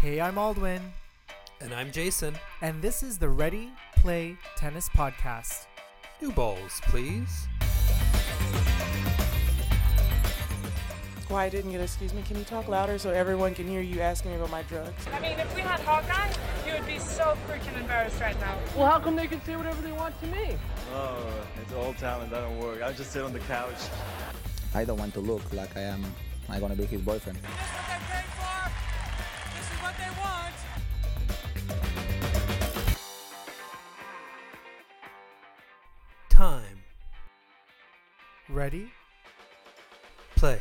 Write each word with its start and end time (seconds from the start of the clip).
Hey, 0.00 0.20
I'm 0.20 0.36
Aldwin, 0.36 0.80
And 1.60 1.74
I'm 1.74 1.90
Jason. 1.92 2.34
and 2.62 2.80
this 2.80 3.02
is 3.02 3.18
the 3.18 3.28
Ready 3.28 3.70
Play 3.96 4.36
Tennis 4.56 4.88
Podcast. 4.88 5.66
New 6.22 6.32
balls, 6.32 6.80
please. 6.84 7.46
Why 11.28 11.44
I 11.44 11.48
didn't 11.48 11.70
get 11.70 11.80
excuse 11.80 12.12
me? 12.12 12.22
Can 12.26 12.38
you 12.38 12.44
talk 12.44 12.66
louder 12.66 12.98
so 12.98 13.10
everyone 13.10 13.54
can 13.54 13.68
hear 13.68 13.80
you 13.82 14.00
asking 14.00 14.32
me 14.32 14.36
about 14.38 14.50
my 14.50 14.62
drugs? 14.62 15.06
I 15.12 15.20
mean, 15.20 15.38
if 15.38 15.54
we 15.54 15.60
had 15.60 15.78
Hawkeye, 15.80 16.32
you 16.66 16.72
would 16.72 16.86
be 16.86 16.98
so 16.98 17.36
freaking 17.46 17.78
embarrassed 17.78 18.20
right 18.20 18.38
now. 18.40 18.56
Well, 18.76 18.86
how 18.86 18.98
come 18.98 19.14
they 19.16 19.28
can 19.28 19.40
say 19.44 19.54
whatever 19.54 19.80
they 19.82 19.92
want 19.92 20.18
to 20.22 20.26
me? 20.26 20.56
Oh, 20.92 21.24
it's 21.62 21.72
old 21.74 21.96
talent. 21.98 22.30
That 22.32 22.40
don't 22.40 22.58
work. 22.58 22.82
I 22.82 22.92
just 22.92 23.12
sit 23.12 23.22
on 23.22 23.32
the 23.32 23.38
couch. 23.40 23.78
I 24.74 24.84
don't 24.84 24.98
want 24.98 25.14
to 25.14 25.20
look 25.20 25.52
like 25.52 25.76
I 25.76 25.82
am 25.82 26.04
I'm 26.48 26.60
gonna 26.60 26.74
be 26.74 26.84
his 26.86 27.00
boyfriend. 27.00 27.38
Ready? 38.60 38.92
Play. 40.36 40.60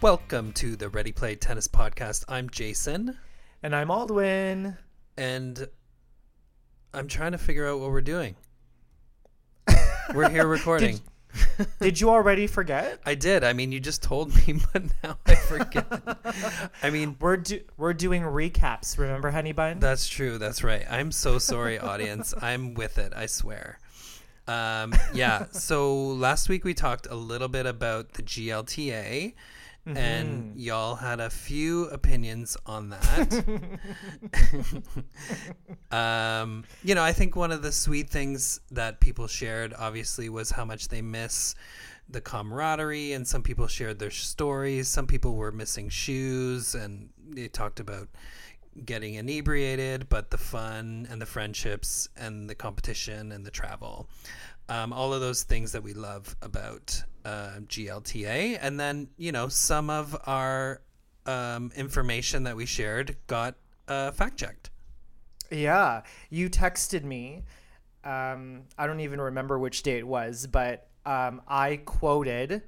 Welcome 0.00 0.52
to 0.52 0.74
the 0.74 0.88
Ready 0.88 1.12
Play 1.12 1.34
Tennis 1.34 1.68
Podcast. 1.68 2.24
I'm 2.30 2.48
Jason, 2.48 3.18
And 3.62 3.76
I'm 3.76 3.88
Aldwin. 3.88 4.78
and 5.18 5.68
I'm 6.94 7.08
trying 7.08 7.32
to 7.32 7.38
figure 7.38 7.68
out 7.68 7.78
what 7.78 7.90
we're 7.90 8.00
doing. 8.00 8.36
We're 10.14 10.30
here 10.30 10.46
recording. 10.46 10.94
Did 10.94 11.02
you 11.80 12.10
already 12.10 12.46
forget? 12.46 13.00
I 13.06 13.14
did. 13.14 13.44
I 13.44 13.52
mean, 13.52 13.72
you 13.72 13.80
just 13.80 14.02
told 14.02 14.34
me, 14.34 14.60
but 14.72 14.82
now 15.02 15.16
I 15.26 15.34
forget. 15.34 15.86
I 16.82 16.90
mean, 16.90 17.16
We're 17.20 17.36
do- 17.38 17.62
we're 17.76 17.94
doing 17.94 18.22
recaps. 18.22 18.98
Remember, 18.98 19.30
Honey 19.30 19.52
Bun? 19.52 19.78
That's 19.80 20.08
true. 20.08 20.38
That's 20.38 20.62
right. 20.64 20.84
I'm 20.90 21.12
so 21.12 21.38
sorry, 21.38 21.78
audience. 21.78 22.34
I'm 22.42 22.74
with 22.74 22.98
it. 22.98 23.12
I 23.14 23.26
swear. 23.26 23.78
Um, 24.48 24.94
yeah. 25.14 25.46
So 25.52 25.94
last 26.06 26.48
week 26.48 26.64
we 26.64 26.74
talked 26.74 27.06
a 27.10 27.14
little 27.14 27.48
bit 27.48 27.64
about 27.66 28.14
the 28.14 28.22
GLTA, 28.22 29.34
and 29.86 30.56
y'all 30.56 30.94
had 30.94 31.20
a 31.20 31.30
few 31.30 31.86
opinions 31.86 32.56
on 32.66 32.90
that. 32.90 33.44
um, 35.90 36.64
you 36.84 36.94
know, 36.94 37.02
I 37.02 37.12
think 37.12 37.34
one 37.34 37.50
of 37.50 37.62
the 37.62 37.72
sweet 37.72 38.08
things 38.08 38.60
that 38.70 39.00
people 39.00 39.26
shared, 39.26 39.74
obviously, 39.76 40.28
was 40.28 40.50
how 40.50 40.64
much 40.64 40.88
they 40.88 41.02
miss 41.02 41.54
the 42.08 42.20
camaraderie, 42.20 43.12
and 43.12 43.26
some 43.26 43.42
people 43.42 43.66
shared 43.66 43.98
their 43.98 44.10
stories. 44.10 44.88
Some 44.88 45.06
people 45.06 45.34
were 45.34 45.52
missing 45.52 45.88
shoes, 45.88 46.74
and 46.74 47.08
they 47.30 47.48
talked 47.48 47.80
about 47.80 48.08
getting 48.84 49.14
inebriated, 49.14 50.08
but 50.08 50.30
the 50.30 50.38
fun 50.38 51.06
and 51.10 51.20
the 51.20 51.26
friendships 51.26 52.08
and 52.16 52.48
the 52.48 52.54
competition 52.54 53.32
and 53.32 53.44
the 53.44 53.50
travel. 53.50 54.08
Um, 54.68 54.92
all 54.92 55.12
of 55.12 55.20
those 55.20 55.42
things 55.42 55.72
that 55.72 55.82
we 55.82 55.92
love 55.92 56.34
about 56.40 57.02
uh, 57.24 57.58
GLTA. 57.66 58.58
And 58.60 58.78
then, 58.78 59.08
you 59.16 59.32
know, 59.32 59.48
some 59.48 59.90
of 59.90 60.16
our 60.26 60.80
um, 61.26 61.70
information 61.76 62.44
that 62.44 62.56
we 62.56 62.66
shared 62.66 63.16
got 63.26 63.56
uh, 63.88 64.10
fact 64.12 64.38
checked. 64.38 64.70
Yeah, 65.50 66.02
you 66.30 66.48
texted 66.48 67.04
me. 67.04 67.42
Um, 68.04 68.62
I 68.78 68.86
don't 68.86 69.00
even 69.00 69.20
remember 69.20 69.58
which 69.58 69.82
day 69.82 69.98
it 69.98 70.06
was, 70.06 70.46
but 70.46 70.88
um, 71.04 71.42
I 71.46 71.76
quoted. 71.84 72.62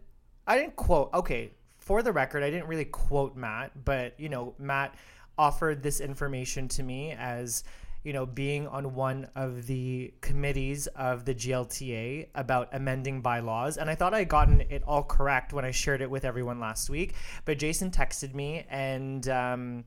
I 0.47 0.59
didn't 0.59 0.77
quote. 0.77 1.11
Okay, 1.15 1.53
for 1.79 2.03
the 2.03 2.13
record, 2.13 2.43
I 2.43 2.51
didn't 2.51 2.67
really 2.67 2.85
quote 2.85 3.37
Matt, 3.37 3.85
but 3.85 4.19
you 4.19 4.29
know, 4.29 4.55
Matt 4.59 4.95
offered 5.37 5.83
this 5.83 6.01
information 6.01 6.69
to 6.69 6.83
me 6.83 7.13
as 7.13 7.65
you 8.05 8.13
know 8.13 8.27
being 8.27 8.69
on 8.69 8.95
one 8.95 9.27
of 9.35 9.67
the 9.67 10.13
committees 10.21 10.87
of 10.89 11.25
the 11.25 11.35
GLTA 11.35 12.29
about 12.35 12.69
amending 12.73 13.23
bylaws. 13.23 13.79
And 13.79 13.91
I 13.91 13.95
thought 13.95 14.15
I 14.15 14.21
had 14.21 14.29
gotten 14.29 14.61
it 14.61 14.83
all 14.87 15.03
correct 15.03 15.53
when 15.53 15.65
I 15.65 15.71
shared 15.71 16.03
it 16.03 16.11
with 16.11 16.25
everyone 16.25 16.61
last 16.61 16.89
week. 16.89 17.15
But 17.45 17.59
Jason 17.59 17.91
texted 17.91 18.35
me 18.35 18.67
and 18.69 19.27
um, 19.29 19.85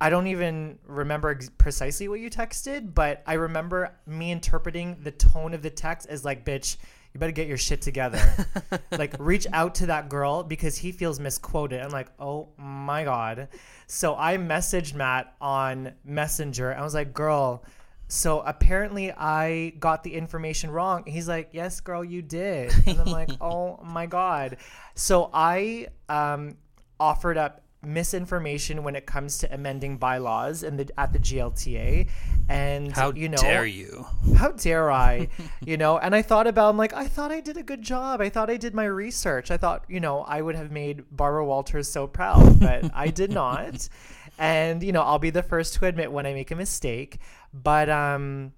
I 0.00 0.10
don't 0.10 0.28
even 0.28 0.78
remember 0.86 1.30
ex- 1.30 1.50
precisely 1.58 2.06
what 2.06 2.20
you 2.20 2.30
texted, 2.30 2.94
but 2.94 3.22
I 3.26 3.34
remember 3.34 3.96
me 4.06 4.30
interpreting 4.30 4.98
the 5.02 5.10
tone 5.10 5.54
of 5.54 5.62
the 5.62 5.70
text 5.70 6.06
as 6.08 6.24
like, 6.24 6.44
bitch, 6.44 6.76
you 7.12 7.20
better 7.20 7.32
get 7.32 7.46
your 7.48 7.56
shit 7.56 7.82
together. 7.82 8.20
like, 8.90 9.14
reach 9.18 9.46
out 9.52 9.76
to 9.76 9.86
that 9.86 10.08
girl 10.08 10.42
because 10.42 10.76
he 10.76 10.92
feels 10.92 11.18
misquoted. 11.18 11.80
I'm 11.80 11.90
like, 11.90 12.08
oh 12.18 12.48
my 12.58 13.04
God. 13.04 13.48
So 13.86 14.14
I 14.16 14.36
messaged 14.36 14.94
Matt 14.94 15.34
on 15.40 15.92
Messenger. 16.04 16.74
I 16.74 16.82
was 16.82 16.94
like, 16.94 17.14
girl, 17.14 17.64
so 18.08 18.40
apparently 18.40 19.12
I 19.12 19.74
got 19.78 20.02
the 20.02 20.14
information 20.14 20.70
wrong. 20.70 21.02
And 21.04 21.14
he's 21.14 21.28
like, 21.28 21.50
yes, 21.52 21.80
girl, 21.80 22.02
you 22.02 22.22
did. 22.22 22.72
And 22.86 22.98
I'm 22.98 23.06
like, 23.12 23.30
oh 23.40 23.80
my 23.84 24.06
God. 24.06 24.56
So 24.94 25.30
I 25.32 25.88
um, 26.08 26.56
offered 26.98 27.36
up 27.36 27.62
misinformation 27.82 28.82
when 28.82 28.96
it 28.96 29.06
comes 29.06 29.38
to 29.38 29.54
amending 29.54 29.96
bylaws 29.98 30.62
in 30.62 30.76
the 30.76 30.88
at 30.98 31.12
the 31.12 31.18
GLTA 31.18 32.08
and 32.48 32.92
How 32.92 33.12
you 33.12 33.28
know 33.28 33.36
dare 33.36 33.66
you? 33.66 34.04
how 34.36 34.50
dare 34.52 34.90
I 34.90 35.28
you 35.64 35.76
know? 35.76 35.96
And 35.98 36.14
I 36.14 36.22
thought 36.22 36.46
about 36.46 36.70
I'm 36.70 36.76
like 36.76 36.92
I 36.92 37.06
thought 37.06 37.30
I 37.30 37.40
did 37.40 37.56
a 37.56 37.62
good 37.62 37.82
job. 37.82 38.20
I 38.20 38.28
thought 38.30 38.50
I 38.50 38.56
did 38.56 38.74
my 38.74 38.84
research. 38.84 39.50
I 39.50 39.56
thought 39.56 39.84
you 39.88 40.00
know 40.00 40.22
I 40.22 40.42
would 40.42 40.56
have 40.56 40.72
made 40.72 41.04
Barbara 41.10 41.44
Walters 41.44 41.88
so 41.88 42.06
proud 42.06 42.58
but 42.60 42.90
I 42.94 43.08
did 43.08 43.32
not. 43.32 43.88
And 44.40 44.84
you 44.84 44.92
know 44.92 45.02
I'll 45.02 45.18
be 45.18 45.30
the 45.30 45.42
first 45.42 45.74
to 45.74 45.86
admit 45.86 46.12
when 46.12 46.24
I 46.24 46.32
make 46.32 46.52
a 46.52 46.54
mistake. 46.56 47.18
But 47.52 47.88
um 47.90 48.52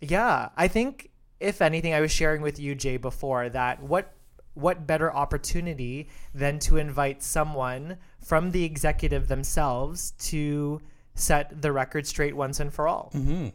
yeah 0.00 0.48
I 0.56 0.68
think 0.68 1.10
if 1.40 1.60
anything 1.60 1.92
I 1.92 2.00
was 2.00 2.10
sharing 2.10 2.40
with 2.40 2.58
you 2.58 2.74
Jay 2.74 2.96
before 2.96 3.50
that 3.50 3.82
what 3.82 4.14
what 4.54 4.86
better 4.86 5.14
opportunity 5.14 6.08
than 6.34 6.58
to 6.60 6.78
invite 6.78 7.22
someone 7.22 7.98
from 8.26 8.50
the 8.50 8.64
executive 8.64 9.28
themselves 9.28 10.10
to 10.18 10.80
set 11.14 11.62
the 11.62 11.70
record 11.70 12.04
straight 12.04 12.34
once 12.34 12.58
and 12.58 12.74
for 12.74 12.88
all. 12.88 13.12
Mm-hmm. 13.14 13.50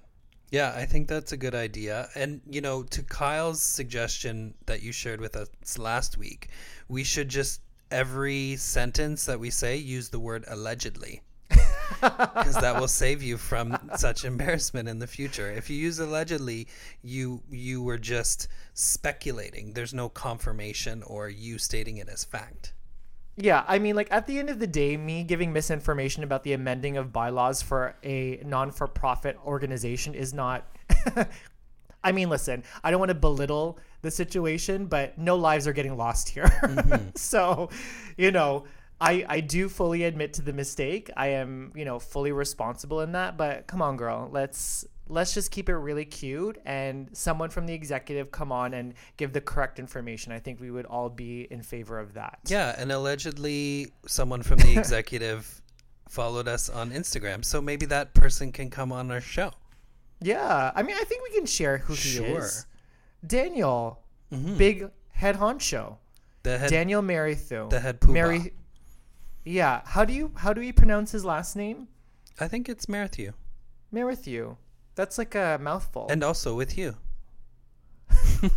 Yeah, 0.50 0.74
I 0.74 0.86
think 0.86 1.09
that's 1.09 1.34
a 1.34 1.38
good 1.38 1.54
idea. 1.54 2.08
And, 2.16 2.40
you 2.50 2.62
know, 2.62 2.84
to 2.84 3.04
Kyle's 3.04 3.62
suggestion 3.62 4.54
that 4.68 4.82
you 4.82 4.94
shared 4.94 5.20
with 5.20 5.36
us 5.36 5.50
last 5.78 6.18
week, 6.18 6.50
we 6.88 7.04
should 7.04 7.28
just, 7.28 7.59
every 7.90 8.56
sentence 8.56 9.26
that 9.26 9.42
we 9.42 9.50
say, 9.50 9.76
use 9.76 10.08
the 10.08 10.20
word 10.20 10.46
allegedly. 10.48 11.22
Because 12.00 12.56
that 12.56 12.80
will 12.80 12.88
save 12.88 13.22
you 13.22 13.38
from 13.38 13.78
such 13.98 14.24
embarrassment 14.24 14.88
in 14.88 15.00
the 15.00 15.06
future. 15.06 15.52
If 15.52 15.70
you 15.70 15.76
use 15.76 16.00
allegedly, 16.00 16.68
you 17.03 17.44
you 17.52 17.84
were 17.84 18.00
just 18.00 18.48
speculating. 18.74 19.74
There's 19.74 19.94
no 19.94 20.08
confirmation 20.08 21.03
or 21.03 21.30
you 21.30 21.59
stating 21.59 21.98
it 21.98 22.08
as 22.08 22.24
fact. 22.24 22.74
Yeah, 23.41 23.66
I 23.68 23.79
mean, 23.79 23.96
like 23.96 24.07
at 24.12 24.28
the 24.28 24.38
end 24.38 24.52
of 24.52 24.59
the 24.59 24.68
day, 24.68 24.96
me 24.97 25.24
giving 25.24 25.52
misinformation 25.52 26.24
about 26.24 26.44
the 26.44 26.53
amending 26.53 26.97
of 26.97 27.12
bylaws 27.12 27.62
for 27.62 27.96
a 28.03 28.40
non 28.46 28.72
for 28.72 28.88
profit 28.88 29.35
organization 29.44 30.13
is 30.13 30.31
not. 30.31 30.68
I 32.03 32.12
mean, 32.12 32.29
listen, 32.29 32.63
I 32.84 32.91
don't 32.91 33.00
want 33.00 33.09
to 33.09 33.16
belittle 33.16 33.79
the 34.02 34.12
situation, 34.12 34.85
but 34.85 35.18
no 35.18 35.35
lives 35.35 35.68
are 35.68 35.74
getting 35.74 35.97
lost 35.97 36.29
here. 36.29 36.46
Mm-hmm. 36.46 37.09
so, 37.16 37.69
you 38.16 38.31
know, 38.31 38.66
I, 39.00 39.25
I 39.28 39.40
do 39.40 39.69
fully 39.69 40.03
admit 40.03 40.34
to 40.34 40.44
the 40.44 40.53
mistake. 40.53 41.09
I 41.18 41.28
am, 41.29 41.72
you 41.75 41.85
know, 41.85 41.97
fully 41.97 42.31
responsible 42.31 43.02
in 43.02 43.13
that. 43.13 43.38
But 43.38 43.66
come 43.66 43.81
on, 43.81 43.97
girl, 43.97 44.29
let's 44.31 44.85
let's 45.12 45.34
just 45.34 45.52
keep 45.52 45.68
it 45.70 45.76
really 45.76 46.06
cute 46.06 46.58
and 46.66 47.10
someone 47.12 47.50
from 47.50 47.66
the 47.68 47.74
executive 47.74 48.32
come 48.32 48.52
on 48.52 48.74
and 48.74 48.94
give 49.18 49.34
the 49.34 49.42
correct 49.42 49.78
information. 49.78 50.32
I 50.32 50.40
think 50.40 50.60
we 50.62 50.72
would 50.72 50.86
all 50.86 51.10
be 51.10 51.48
in 51.52 51.62
favor 51.62 52.00
of 52.00 52.14
that. 52.14 52.40
Yeah, 52.48 52.74
and 52.78 52.91
allegedly 52.91 53.91
someone 54.08 54.41
from 54.41 54.59
the 54.59 54.72
executive 54.78 55.62
followed 56.09 56.47
us 56.47 56.70
on 56.70 56.91
Instagram. 56.91 57.44
So 57.44 57.62
maybe 57.62 57.85
that 57.88 58.14
person 58.14 58.52
can 58.52 58.70
come 58.70 58.91
on 58.91 59.12
our 59.12 59.22
show. 59.22 59.52
Yeah, 60.22 60.72
I 60.76 60.82
mean, 60.84 60.96
I 61.00 61.03
think 61.03 61.24
we 61.24 61.32
can 61.35 61.46
share 61.46 61.80
who 61.80 61.94
he 61.94 62.00
Sure. 62.09 62.26
Mm-hmm. 62.26 62.38
is. 62.38 62.66
Daniel, 63.26 64.02
big 64.58 64.90
head 65.09 65.35
honcho. 65.38 65.97
The 66.44 66.58
head 66.58 66.70
Daniel 66.70 67.02
Marythu. 67.02 67.70
the 67.70 67.80
head. 67.80 68.08
Mary. 68.08 68.53
Yeah, 69.44 69.82
how 69.85 70.06
do 70.06 70.14
you 70.14 70.32
how 70.35 70.53
do 70.53 70.62
we 70.62 70.72
pronounce 70.72 71.12
his 71.12 71.26
last 71.26 71.56
name? 71.56 71.88
I 72.40 72.47
think 72.47 72.70
it's 72.70 72.88
Matthew. 72.88 73.34
Marythu. 73.94 74.58
That's 74.96 75.17
like 75.17 75.35
a 75.35 75.58
mouthful. 75.61 76.08
And 76.09 76.23
also 76.23 76.55
with 76.55 76.78
you. 76.78 76.96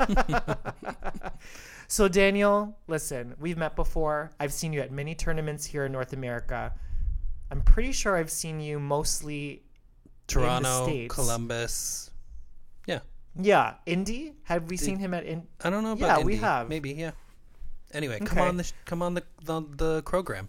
so 1.88 2.08
Daniel, 2.08 2.76
listen, 2.88 3.34
we've 3.38 3.56
met 3.56 3.76
before. 3.76 4.32
I've 4.40 4.52
seen 4.52 4.72
you 4.72 4.80
at 4.80 4.90
many 4.90 5.14
tournaments 5.14 5.64
here 5.64 5.84
in 5.84 5.92
North 5.92 6.12
America. 6.12 6.72
I'm 7.50 7.62
pretty 7.62 7.92
sure 7.92 8.16
I've 8.16 8.30
seen 8.30 8.60
you 8.60 8.80
mostly 8.80 9.62
Toronto, 10.26 10.84
States. 10.86 11.14
Columbus. 11.14 12.10
Yeah. 12.86 13.00
Yeah, 13.38 13.74
Indy. 13.86 14.34
Have 14.44 14.70
we 14.70 14.76
seen 14.76 14.98
him 14.98 15.14
at 15.14 15.24
in? 15.24 15.46
I 15.62 15.70
don't 15.70 15.82
know 15.82 15.92
about 15.92 16.06
Yeah, 16.06 16.14
about 16.14 16.24
we 16.24 16.36
have. 16.36 16.68
Maybe, 16.68 16.92
yeah. 16.92 17.12
Anyway, 17.92 18.18
come 18.20 18.38
on 18.40 18.56
the 18.56 18.64
sh- 18.64 18.72
come 18.86 19.02
on 19.02 19.14
the 19.14 19.22
the, 19.44 19.62
the 19.76 20.02
program. 20.02 20.48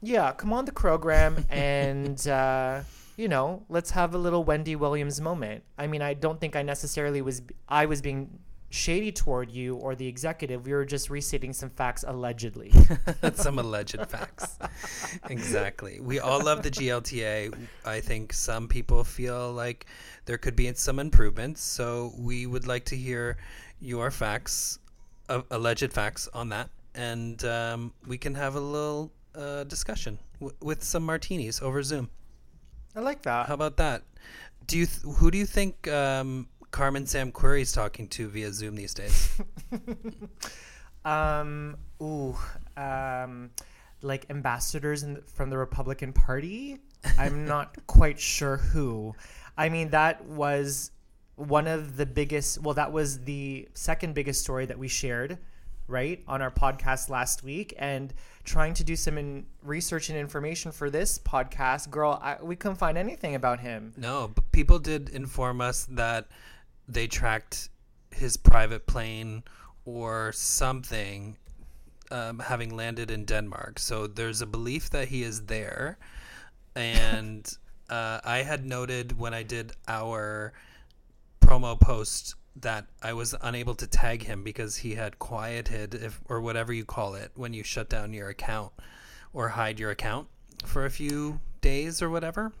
Yeah, 0.00 0.30
come 0.32 0.52
on 0.52 0.64
the 0.64 0.72
program 0.72 1.44
and 1.50 2.26
uh, 2.28 2.82
you 3.18 3.26
know, 3.26 3.64
let's 3.68 3.90
have 3.90 4.14
a 4.14 4.18
little 4.18 4.44
Wendy 4.44 4.76
Williams 4.76 5.20
moment. 5.20 5.64
I 5.76 5.88
mean, 5.88 6.02
I 6.02 6.14
don't 6.14 6.40
think 6.40 6.54
I 6.54 6.62
necessarily 6.62 7.20
was 7.20 7.42
I 7.68 7.84
was 7.86 8.00
being 8.00 8.38
shady 8.70 9.10
toward 9.10 9.50
you 9.50 9.74
or 9.74 9.96
the 9.96 10.06
executive. 10.06 10.64
We 10.64 10.72
were 10.72 10.84
just 10.84 11.10
restating 11.10 11.52
some 11.52 11.70
facts 11.70 12.04
allegedly. 12.06 12.72
some 13.34 13.58
alleged 13.58 13.98
facts. 14.06 14.58
exactly. 15.30 15.98
We 16.00 16.20
all 16.20 16.40
love 16.44 16.62
the 16.62 16.70
GLTA. 16.70 17.52
I 17.84 18.00
think 18.00 18.32
some 18.32 18.68
people 18.68 19.02
feel 19.02 19.52
like 19.52 19.86
there 20.26 20.38
could 20.38 20.54
be 20.54 20.72
some 20.74 21.00
improvements. 21.00 21.60
So 21.60 22.12
we 22.16 22.46
would 22.46 22.68
like 22.68 22.84
to 22.86 22.96
hear 22.96 23.36
your 23.80 24.12
facts, 24.12 24.78
uh, 25.28 25.42
alleged 25.50 25.92
facts 25.92 26.28
on 26.32 26.50
that, 26.50 26.70
and 26.94 27.44
um, 27.44 27.92
we 28.06 28.16
can 28.16 28.34
have 28.36 28.54
a 28.54 28.60
little 28.60 29.10
uh, 29.34 29.64
discussion 29.64 30.20
w- 30.38 30.56
with 30.60 30.84
some 30.84 31.04
martinis 31.04 31.60
over 31.60 31.82
Zoom. 31.82 32.10
I 32.96 33.00
like 33.00 33.22
that. 33.22 33.46
How 33.46 33.54
about 33.54 33.76
that? 33.76 34.02
Do 34.66 34.78
you 34.78 34.86
th- 34.86 35.16
who 35.16 35.30
do 35.30 35.38
you 35.38 35.46
think 35.46 35.88
um, 35.88 36.48
Carmen 36.70 37.06
Sam 37.06 37.32
Querrey's 37.32 37.72
talking 37.72 38.08
to 38.08 38.28
via 38.28 38.52
Zoom 38.52 38.76
these 38.76 38.94
days? 38.94 39.40
Um, 41.04 41.76
ooh, 42.02 42.36
um, 42.76 43.50
like 44.02 44.26
ambassadors 44.30 45.02
in, 45.02 45.22
from 45.34 45.48
the 45.50 45.56
Republican 45.58 46.12
Party. 46.12 46.78
I'm 47.18 47.44
not 47.46 47.76
quite 47.86 48.20
sure 48.20 48.58
who. 48.58 49.14
I 49.56 49.70
mean, 49.70 49.90
that 49.90 50.24
was 50.26 50.90
one 51.36 51.66
of 51.66 51.96
the 51.96 52.06
biggest. 52.06 52.60
Well, 52.62 52.74
that 52.74 52.92
was 52.92 53.20
the 53.24 53.68
second 53.74 54.14
biggest 54.14 54.42
story 54.42 54.66
that 54.66 54.78
we 54.78 54.88
shared, 54.88 55.38
right, 55.86 56.22
on 56.28 56.42
our 56.42 56.50
podcast 56.50 57.08
last 57.08 57.42
week. 57.42 57.74
And 57.78 58.12
trying 58.48 58.74
to 58.74 58.82
do 58.82 58.96
some 58.96 59.18
in 59.18 59.46
research 59.62 60.08
and 60.08 60.18
information 60.18 60.72
for 60.72 60.90
this 60.90 61.18
podcast, 61.18 61.90
girl, 61.90 62.18
I, 62.22 62.38
we 62.42 62.56
couldn't 62.56 62.78
find 62.78 62.96
anything 62.96 63.34
about 63.34 63.60
him. 63.60 63.92
No, 63.96 64.30
but 64.34 64.50
people 64.50 64.78
did 64.78 65.10
inform 65.10 65.60
us 65.60 65.84
that 65.90 66.26
they 66.88 67.06
tracked 67.06 67.68
his 68.10 68.36
private 68.36 68.86
plane 68.86 69.44
or 69.84 70.32
something 70.32 71.36
um, 72.10 72.38
having 72.38 72.74
landed 72.74 73.10
in 73.10 73.24
Denmark. 73.24 73.78
So 73.78 74.06
there's 74.06 74.40
a 74.40 74.46
belief 74.46 74.90
that 74.90 75.08
he 75.08 75.22
is 75.22 75.44
there. 75.46 75.98
And 76.74 77.46
uh, 77.90 78.20
I 78.24 78.38
had 78.38 78.64
noted 78.64 79.18
when 79.18 79.34
I 79.34 79.42
did 79.42 79.72
our 79.86 80.54
promo 81.40 81.78
post 81.78 82.34
that 82.62 82.86
I 83.02 83.12
was 83.12 83.34
unable 83.40 83.74
to 83.76 83.86
tag 83.86 84.24
him 84.24 84.42
because 84.42 84.76
he 84.76 84.94
had 84.94 85.18
quieted, 85.18 85.94
if, 85.94 86.20
or 86.28 86.40
whatever 86.40 86.72
you 86.72 86.84
call 86.84 87.14
it, 87.14 87.30
when 87.34 87.52
you 87.52 87.62
shut 87.62 87.88
down 87.88 88.12
your 88.12 88.28
account 88.28 88.72
or 89.32 89.48
hide 89.48 89.78
your 89.78 89.90
account 89.90 90.28
for 90.64 90.84
a 90.84 90.90
few 90.90 91.40
days 91.60 92.02
or 92.02 92.10
whatever. 92.10 92.52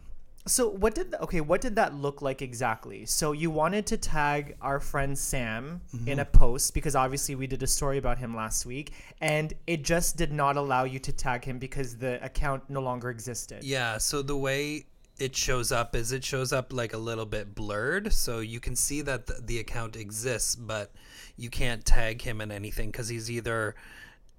So 0.46 0.68
what 0.68 0.94
did 0.94 1.14
okay? 1.20 1.42
What 1.42 1.60
did 1.60 1.76
that 1.76 1.94
look 1.94 2.22
like 2.22 2.40
exactly? 2.40 3.04
So 3.04 3.32
you 3.32 3.50
wanted 3.50 3.86
to 3.88 3.98
tag 3.98 4.56
our 4.62 4.80
friend 4.80 5.16
Sam 5.18 5.82
in 5.92 5.98
mm-hmm. 5.98 6.20
a 6.20 6.24
post 6.24 6.72
because 6.72 6.96
obviously 6.96 7.34
we 7.34 7.46
did 7.46 7.62
a 7.62 7.66
story 7.66 7.98
about 7.98 8.16
him 8.16 8.34
last 8.34 8.64
week, 8.64 8.92
and 9.20 9.52
it 9.66 9.82
just 9.82 10.16
did 10.16 10.32
not 10.32 10.56
allow 10.56 10.84
you 10.84 10.98
to 11.00 11.12
tag 11.12 11.44
him 11.44 11.58
because 11.58 11.96
the 11.96 12.24
account 12.24 12.62
no 12.70 12.80
longer 12.80 13.10
existed. 13.10 13.62
Yeah, 13.62 13.98
so 13.98 14.22
the 14.22 14.36
way 14.36 14.86
it 15.18 15.34
shows 15.34 15.72
up 15.72 15.96
is 15.96 16.12
it 16.12 16.24
shows 16.24 16.52
up 16.52 16.72
like 16.72 16.92
a 16.92 16.98
little 16.98 17.26
bit 17.26 17.54
blurred, 17.54 18.12
so 18.12 18.38
you 18.40 18.60
can 18.60 18.76
see 18.76 19.00
that 19.02 19.26
the, 19.26 19.40
the 19.44 19.58
account 19.58 19.96
exists, 19.96 20.54
but 20.54 20.92
you 21.36 21.50
can't 21.50 21.84
tag 21.84 22.22
him 22.22 22.40
in 22.40 22.50
anything 22.52 22.90
because 22.90 23.08
he's 23.08 23.30
either 23.30 23.74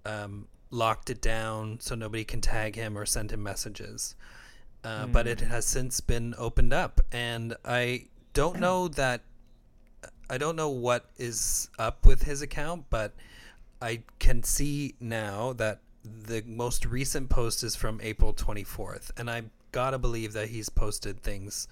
um, 0.05 0.47
locked 0.71 1.09
it 1.09 1.21
down 1.21 1.79
so 1.81 1.95
nobody 1.95 2.23
can 2.23 2.41
tag 2.41 2.75
him 2.75 2.97
or 2.97 3.05
send 3.05 3.31
him 3.31 3.43
messages. 3.43 4.15
Uh, 4.83 5.07
But 5.07 5.27
it 5.27 5.41
has 5.41 5.65
since 5.65 5.99
been 5.99 6.33
opened 6.37 6.71
up, 6.73 7.01
and 7.11 7.55
I 7.65 8.05
don't 8.33 8.59
know 8.59 8.87
that. 9.01 9.21
I 10.29 10.37
don't 10.37 10.55
know 10.55 10.69
what 10.69 11.09
is 11.17 11.69
up 11.79 12.05
with 12.05 12.23
his 12.23 12.41
account, 12.41 12.85
but 12.89 13.13
I 13.81 14.03
can 14.19 14.43
see 14.43 14.93
now 14.99 15.53
that 15.53 15.79
the 16.03 16.43
most 16.45 16.85
recent 16.85 17.29
post 17.29 17.63
is 17.63 17.75
from 17.75 17.99
April 18.01 18.33
24th, 18.33 19.11
and 19.17 19.29
I 19.29 19.43
gotta 19.71 19.97
believe 19.97 20.33
that 20.33 20.49
he's 20.49 20.69
posted 20.69 21.21
things 21.21 21.67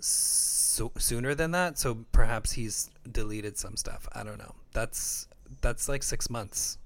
so, 0.00 0.92
sooner 0.98 1.34
than 1.34 1.52
that. 1.52 1.78
So 1.78 1.98
perhaps 2.12 2.52
he's 2.52 2.90
deleted 3.10 3.56
some 3.56 3.76
stuff. 3.76 4.08
I 4.12 4.22
don't 4.22 4.38
know. 4.38 4.54
That's 4.72 5.28
that's 5.60 5.88
like 5.88 6.02
six 6.02 6.28
months. 6.28 6.78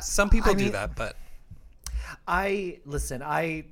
Some 0.00 0.28
people 0.28 0.50
I 0.50 0.54
do 0.54 0.64
mean- 0.64 0.72
that, 0.72 0.96
but 0.96 1.16
I 2.26 2.78
listen. 2.84 3.22
I 3.22 3.64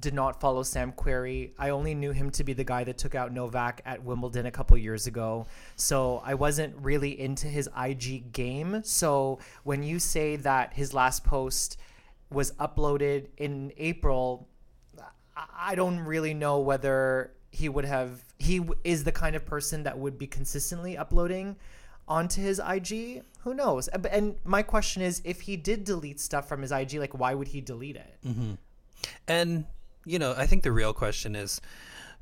did 0.00 0.14
not 0.14 0.40
follow 0.40 0.64
Sam 0.64 0.92
Querrey. 0.92 1.50
I 1.58 1.70
only 1.70 1.94
knew 1.94 2.10
him 2.10 2.30
to 2.32 2.42
be 2.42 2.52
the 2.54 2.64
guy 2.64 2.82
that 2.84 2.98
took 2.98 3.14
out 3.14 3.32
Novak 3.32 3.82
at 3.84 4.02
Wimbledon 4.02 4.46
a 4.46 4.50
couple 4.50 4.76
years 4.76 5.06
ago. 5.06 5.46
So 5.76 6.20
I 6.24 6.34
wasn't 6.34 6.74
really 6.78 7.20
into 7.20 7.46
his 7.46 7.68
IG 7.78 8.32
game. 8.32 8.82
So 8.84 9.38
when 9.62 9.84
you 9.84 10.00
say 10.00 10.36
that 10.36 10.72
his 10.74 10.92
last 10.92 11.24
post 11.24 11.78
was 12.32 12.52
uploaded 12.52 13.26
in 13.36 13.72
April, 13.76 14.48
I- 15.36 15.74
don't 15.74 15.98
really 16.00 16.34
know 16.34 16.60
whether 16.60 17.32
he 17.50 17.68
would 17.68 17.84
have. 17.84 18.24
He 18.38 18.60
is 18.84 19.04
the 19.04 19.12
kind 19.12 19.36
of 19.36 19.44
person 19.46 19.82
that 19.84 19.98
would 19.98 20.18
be 20.18 20.26
consistently 20.26 20.96
uploading 20.96 21.56
onto 22.08 22.42
his 22.42 22.58
IG. 22.60 23.22
Who 23.40 23.54
knows? 23.54 23.88
And- 23.88 24.06
And 24.06 24.36
my 24.44 24.62
question 24.62 25.02
is, 25.02 25.20
if 25.24 25.42
he 25.42 25.56
did 25.56 25.84
delete 25.84 26.20
stuff 26.20 26.48
from 26.48 26.62
his 26.62 26.72
IG, 26.72 26.98
like 26.98 27.18
why 27.18 27.34
would 27.34 27.48
he 27.48 27.60
delete 27.60 27.96
it? 27.96 28.18
Mm-hmm. 28.26 28.52
and 29.28 29.66
you 30.04 30.18
know, 30.18 30.34
I 30.36 30.46
think 30.46 30.64
the 30.64 30.72
real 30.72 30.92
question 30.92 31.36
is, 31.36 31.60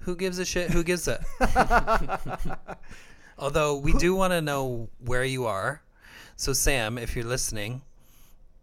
who 0.01 0.15
gives 0.17 0.39
a 0.39 0.45
shit? 0.45 0.71
Who 0.71 0.83
gives 0.85 1.09
a? 1.09 1.25
Although 3.39 3.77
we 3.79 3.93
do 3.95 4.15
want 4.15 4.33
to 4.33 4.41
know 4.43 4.89
where 4.99 5.25
you 5.25 5.47
are. 5.47 5.83
So 6.37 6.53
Sam, 6.53 6.99
if 6.99 7.17
you're 7.17 7.25
listening, 7.25 7.83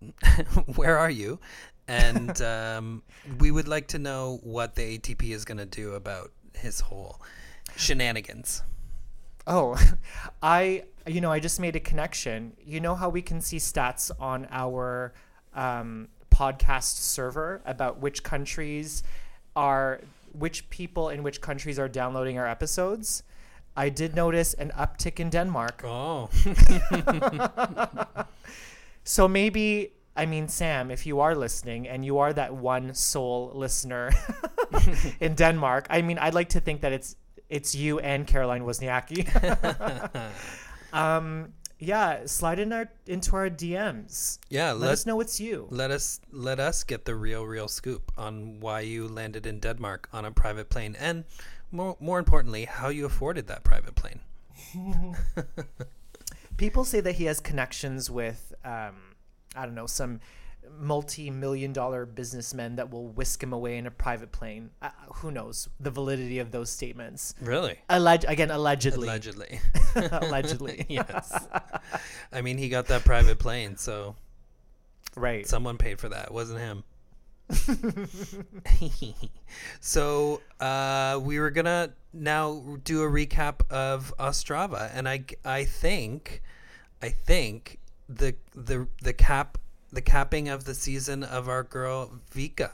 where 0.75 0.97
are 0.97 1.09
you? 1.09 1.39
And 1.87 2.41
um, 2.41 3.03
we 3.39 3.51
would 3.51 3.67
like 3.67 3.87
to 3.89 3.99
know 3.99 4.39
what 4.43 4.75
the 4.75 4.97
ATP 4.97 5.31
is 5.31 5.45
going 5.45 5.57
to 5.57 5.65
do 5.65 5.93
about 5.93 6.31
his 6.53 6.79
whole 6.79 7.21
shenanigans. 7.75 8.63
Oh, 9.45 9.77
I 10.41 10.83
you 11.05 11.21
know 11.21 11.31
I 11.31 11.39
just 11.39 11.59
made 11.59 11.75
a 11.75 11.79
connection. 11.79 12.53
You 12.63 12.79
know 12.79 12.95
how 12.95 13.09
we 13.09 13.21
can 13.21 13.39
see 13.41 13.57
stats 13.57 14.11
on 14.19 14.47
our 14.51 15.13
um, 15.53 16.09
podcast 16.33 16.97
server 16.97 17.61
about 17.65 17.99
which 17.99 18.23
countries 18.23 19.03
are 19.55 20.01
which 20.33 20.69
people 20.69 21.09
in 21.09 21.23
which 21.23 21.39
countries 21.41 21.79
are 21.79 21.87
downloading 21.87 22.37
our 22.37 22.47
episodes. 22.47 23.23
I 23.75 23.89
did 23.89 24.15
notice 24.15 24.55
an 24.55 24.71
uptick 24.75 25.19
in 25.19 25.29
Denmark. 25.29 25.83
Oh, 25.85 26.29
So 29.07 29.25
maybe 29.25 29.93
I 30.17 30.25
mean 30.25 30.47
Sam, 30.49 30.91
if 30.91 31.05
you 31.05 31.19
are 31.21 31.35
listening 31.35 31.87
and 31.87 32.03
you 32.05 32.17
are 32.17 32.33
that 32.33 32.53
one 32.55 32.93
sole 32.93 33.51
listener 33.55 34.11
in 35.19 35.35
Denmark, 35.35 35.87
I 35.89 36.01
mean 36.01 36.17
I'd 36.17 36.33
like 36.33 36.49
to 36.49 36.59
think 36.59 36.81
that 36.81 36.91
it's 36.91 37.15
it's 37.49 37.75
you 37.75 37.99
and 37.99 38.27
Caroline 38.27 38.63
Wozniacki. 38.65 39.23
um 40.93 41.53
yeah, 41.79 42.25
slide 42.25 42.57
in 42.59 42.73
our 42.73 42.89
into 43.05 43.35
our 43.35 43.49
DMs. 43.49 44.39
yeah. 44.49 44.71
Let 44.71 44.81
Let 44.81 44.91
us 44.93 45.05
know 45.05 45.21
it's 45.21 45.39
you. 45.39 45.67
let 45.69 45.91
us 45.91 46.19
let 46.31 46.59
us 46.59 46.83
get 46.83 47.05
the 47.05 47.13
real 47.15 47.45
real 47.45 47.67
scoop 47.67 48.11
on 48.17 48.59
why 48.59 48.79
you 48.81 49.07
landed 49.07 49.45
in 49.45 49.59
Denmark 49.59 50.09
on 50.11 50.25
a 50.25 50.31
private 50.31 50.69
plane, 50.69 50.95
and 50.99 51.23
more 51.71 51.95
more 51.99 52.17
importantly, 52.19 52.65
how 52.65 52.89
you 52.89 53.05
afforded 53.05 53.45
that 53.47 53.63
private 53.63 53.93
plane. 53.95 54.19
People 56.57 56.83
say 56.83 56.99
that 57.01 57.15
he 57.15 57.25
has 57.25 57.39
connections 57.39 58.09
with 58.09 58.53
um 58.65 58.95
I 59.57 59.65
don't 59.65 59.75
know, 59.75 59.87
some 59.87 60.19
multi-million 60.79 61.71
dollar 61.73 62.05
businessmen 62.05 62.75
that 62.75 62.91
will 62.91 63.07
whisk 63.07 63.41
him 63.41 63.53
away 63.53 63.77
in 63.77 63.87
a 63.87 63.91
private 63.91 64.31
plane. 64.31 64.69
Uh, 64.81 64.89
who 65.15 65.31
knows 65.31 65.69
the 65.79 65.89
validity 65.89 66.39
of 66.39 66.51
those 66.51 66.69
statements? 66.69 67.33
Really? 67.41 67.79
Alleg- 67.89 68.27
again, 68.27 68.51
allegedly. 68.51 69.07
Allegedly. 69.07 69.59
allegedly. 69.95 70.85
yes. 70.89 71.47
I 72.33 72.41
mean, 72.41 72.57
he 72.57 72.69
got 72.69 72.87
that 72.87 73.03
private 73.05 73.39
plane, 73.39 73.77
so 73.77 74.15
Right. 75.15 75.47
someone 75.47 75.77
paid 75.77 75.99
for 75.99 76.09
that. 76.09 76.25
It 76.27 76.31
wasn't 76.33 76.59
him. 76.59 76.83
so 79.79 80.41
uh, 80.59 81.19
we 81.21 81.39
were 81.39 81.49
gonna 81.49 81.93
now 82.13 82.77
do 82.83 83.03
a 83.03 83.07
recap 83.07 83.61
of 83.71 84.13
Ostrava, 84.19 84.91
and 84.93 85.07
I 85.07 85.23
I 85.45 85.63
think 85.63 86.41
I 87.01 87.09
think 87.09 87.79
the 88.09 88.35
the 88.55 88.87
the 89.01 89.13
cap 89.13 89.57
the 89.91 90.01
capping 90.01 90.49
of 90.49 90.65
the 90.65 90.73
season 90.73 91.23
of 91.23 91.47
our 91.47 91.63
girl 91.63 92.19
Vika. 92.33 92.71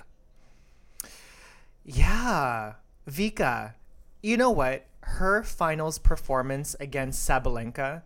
Yeah. 1.85 2.73
Vika. 3.09 3.73
You 4.21 4.37
know 4.37 4.51
what? 4.51 4.85
Her 5.01 5.43
finals 5.43 5.99
performance 5.99 6.75
against 6.79 7.27
Sabalenka 7.27 8.03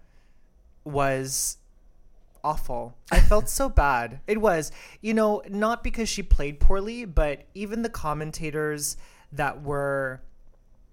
was 0.83 1.57
awful. 2.43 2.97
I 3.11 3.19
felt 3.31 3.49
so 3.49 3.69
bad. 3.69 4.19
It 4.27 4.41
was, 4.41 4.71
you 5.01 5.13
know, 5.13 5.43
not 5.47 5.83
because 5.83 6.09
she 6.09 6.23
played 6.23 6.59
poorly, 6.59 7.05
but 7.05 7.43
even 7.53 7.81
the 7.83 7.89
commentators 7.89 8.97
that 9.31 9.61
were, 9.61 10.21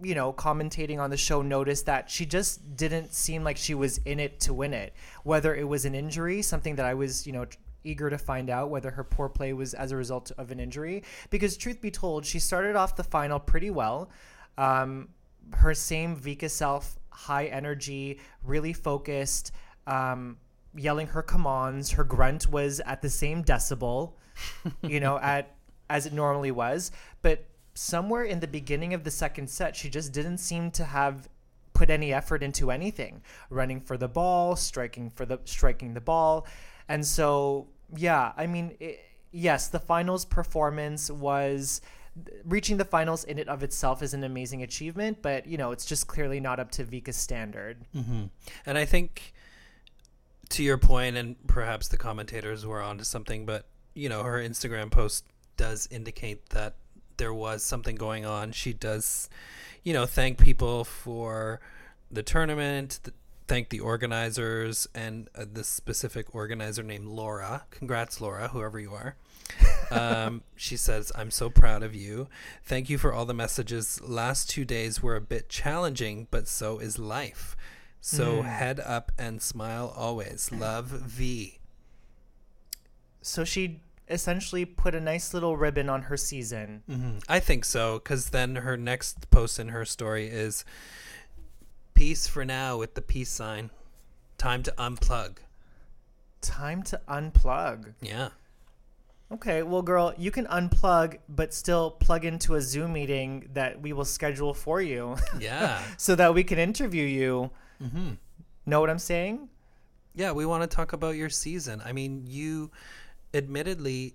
you 0.03 0.15
know, 0.15 0.33
commentating 0.33 0.99
on 0.99 1.11
the 1.11 1.17
show 1.17 1.43
noticed 1.43 1.87
that 1.87 2.11
she 2.11 2.27
just 2.27 2.77
didn't 2.77 3.15
seem 3.15 3.45
like 3.45 3.57
she 3.57 3.75
was 3.75 3.99
in 3.99 4.19
it 4.19 4.41
to 4.41 4.55
win 4.55 4.75
it. 4.75 4.93
Whether 5.23 5.55
it 5.55 5.69
was 5.69 5.85
an 5.85 5.95
injury, 5.95 6.43
something 6.43 6.77
that 6.77 6.87
I 6.87 6.95
was, 6.95 7.27
you 7.27 7.33
know, 7.33 7.47
eager 7.85 8.11
to 8.11 8.19
find 8.19 8.51
out 8.51 8.71
whether 8.71 8.91
her 8.91 9.05
poor 9.05 9.29
play 9.29 9.53
was 9.53 9.75
as 9.75 9.93
a 9.93 9.97
result 9.97 10.33
of 10.39 10.51
an 10.51 10.59
injury. 10.59 11.05
Because 11.31 11.57
truth 11.57 11.81
be 11.81 11.91
told, 11.91 12.27
she 12.27 12.39
started 12.39 12.77
off 12.77 12.97
the 12.97 13.05
final 13.05 13.39
pretty 13.39 13.71
well. 13.71 14.11
Um, 14.59 15.09
her 15.53 15.75
same 15.75 16.17
Vika 16.17 16.51
self, 16.51 16.99
high 17.11 17.47
energy, 17.47 18.19
really 18.43 18.73
focused, 18.73 19.53
um, 19.87 20.39
yelling 20.75 21.07
her 21.09 21.23
commands. 21.23 21.93
Her 21.93 22.05
grunt 22.05 22.49
was 22.49 22.81
at 22.81 23.03
the 23.03 23.11
same 23.11 23.45
decibel, 23.45 24.15
you 24.83 25.01
know, 25.01 25.19
at 25.23 25.55
as 25.91 26.07
it 26.07 26.13
normally 26.13 26.51
was. 26.51 26.91
But 27.23 27.45
somewhere 27.75 28.25
in 28.25 28.41
the 28.41 28.49
beginning 28.49 28.95
of 28.95 29.05
the 29.05 29.11
second 29.11 29.51
set, 29.51 29.77
she 29.77 29.91
just 29.91 30.13
didn't 30.13 30.39
seem 30.39 30.71
to 30.73 30.85
have 30.85 31.29
put 31.73 31.91
any 31.91 32.13
effort 32.13 32.43
into 32.43 32.71
anything. 32.71 33.23
Running 33.51 33.81
for 33.81 33.97
the 33.97 34.09
ball 34.09 34.57
striking 34.57 35.11
for 35.11 35.27
the 35.27 35.41
striking 35.45 35.95
the 35.95 36.01
ball. 36.01 36.47
And 36.89 37.05
so 37.05 37.69
yeah 37.97 38.33
i 38.37 38.47
mean 38.47 38.77
it, 38.81 39.01
yes 39.33 39.69
the 39.69 39.79
finals 39.79 40.25
performance 40.25 41.11
was 41.11 41.81
reaching 42.45 42.77
the 42.77 42.85
finals 42.85 43.25
in 43.25 43.39
it 43.39 43.49
of 43.49 43.63
itself 43.63 44.03
is 44.03 44.15
an 44.15 44.23
amazing 44.23 44.63
achievement 44.63 45.21
but 45.21 45.47
you 45.47 45.59
know 45.59 45.73
it's 45.73 45.85
just 45.85 46.07
clearly 46.07 46.39
not 46.41 46.61
up 46.61 46.71
to 46.71 46.85
vika's 46.85 47.17
standard. 47.17 47.85
Mm-hmm. 47.95 48.25
And 48.67 48.79
I 48.79 48.85
think, 48.85 49.35
to 50.51 50.63
your 50.63 50.79
point, 50.79 51.17
and 51.17 51.35
perhaps 51.49 51.89
the 51.89 51.97
commentators 51.97 52.65
were 52.65 52.81
onto 52.81 53.03
something, 53.03 53.47
but 53.47 53.67
you 53.95 54.09
know, 54.09 54.23
her 54.23 54.39
Instagram 54.39 54.91
post 54.91 55.25
does 55.57 55.89
indicate 55.91 56.51
that 56.51 56.75
there 57.17 57.35
was 57.35 57.63
something 57.63 57.97
going 57.97 58.25
on. 58.25 58.53
She 58.53 58.73
does, 58.73 59.29
you 59.83 59.93
know, 59.93 60.07
thank 60.07 60.39
people 60.39 60.85
for 60.85 61.61
the 62.11 62.23
tournament, 62.23 63.01
th- 63.05 63.15
thank 63.47 63.69
the 63.69 63.81
organizers, 63.81 64.87
and 64.95 65.29
uh, 65.35 65.45
this 65.51 65.69
specific 65.69 66.35
organizer 66.35 66.83
named 66.83 67.07
Laura. 67.07 67.65
Congrats, 67.71 68.21
Laura, 68.21 68.49
whoever 68.49 68.79
you 68.81 68.93
are. 68.93 69.17
um, 69.91 70.43
she 70.57 70.77
says, 70.77 71.13
I'm 71.15 71.31
so 71.31 71.51
proud 71.51 71.83
of 71.83 71.95
you. 71.95 72.29
Thank 72.65 72.89
you 72.89 72.99
for 72.99 73.13
all 73.13 73.27
the 73.27 73.35
messages. 73.35 74.01
Last 74.03 74.49
two 74.49 74.65
days 74.65 75.03
were 75.03 75.17
a 75.17 75.21
bit 75.21 75.49
challenging, 75.49 76.27
but 76.31 76.49
so 76.49 76.79
is 76.79 76.99
life. 76.99 77.57
So 78.01 78.43
head 78.43 78.81
up 78.81 79.13
and 79.19 79.41
smile 79.41 79.93
always. 79.97 80.53
Love 80.53 80.87
V. 80.89 81.59
so 83.23 83.45
she 83.45 83.81
essentially 84.09 84.65
put 84.65 84.95
a 84.95 85.01
nice 85.01 85.33
little 85.33 85.57
ribbon 85.57 85.89
on 85.89 86.03
her 86.03 86.17
season 86.17 86.83
hmm 86.87 87.19
I 87.29 87.41
think 87.41 87.65
so, 87.65 87.95
because 87.99 88.31
then 88.31 88.57
her 88.57 88.77
next 88.77 89.31
post 89.31 89.59
in 89.59 89.69
her 89.71 89.85
story 89.85 90.27
is 90.29 90.65
peace 91.95 92.27
for 92.27 92.45
now 92.45 92.77
with 92.77 92.95
the 92.95 93.03
peace 93.03 93.31
sign. 93.31 93.71
Time 94.37 94.63
to 94.65 94.73
unplug. 94.73 95.37
time 96.41 96.83
to 96.83 97.01
unplug 97.09 97.95
Yeah. 98.03 98.29
Okay, 99.33 99.63
well, 99.63 99.81
girl, 99.83 100.13
you 100.19 100.31
can 100.31 100.47
unplug, 100.47 101.19
but 101.29 101.55
still 101.55 101.91
plug 101.93 102.25
into 102.25 102.55
a 102.57 102.61
Zoom 102.61 102.93
meeting 102.93 103.49
that 103.55 103.81
we 103.81 103.93
will 103.93 104.05
schedule 104.05 104.53
for 104.55 104.81
you 104.83 105.17
Yeah. 105.41 105.83
so 105.97 106.15
that 106.15 106.35
we 106.35 106.45
can 106.45 106.59
interview 106.59 107.05
you. 107.05 107.51
Mm-hmm. 107.83 108.11
Know 108.67 108.81
what 108.81 108.91
I'm 108.91 108.99
saying? 108.99 109.49
Yeah, 110.15 110.33
we 110.33 110.47
want 110.47 110.63
to 110.63 110.69
talk 110.77 110.93
about 110.93 111.17
your 111.17 111.31
season. 111.31 111.83
I 111.85 111.93
mean, 111.93 112.25
you 112.29 112.71
admittedly 113.35 114.15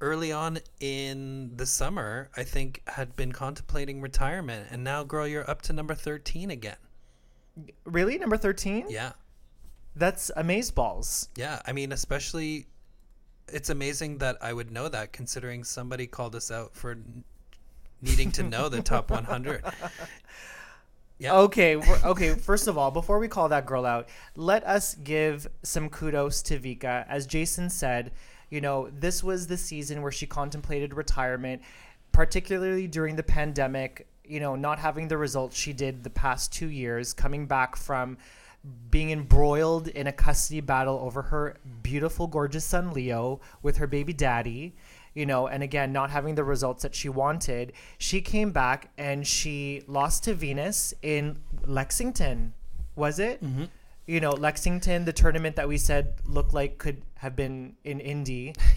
early 0.00 0.32
on 0.32 0.58
in 0.80 1.52
the 1.56 1.64
summer, 1.64 2.28
I 2.36 2.42
think 2.42 2.82
had 2.88 3.14
been 3.14 3.32
contemplating 3.32 4.00
retirement 4.00 4.66
and 4.70 4.82
now 4.82 5.04
girl 5.04 5.26
you're 5.26 5.48
up 5.48 5.62
to 5.62 5.72
number 5.72 5.94
13 5.94 6.50
again. 6.50 6.76
Really? 7.84 8.18
Number 8.18 8.36
13? 8.36 8.86
Yeah. 8.88 9.12
That's 9.94 10.30
amazeballs. 10.36 11.28
Yeah, 11.36 11.60
I 11.66 11.72
mean, 11.72 11.92
especially 11.92 12.66
it's 13.48 13.70
amazing 13.70 14.18
that 14.18 14.38
I 14.40 14.52
would 14.52 14.70
know 14.70 14.88
that 14.88 15.12
considering 15.12 15.62
somebody 15.62 16.06
called 16.06 16.34
us 16.34 16.50
out 16.50 16.74
for 16.74 16.96
needing 18.00 18.32
to 18.32 18.42
know 18.42 18.68
the 18.68 18.82
top 18.82 19.10
100. 19.10 19.62
Yeah. 21.18 21.34
Okay, 21.36 21.76
okay. 21.76 22.34
First 22.34 22.66
of 22.66 22.76
all, 22.76 22.90
before 22.90 23.18
we 23.20 23.28
call 23.28 23.48
that 23.50 23.66
girl 23.66 23.86
out, 23.86 24.08
let 24.34 24.64
us 24.64 24.96
give 24.96 25.46
some 25.62 25.88
kudos 25.88 26.42
to 26.42 26.58
Vika. 26.58 27.06
As 27.08 27.26
Jason 27.26 27.70
said, 27.70 28.10
you 28.52 28.60
know, 28.60 28.90
this 28.90 29.24
was 29.24 29.46
the 29.46 29.56
season 29.56 30.02
where 30.02 30.12
she 30.12 30.26
contemplated 30.26 30.92
retirement, 30.92 31.62
particularly 32.12 32.86
during 32.86 33.16
the 33.16 33.22
pandemic. 33.22 34.06
You 34.24 34.40
know, 34.40 34.56
not 34.56 34.78
having 34.78 35.08
the 35.08 35.16
results 35.16 35.56
she 35.56 35.72
did 35.72 36.04
the 36.04 36.10
past 36.10 36.52
two 36.52 36.68
years, 36.68 37.14
coming 37.14 37.46
back 37.46 37.76
from 37.76 38.18
being 38.90 39.10
embroiled 39.10 39.88
in 39.88 40.06
a 40.06 40.12
custody 40.12 40.60
battle 40.60 40.98
over 41.02 41.22
her 41.22 41.56
beautiful, 41.82 42.26
gorgeous 42.26 42.64
son 42.64 42.92
Leo 42.92 43.40
with 43.62 43.78
her 43.78 43.86
baby 43.86 44.12
daddy, 44.12 44.76
you 45.14 45.24
know, 45.24 45.48
and 45.48 45.62
again, 45.62 45.90
not 45.90 46.10
having 46.10 46.34
the 46.34 46.44
results 46.44 46.82
that 46.82 46.94
she 46.94 47.08
wanted, 47.08 47.72
she 47.96 48.20
came 48.20 48.52
back 48.52 48.90
and 48.98 49.26
she 49.26 49.82
lost 49.86 50.24
to 50.24 50.34
Venus 50.34 50.92
in 51.02 51.38
Lexington. 51.64 52.52
Was 52.96 53.18
it? 53.18 53.42
Mm-hmm. 53.42 53.64
You 54.06 54.20
know, 54.20 54.30
Lexington, 54.32 55.04
the 55.04 55.12
tournament 55.12 55.56
that 55.56 55.68
we 55.68 55.78
said 55.78 56.14
looked 56.24 56.52
like 56.52 56.78
could 56.78 57.02
have 57.16 57.36
been 57.36 57.76
in 57.84 58.00
Indy 58.00 58.52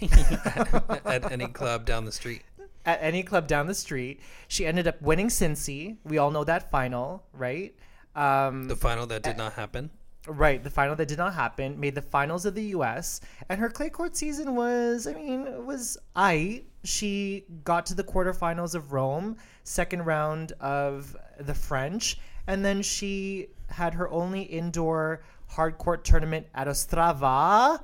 At 1.04 1.30
any 1.32 1.48
club 1.48 1.84
down 1.84 2.04
the 2.04 2.12
street. 2.12 2.42
at 2.84 2.98
any 3.02 3.22
club 3.24 3.48
down 3.48 3.66
the 3.66 3.74
street. 3.74 4.20
She 4.46 4.64
ended 4.66 4.86
up 4.86 5.00
winning 5.02 5.28
Cincy. 5.28 5.96
We 6.04 6.18
all 6.18 6.30
know 6.30 6.44
that 6.44 6.70
final, 6.70 7.24
right? 7.32 7.74
Um, 8.14 8.68
The 8.68 8.76
final 8.76 9.06
that 9.06 9.22
did 9.24 9.36
not 9.36 9.54
happen. 9.54 9.90
Right, 10.28 10.62
the 10.62 10.70
final 10.70 10.96
that 10.96 11.06
did 11.06 11.18
not 11.18 11.34
happen 11.34 11.78
made 11.78 11.94
the 11.94 12.02
finals 12.02 12.46
of 12.46 12.54
the 12.56 12.64
U.S. 12.76 13.20
and 13.48 13.60
her 13.60 13.68
clay 13.68 13.90
court 13.90 14.16
season 14.16 14.56
was, 14.56 15.06
I 15.06 15.12
mean, 15.14 15.46
it 15.46 15.64
was 15.64 15.96
I. 16.16 16.64
She 16.82 17.44
got 17.62 17.86
to 17.86 17.94
the 17.94 18.02
quarterfinals 18.02 18.74
of 18.74 18.92
Rome, 18.92 19.36
second 19.62 20.04
round 20.04 20.50
of 20.60 21.16
the 21.38 21.54
French, 21.54 22.18
and 22.46 22.64
then 22.64 22.82
she 22.82 23.48
had 23.70 23.94
her 23.94 24.08
only 24.10 24.42
indoor 24.42 25.22
hard 25.48 25.78
court 25.78 26.04
tournament 26.04 26.46
at 26.54 26.66
Ostrava, 26.66 27.80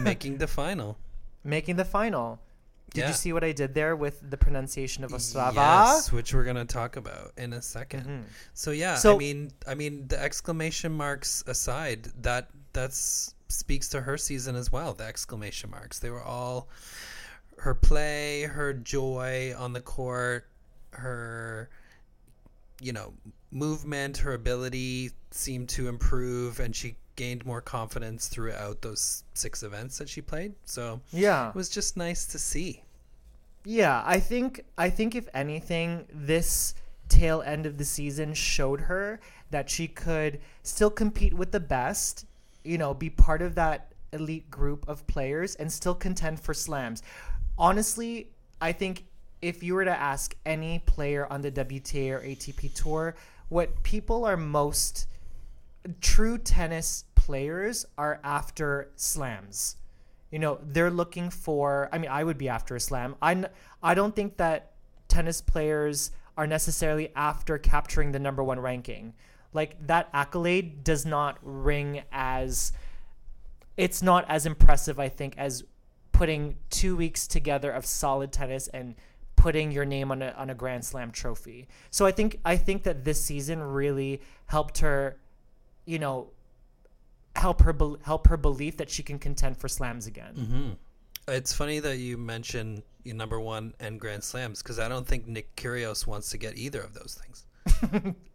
making 0.00 0.38
the 0.38 0.46
final. 0.46 0.98
making 1.44 1.76
the 1.76 1.84
final. 1.84 2.40
Did 2.92 3.00
Yeah. 3.00 3.08
you 3.08 3.14
see 3.14 3.32
what 3.32 3.42
I 3.42 3.52
did 3.52 3.74
there 3.74 3.96
with 3.96 4.30
the 4.30 4.36
pronunciation 4.36 5.02
of 5.02 5.10
Ostrava? 5.10 5.54
Yes, 5.56 6.12
which 6.12 6.32
we're 6.32 6.44
gonna 6.44 6.64
talk 6.64 6.96
about 6.96 7.32
in 7.36 7.52
a 7.52 7.58
2nd 7.60 8.06
mm-hmm. 8.06 8.22
So 8.54 8.70
yeah, 8.70 9.00
I 9.04 9.16
mean, 9.16 9.50
I 9.66 9.74
mean, 9.74 10.06
the 10.06 10.20
exclamation 10.20 10.92
marks 10.92 11.42
aside, 11.46 12.08
that 12.22 12.50
that's 12.72 13.34
speaks 13.48 13.88
to 13.88 14.00
her 14.00 14.16
season 14.16 14.56
as 14.56 14.70
well. 14.70 14.94
The 14.94 15.04
exclamation 15.04 15.70
marks, 15.70 15.98
they 15.98 16.10
were 16.10 16.22
all 16.22 16.68
her 17.58 17.74
play, 17.74 18.42
her 18.42 18.72
joy 18.72 19.54
on 19.56 19.72
the 19.72 19.80
court, 19.80 20.46
her 20.90 21.68
you 22.80 22.92
know 22.92 23.12
movement, 23.50 24.18
her 24.18 24.34
ability 24.34 25.10
seemed 25.30 25.68
to 25.70 25.88
improve, 25.88 26.60
and 26.60 26.74
she 26.74 26.96
gained 27.16 27.46
more 27.46 27.60
confidence 27.60 28.26
throughout 28.28 28.82
those 28.82 29.22
six 29.34 29.62
events 29.62 29.98
that 29.98 30.08
she 30.08 30.20
played. 30.20 30.54
So 30.64 31.00
Yeah. 31.12 31.50
it 31.50 31.54
was 31.54 31.68
just 31.68 31.96
nice 31.96 32.24
to 32.26 32.38
see. 32.38 32.82
Yeah, 33.64 34.02
I 34.04 34.20
think 34.20 34.64
I 34.76 34.90
think 34.90 35.14
if 35.14 35.28
anything, 35.32 36.06
this 36.12 36.74
tail 37.08 37.42
end 37.42 37.66
of 37.66 37.78
the 37.78 37.84
season 37.84 38.34
showed 38.34 38.80
her 38.82 39.20
that 39.50 39.70
she 39.70 39.86
could 39.88 40.40
still 40.62 40.90
compete 40.90 41.32
with 41.34 41.52
the 41.52 41.60
best, 41.60 42.26
you 42.64 42.76
know, 42.78 42.92
be 42.92 43.08
part 43.10 43.40
of 43.42 43.54
that 43.54 43.92
elite 44.12 44.50
group 44.50 44.86
of 44.88 45.06
players 45.06 45.54
and 45.54 45.72
still 45.72 45.94
contend 45.94 46.40
for 46.40 46.52
slams. 46.54 47.02
Honestly, 47.56 48.28
I 48.60 48.72
think 48.72 49.04
if 49.40 49.62
you 49.62 49.74
were 49.74 49.84
to 49.84 49.96
ask 49.96 50.34
any 50.44 50.80
player 50.80 51.26
on 51.30 51.42
the 51.42 51.50
WTA 51.50 52.10
or 52.10 52.20
ATP 52.20 52.68
tour, 52.74 53.14
what 53.48 53.82
people 53.82 54.24
are 54.24 54.36
most 54.36 55.06
true 56.00 56.38
tennis 56.38 57.04
players 57.14 57.86
are 57.98 58.20
after 58.24 58.90
slams. 58.96 59.76
You 60.30 60.38
know, 60.38 60.58
they're 60.62 60.90
looking 60.90 61.30
for. 61.30 61.88
I 61.92 61.98
mean, 61.98 62.10
I 62.10 62.24
would 62.24 62.38
be 62.38 62.48
after 62.48 62.74
a 62.74 62.80
slam. 62.80 63.16
I 63.22 63.44
I 63.82 63.94
don't 63.94 64.16
think 64.16 64.36
that 64.38 64.72
tennis 65.08 65.40
players 65.40 66.10
are 66.36 66.46
necessarily 66.46 67.12
after 67.14 67.58
capturing 67.58 68.12
the 68.12 68.18
number 68.18 68.42
one 68.42 68.58
ranking. 68.58 69.14
Like 69.52 69.86
that 69.86 70.08
accolade 70.12 70.82
does 70.82 71.06
not 71.06 71.38
ring 71.42 72.02
as. 72.10 72.72
It's 73.76 74.02
not 74.02 74.24
as 74.28 74.46
impressive, 74.46 75.00
I 75.00 75.08
think, 75.08 75.34
as 75.36 75.64
putting 76.12 76.56
two 76.70 76.96
weeks 76.96 77.26
together 77.26 77.70
of 77.70 77.84
solid 77.84 78.32
tennis 78.32 78.68
and 78.68 78.94
putting 79.44 79.70
your 79.70 79.84
name 79.84 80.10
on 80.10 80.22
a 80.22 80.30
on 80.38 80.48
a 80.48 80.54
Grand 80.54 80.82
Slam 80.82 81.10
trophy. 81.10 81.68
So 81.90 82.06
I 82.06 82.12
think 82.12 82.40
I 82.46 82.56
think 82.56 82.84
that 82.84 83.04
this 83.04 83.20
season 83.20 83.62
really 83.62 84.22
helped 84.46 84.78
her, 84.78 85.18
you 85.84 85.98
know, 85.98 86.30
help 87.36 87.60
her 87.60 87.74
bel 87.74 87.98
help 88.02 88.26
her 88.28 88.38
belief 88.38 88.78
that 88.78 88.88
she 88.88 89.02
can 89.02 89.18
contend 89.18 89.58
for 89.58 89.68
slams 89.68 90.06
again. 90.06 90.34
Mm-hmm. 90.34 90.70
It's 91.28 91.52
funny 91.52 91.78
that 91.80 91.98
you 91.98 92.16
mention 92.16 92.82
number 93.04 93.38
one 93.38 93.74
and 93.80 94.00
Grand 94.00 94.24
Slams 94.24 94.62
because 94.62 94.78
I 94.78 94.88
don't 94.88 95.06
think 95.06 95.26
Nick 95.26 95.54
Kyrgios 95.56 96.06
wants 96.06 96.30
to 96.30 96.38
get 96.38 96.56
either 96.56 96.80
of 96.80 96.94
those 96.94 97.20
things. 97.20 98.14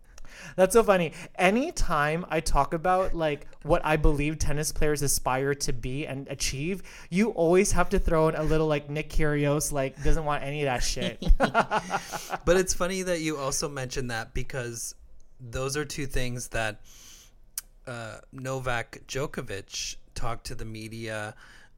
That's 0.56 0.74
so 0.74 0.84
funny. 0.84 1.14
Anytime 1.36 2.26
I 2.30 2.40
talk 2.40 2.74
about 2.74 3.14
like 3.16 3.48
what 3.64 3.82
I 3.86 3.98
believe 3.98 4.40
tennis 4.40 4.72
players 4.72 5.02
aspire 5.02 5.54
to 5.56 5.74
be 5.74 6.06
and 6.06 6.28
achieve, 6.28 6.84
you 7.10 7.30
always 7.32 7.72
have 7.74 7.90
to 7.90 8.00
throw 8.00 8.28
in 8.30 8.36
a 8.36 8.44
little 8.44 8.68
like 8.68 8.90
Nick 8.90 9.10
Kyrgios 9.10 9.72
like 9.72 10.02
doesn't 10.04 10.26
want 10.26 10.44
any 10.44 10.62
of 10.64 10.66
that 10.66 10.84
shit. 10.84 11.24
but 11.38 12.58
it's 12.58 12.74
funny 12.74 13.02
that 13.04 13.22
you 13.22 13.38
also 13.38 13.70
mentioned 13.70 14.12
that 14.12 14.34
because 14.34 14.96
those 15.40 15.78
are 15.78 15.86
two 15.86 16.06
things 16.06 16.50
that 16.50 16.82
uh, 17.88 18.18
Novak 18.32 19.02
Djokovic 19.08 19.96
talked 20.14 20.46
to 20.48 20.56
the 20.56 20.66
media 20.66 21.34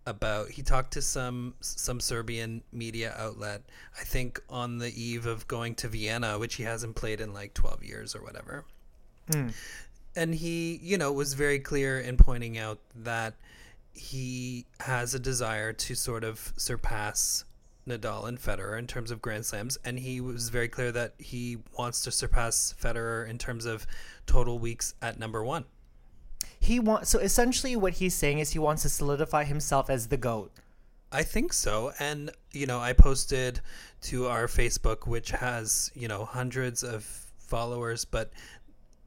about. 0.05 0.49
He 0.49 0.61
talked 0.61 0.93
to 0.93 1.01
some 1.01 1.55
some 1.59 1.99
Serbian 1.99 2.63
media 2.71 3.13
outlet, 3.17 3.61
I 3.99 4.03
think, 4.03 4.41
on 4.49 4.77
the 4.77 4.89
eve 5.01 5.25
of 5.25 5.47
going 5.47 5.75
to 5.75 5.87
Vienna, 5.87 6.39
which 6.39 6.55
he 6.55 6.63
hasn't 6.63 6.95
played 6.95 7.21
in 7.21 7.33
like 7.33 7.53
twelve 7.53 7.83
years 7.83 8.15
or 8.15 8.23
whatever. 8.23 8.65
Hmm. 9.31 9.49
And 10.15 10.35
he, 10.35 10.79
you 10.83 10.97
know, 10.97 11.11
was 11.11 11.33
very 11.35 11.59
clear 11.59 11.99
in 11.99 12.17
pointing 12.17 12.57
out 12.57 12.79
that 12.95 13.35
he 13.93 14.65
has 14.81 15.13
a 15.13 15.19
desire 15.19 15.73
to 15.73 15.95
sort 15.95 16.23
of 16.23 16.53
surpass 16.57 17.45
Nadal 17.87 18.27
and 18.27 18.39
Federer 18.39 18.77
in 18.77 18.87
terms 18.87 19.11
of 19.11 19.21
Grand 19.21 19.45
Slams, 19.45 19.77
and 19.83 19.99
he 19.99 20.21
was 20.21 20.49
very 20.49 20.67
clear 20.67 20.91
that 20.91 21.13
he 21.17 21.57
wants 21.77 22.01
to 22.01 22.11
surpass 22.11 22.75
Federer 22.79 23.27
in 23.27 23.37
terms 23.37 23.65
of 23.65 23.87
total 24.25 24.59
weeks 24.59 24.93
at 25.01 25.19
number 25.19 25.43
one. 25.43 25.65
He 26.61 26.79
wants 26.79 27.09
so 27.09 27.19
essentially 27.19 27.75
what 27.75 27.93
he's 27.93 28.13
saying 28.13 28.37
is 28.37 28.51
he 28.51 28.59
wants 28.59 28.83
to 28.83 28.89
solidify 28.89 29.43
himself 29.43 29.89
as 29.89 30.07
the 30.07 30.17
goat. 30.17 30.51
I 31.11 31.23
think 31.23 31.51
so. 31.51 31.91
And, 31.99 32.31
you 32.53 32.67
know, 32.67 32.79
I 32.79 32.93
posted 32.93 33.59
to 34.03 34.27
our 34.27 34.47
Facebook, 34.47 35.07
which 35.07 35.31
has, 35.31 35.91
you 35.93 36.07
know, 36.07 36.23
hundreds 36.23 36.83
of 36.83 37.03
followers, 37.37 38.05
but 38.05 38.31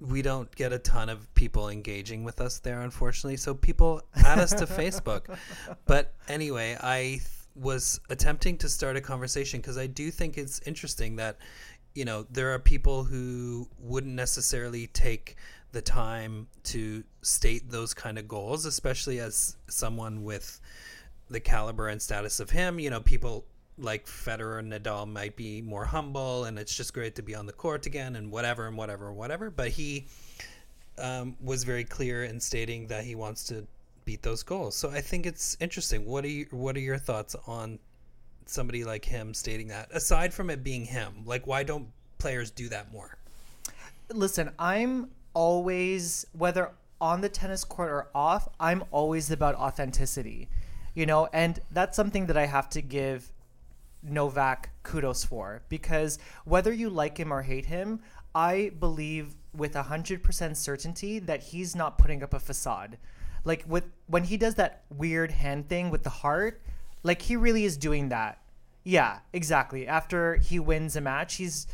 we 0.00 0.20
don't 0.20 0.54
get 0.54 0.72
a 0.72 0.78
ton 0.78 1.08
of 1.08 1.32
people 1.34 1.70
engaging 1.70 2.24
with 2.24 2.40
us 2.40 2.58
there, 2.58 2.82
unfortunately. 2.82 3.38
So 3.38 3.54
people 3.54 4.02
add 4.16 4.38
us 4.38 4.50
to 4.50 4.66
Facebook. 4.66 5.38
But 5.86 6.12
anyway, 6.28 6.76
I 6.82 7.00
th- 7.02 7.22
was 7.54 8.00
attempting 8.10 8.58
to 8.58 8.68
start 8.68 8.96
a 8.96 9.00
conversation 9.00 9.60
because 9.60 9.78
I 9.78 9.86
do 9.86 10.10
think 10.10 10.36
it's 10.36 10.60
interesting 10.66 11.16
that, 11.16 11.38
you 11.94 12.04
know, 12.04 12.26
there 12.30 12.52
are 12.52 12.58
people 12.58 13.04
who 13.04 13.68
wouldn't 13.78 14.14
necessarily 14.14 14.88
take 14.88 15.36
the 15.74 15.82
time 15.82 16.46
to 16.62 17.04
state 17.20 17.70
those 17.70 17.92
kind 17.92 18.18
of 18.18 18.26
goals, 18.26 18.64
especially 18.64 19.18
as 19.18 19.56
someone 19.68 20.24
with 20.24 20.60
the 21.28 21.40
caliber 21.40 21.88
and 21.88 22.00
status 22.00 22.40
of 22.40 22.48
him. 22.48 22.78
You 22.78 22.90
know, 22.90 23.00
people 23.00 23.44
like 23.76 24.06
Federer 24.06 24.60
and 24.60 24.72
Nadal 24.72 25.06
might 25.06 25.36
be 25.36 25.60
more 25.60 25.84
humble, 25.84 26.44
and 26.44 26.58
it's 26.58 26.74
just 26.74 26.94
great 26.94 27.16
to 27.16 27.22
be 27.22 27.34
on 27.34 27.44
the 27.44 27.52
court 27.52 27.86
again, 27.86 28.16
and 28.16 28.30
whatever, 28.30 28.66
and 28.66 28.76
whatever, 28.76 29.08
and 29.08 29.16
whatever. 29.16 29.50
But 29.50 29.68
he 29.68 30.06
um, 30.98 31.36
was 31.42 31.64
very 31.64 31.84
clear 31.84 32.24
in 32.24 32.40
stating 32.40 32.86
that 32.86 33.04
he 33.04 33.14
wants 33.14 33.44
to 33.48 33.66
beat 34.04 34.22
those 34.22 34.42
goals. 34.42 34.76
So 34.76 34.90
I 34.90 35.00
think 35.00 35.26
it's 35.26 35.56
interesting. 35.60 36.06
What 36.06 36.24
are 36.24 36.28
you, 36.28 36.46
What 36.50 36.76
are 36.76 36.80
your 36.80 36.98
thoughts 36.98 37.34
on 37.46 37.78
somebody 38.46 38.84
like 38.84 39.04
him 39.04 39.34
stating 39.34 39.68
that? 39.68 39.88
Aside 39.92 40.32
from 40.32 40.50
it 40.50 40.62
being 40.62 40.84
him, 40.84 41.24
like 41.26 41.46
why 41.46 41.64
don't 41.64 41.88
players 42.18 42.50
do 42.50 42.68
that 42.68 42.92
more? 42.92 43.16
Listen, 44.10 44.50
I'm 44.58 45.10
always 45.34 46.26
whether 46.32 46.70
on 47.00 47.20
the 47.20 47.28
tennis 47.28 47.64
court 47.64 47.90
or 47.90 48.08
off, 48.14 48.48
I'm 48.58 48.84
always 48.90 49.30
about 49.30 49.54
authenticity. 49.56 50.48
You 50.94 51.06
know, 51.06 51.28
and 51.32 51.58
that's 51.72 51.96
something 51.96 52.26
that 52.26 52.36
I 52.36 52.46
have 52.46 52.68
to 52.70 52.80
give 52.80 53.32
Novak 54.02 54.70
kudos 54.82 55.24
for 55.24 55.62
because 55.68 56.18
whether 56.44 56.72
you 56.72 56.88
like 56.88 57.18
him 57.18 57.32
or 57.32 57.42
hate 57.42 57.66
him, 57.66 58.00
I 58.34 58.72
believe 58.78 59.34
with 59.54 59.74
100% 59.74 60.56
certainty 60.56 61.18
that 61.20 61.42
he's 61.42 61.74
not 61.74 61.98
putting 61.98 62.22
up 62.22 62.34
a 62.34 62.40
facade. 62.40 62.98
Like 63.44 63.64
with 63.66 63.84
when 64.06 64.24
he 64.24 64.36
does 64.36 64.54
that 64.56 64.84
weird 64.90 65.30
hand 65.30 65.68
thing 65.68 65.90
with 65.90 66.02
the 66.02 66.10
heart, 66.10 66.62
like 67.02 67.22
he 67.22 67.36
really 67.36 67.64
is 67.64 67.76
doing 67.76 68.08
that. 68.08 68.38
Yeah, 68.84 69.18
exactly. 69.32 69.86
After 69.86 70.36
he 70.36 70.58
wins 70.58 70.96
a 70.96 71.00
match, 71.00 71.36
he's 71.36 71.66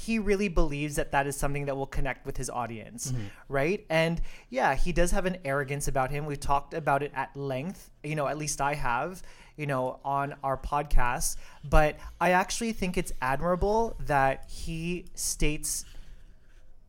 he 0.00 0.18
really 0.18 0.48
believes 0.48 0.96
that 0.96 1.12
that 1.12 1.26
is 1.26 1.36
something 1.36 1.66
that 1.66 1.76
will 1.76 1.86
connect 1.86 2.24
with 2.24 2.38
his 2.38 2.48
audience, 2.48 3.12
mm-hmm. 3.12 3.26
right? 3.50 3.84
And 3.90 4.18
yeah, 4.48 4.74
he 4.74 4.92
does 4.92 5.10
have 5.10 5.26
an 5.26 5.36
arrogance 5.44 5.88
about 5.88 6.10
him. 6.10 6.24
We've 6.24 6.40
talked 6.40 6.72
about 6.72 7.02
it 7.02 7.12
at 7.14 7.36
length, 7.36 7.90
you 8.02 8.14
know, 8.14 8.26
at 8.26 8.38
least 8.38 8.62
I 8.62 8.74
have, 8.74 9.22
you 9.58 9.66
know, 9.66 10.00
on 10.02 10.36
our 10.42 10.56
podcast. 10.56 11.36
But 11.68 11.98
I 12.18 12.30
actually 12.30 12.72
think 12.72 12.96
it's 12.96 13.12
admirable 13.20 13.94
that 14.06 14.48
he 14.48 15.04
states 15.14 15.84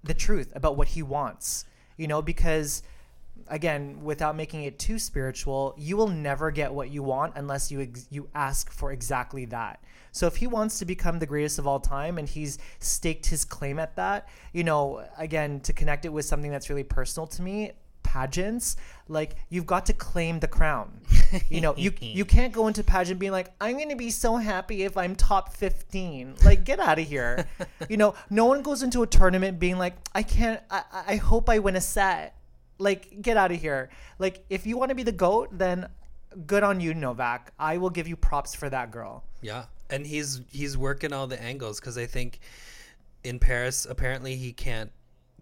the 0.06 0.14
truth 0.14 0.50
about 0.56 0.78
what 0.78 0.88
he 0.88 1.04
wants, 1.04 1.66
you 1.98 2.08
know, 2.08 2.22
because 2.22 2.82
again, 3.52 4.02
without 4.02 4.36
making 4.36 4.64
it 4.64 4.80
too 4.80 4.98
spiritual, 4.98 5.76
you 5.78 5.98
will 5.98 6.08
never 6.08 6.50
get 6.50 6.74
what 6.74 6.90
you 6.90 7.04
want 7.04 7.34
unless 7.36 7.70
you 7.72 7.82
ex- 7.82 8.08
you 8.10 8.30
ask 8.34 8.72
for 8.72 8.92
exactly 8.92 9.46
that. 9.46 9.84
So 10.14 10.26
if 10.26 10.38
he 10.38 10.48
wants 10.48 10.80
to 10.80 10.86
become 10.86 11.20
the 11.20 11.26
greatest 11.26 11.60
of 11.60 11.68
all 11.68 11.80
time 11.80 12.18
and 12.18 12.28
he's 12.28 12.58
staked 12.80 13.28
his 13.28 13.46
claim 13.46 13.78
at 13.78 13.96
that, 13.98 14.28
you 14.54 14.64
know, 14.64 15.06
again, 15.18 15.60
to 15.62 15.74
connect 15.74 16.06
it 16.06 16.10
with 16.10 16.26
something 16.26 16.50
that's 16.50 16.70
really 16.70 16.84
personal 16.84 17.28
to 17.28 17.42
me, 17.42 17.74
pageants, 18.04 18.78
like 19.08 19.36
you've 19.50 19.66
got 19.66 19.86
to 19.86 19.94
claim 19.94 20.40
the 20.40 20.48
crown. 20.48 21.02
You 21.50 21.62
know, 21.62 21.76
you 21.78 21.94
you 22.02 22.26
can't 22.26 22.54
go 22.54 22.68
into 22.68 22.84
pageant 22.84 23.20
being 23.20 23.32
like, 23.32 23.52
I'm 23.60 23.78
gonna 23.78 23.96
be 23.96 24.10
so 24.10 24.38
happy 24.38 24.84
if 24.84 24.98
I'm 24.98 25.16
top 25.16 25.54
15. 25.54 26.36
Like, 26.44 26.64
get 26.64 26.80
out 26.80 27.00
of 27.00 27.08
here. 27.08 27.48
you 27.90 27.98
know, 27.98 28.16
no 28.30 28.46
one 28.46 28.62
goes 28.62 28.84
into 28.84 29.04
a 29.04 29.08
tournament 29.08 29.60
being 29.60 29.78
like, 29.78 29.96
I 30.16 30.24
can't. 30.24 30.62
I, 30.70 30.84
I 31.08 31.16
hope 31.18 31.50
I 31.50 31.60
win 31.60 31.76
a 31.76 31.82
set. 31.82 32.36
Like, 32.82 33.22
get 33.22 33.38
out 33.38 33.52
of 33.52 33.62
here. 33.62 33.90
Like, 34.20 34.44
if 34.50 34.66
you 34.66 34.78
want 34.78 34.90
to 34.90 34.96
be 34.96 35.04
the 35.04 35.12
goat, 35.12 35.50
then 35.52 35.88
good 36.46 36.64
on 36.64 36.80
you, 36.80 36.94
Novak. 36.94 37.54
I 37.60 37.78
will 37.78 37.90
give 37.90 38.08
you 38.08 38.16
props 38.16 38.56
for 38.56 38.70
that 38.70 38.92
girl. 38.92 39.24
Yeah, 39.42 39.66
and 39.90 40.06
he's 40.06 40.42
he's 40.52 40.78
working 40.78 41.14
all 41.14 41.28
the 41.28 41.42
angles 41.42 41.80
because 41.80 41.98
I 41.98 42.06
think 42.06 42.40
in 43.24 43.40
Paris 43.40 43.86
apparently 43.90 44.36
he 44.36 44.54
can't 44.54 44.92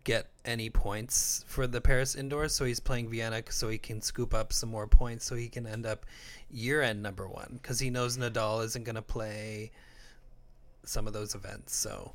get 0.03 0.27
any 0.45 0.69
points 0.69 1.43
for 1.47 1.67
the 1.67 1.81
Paris 1.81 2.15
indoors, 2.15 2.53
so 2.53 2.65
he's 2.65 2.79
playing 2.79 3.09
Vienna 3.09 3.43
so 3.49 3.69
he 3.69 3.77
can 3.77 4.01
scoop 4.01 4.33
up 4.33 4.51
some 4.53 4.69
more 4.69 4.87
points 4.87 5.25
so 5.25 5.35
he 5.35 5.49
can 5.49 5.67
end 5.67 5.85
up 5.85 6.05
year 6.49 6.81
end 6.81 7.03
number 7.03 7.27
one 7.27 7.59
because 7.61 7.79
he 7.79 7.89
knows 7.89 8.17
Nadal 8.17 8.63
isn't 8.65 8.83
going 8.83 8.95
to 8.95 9.01
play 9.01 9.71
some 10.83 11.05
of 11.07 11.13
those 11.13 11.35
events. 11.35 11.75
So 11.75 12.13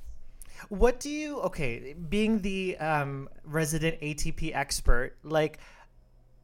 What 0.69 1.01
do 1.01 1.11
you 1.11 1.41
okay, 1.41 1.95
being 2.09 2.41
the 2.41 2.77
um, 2.79 3.29
resident 3.45 4.01
ATP 4.01 4.55
expert, 4.55 5.17
like 5.23 5.59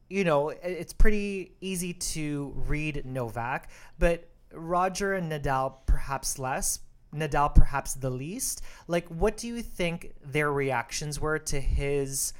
you 0.09 0.25
know, 0.25 0.49
it's 0.49 0.93
pretty 0.93 1.53
easy 1.61 1.95
to 1.95 2.53
read 2.67 3.03
Novak, 3.07 3.71
but 3.99 4.29
Roger 4.53 5.15
and 5.15 5.31
Nadal 5.31 5.75
perhaps 5.87 6.39
less, 6.39 6.81
Nadal 7.15 7.55
perhaps 7.55 7.95
the 7.95 8.11
least. 8.11 8.63
Like 8.89 9.07
what 9.09 9.37
do 9.37 9.47
you 9.47 9.63
think 9.63 10.15
their 10.25 10.53
reactions 10.53 11.21
were 11.21 11.39
to 11.39 11.61
his 11.61 12.33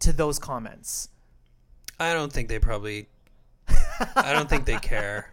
to 0.00 0.12
those 0.12 0.38
comments? 0.38 1.08
I 1.98 2.12
don't 2.12 2.32
think 2.32 2.48
they 2.48 2.58
probably. 2.58 3.08
I 4.14 4.32
don't 4.32 4.48
think 4.48 4.66
they 4.66 4.76
care. 4.76 5.30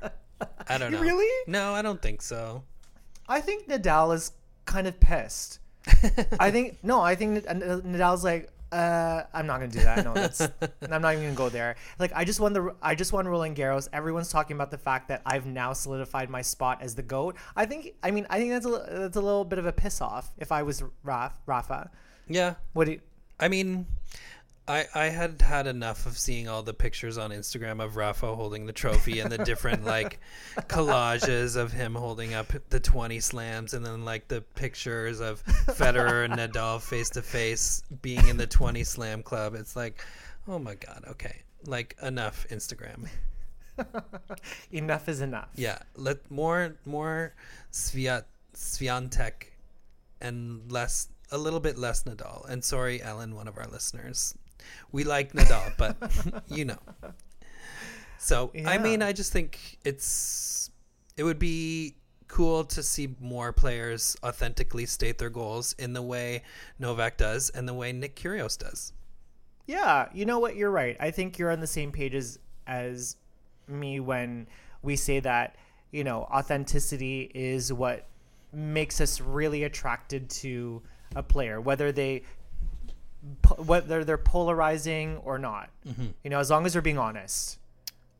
I 0.67 0.77
don't 0.77 0.91
know. 0.93 0.99
Really? 1.01 1.43
No, 1.47 1.73
I 1.73 1.81
don't 1.81 2.01
think 2.01 2.21
so. 2.21 2.63
I 3.27 3.41
think 3.41 3.67
Nadal 3.67 4.15
is 4.15 4.31
kind 4.65 4.87
of 4.87 4.99
pissed. 4.99 5.59
I 6.39 6.51
think 6.51 6.77
no, 6.83 7.01
I 7.01 7.15
think 7.15 7.45
Nad- 7.45 7.59
Nad- 7.59 7.83
Nadal's 7.83 8.23
like, 8.23 8.49
uh, 8.71 9.23
I'm 9.33 9.45
not 9.45 9.59
gonna 9.59 9.71
do 9.71 9.83
that. 9.83 10.03
No, 10.03 10.13
that's 10.13 10.41
I'm 10.89 11.01
not 11.01 11.13
even 11.13 11.25
gonna 11.25 11.35
go 11.35 11.49
there. 11.49 11.75
Like, 11.99 12.11
I 12.15 12.23
just 12.25 12.39
won 12.39 12.53
the 12.53 12.73
I 12.81 12.95
just 12.95 13.13
won 13.13 13.27
Roland 13.27 13.55
Garros. 13.55 13.87
Everyone's 13.93 14.29
talking 14.29 14.55
about 14.55 14.71
the 14.71 14.77
fact 14.77 15.09
that 15.09 15.21
I've 15.25 15.45
now 15.45 15.73
solidified 15.73 16.29
my 16.29 16.41
spot 16.41 16.81
as 16.81 16.95
the 16.95 17.03
goat. 17.03 17.35
I 17.55 17.65
think, 17.65 17.93
I 18.01 18.09
mean, 18.11 18.25
I 18.29 18.39
think 18.39 18.51
that's 18.51 18.65
a 18.65 18.69
that's 18.99 19.17
a 19.17 19.21
little 19.21 19.45
bit 19.45 19.59
of 19.59 19.65
a 19.65 19.71
piss 19.71 20.01
off. 20.01 20.31
If 20.37 20.51
I 20.51 20.63
was 20.63 20.83
Raf, 21.03 21.39
Rafa, 21.45 21.91
Yeah, 22.27 22.55
what 22.73 22.85
do 22.85 22.93
you? 22.93 23.01
I 23.39 23.47
mean, 23.47 23.85
I 24.67 24.85
I 24.95 25.05
had 25.05 25.41
had 25.41 25.67
enough 25.67 26.05
of 26.05 26.17
seeing 26.17 26.47
all 26.47 26.63
the 26.63 26.73
pictures 26.73 27.17
on 27.17 27.31
Instagram 27.31 27.83
of 27.83 27.97
Rafa 27.97 28.33
holding 28.35 28.65
the 28.65 28.73
trophy 28.73 29.19
and 29.19 29.31
the 29.31 29.37
different 29.39 29.83
like 29.95 30.19
collages 30.55 31.55
of 31.55 31.73
him 31.73 31.95
holding 31.95 32.33
up 32.33 32.53
the 32.69 32.79
20 32.79 33.19
slams 33.19 33.73
and 33.73 33.85
then 33.85 34.05
like 34.05 34.27
the 34.27 34.41
pictures 34.55 35.19
of 35.19 35.43
Federer 35.45 36.25
and 36.25 36.33
Nadal 36.53 36.81
face 36.81 37.09
to 37.11 37.21
face 37.21 37.83
being 38.01 38.27
in 38.27 38.37
the 38.37 38.47
20 38.47 38.83
slam 38.83 39.21
club. 39.21 39.53
It's 39.55 39.75
like, 39.75 40.03
oh 40.47 40.59
my 40.59 40.75
god, 40.75 41.03
okay. 41.09 41.41
Like 41.65 41.97
enough 42.01 42.45
Instagram. 42.49 43.07
Enough 44.71 45.09
is 45.09 45.21
enough. 45.21 45.49
Yeah, 45.55 45.79
let 45.95 46.29
more 46.29 46.75
more 46.85 47.33
Sviat 47.71 48.25
Swiatek 48.53 49.45
and 50.21 50.71
less 50.71 51.07
a 51.31 51.37
little 51.37 51.59
bit 51.59 51.77
less 51.77 52.03
Nadal. 52.03 52.47
And 52.47 52.63
sorry, 52.63 53.01
Ellen, 53.01 53.35
one 53.35 53.47
of 53.47 53.57
our 53.57 53.65
listeners. 53.65 54.35
We 54.91 55.03
like 55.03 55.33
Nadal, 55.33 55.73
but 55.77 55.97
you 56.47 56.65
know. 56.65 56.79
So 58.17 58.51
I 58.65 58.77
mean, 58.77 59.01
I 59.01 59.11
just 59.11 59.33
think 59.33 59.77
it's 59.83 60.71
it 61.17 61.23
would 61.23 61.39
be 61.39 61.95
cool 62.27 62.63
to 62.63 62.81
see 62.81 63.15
more 63.19 63.53
players 63.53 64.15
authentically 64.23 64.85
state 64.85 65.19
their 65.19 65.29
goals 65.29 65.73
in 65.77 65.93
the 65.93 66.01
way 66.01 66.41
Novak 66.79 67.17
does 67.17 67.49
and 67.51 67.67
the 67.67 67.73
way 67.73 67.91
Nick 67.91 68.15
Kyrgios 68.15 68.57
does. 68.57 68.91
Yeah, 69.67 70.09
you 70.13 70.25
know 70.25 70.39
what? 70.39 70.55
You're 70.55 70.71
right. 70.71 70.97
I 70.99 71.11
think 71.11 71.37
you're 71.37 71.51
on 71.51 71.59
the 71.59 71.67
same 71.67 71.91
page 71.91 72.15
as 72.15 72.39
as 72.65 73.17
me 73.67 73.99
when 73.99 74.47
we 74.81 74.95
say 74.95 75.19
that 75.19 75.55
you 75.91 76.03
know 76.03 76.23
authenticity 76.23 77.31
is 77.33 77.71
what 77.71 78.07
makes 78.51 79.01
us 79.01 79.19
really 79.19 79.63
attracted 79.63 80.29
to 80.29 80.81
a 81.15 81.23
player, 81.23 81.61
whether 81.61 81.91
they 81.91 82.23
whether 83.57 84.03
they're 84.03 84.17
polarizing 84.17 85.17
or 85.17 85.37
not. 85.37 85.69
Mm-hmm. 85.87 86.07
You 86.23 86.29
know, 86.29 86.39
as 86.39 86.49
long 86.49 86.65
as 86.65 86.73
they're 86.73 86.81
being 86.81 86.97
honest, 86.97 87.57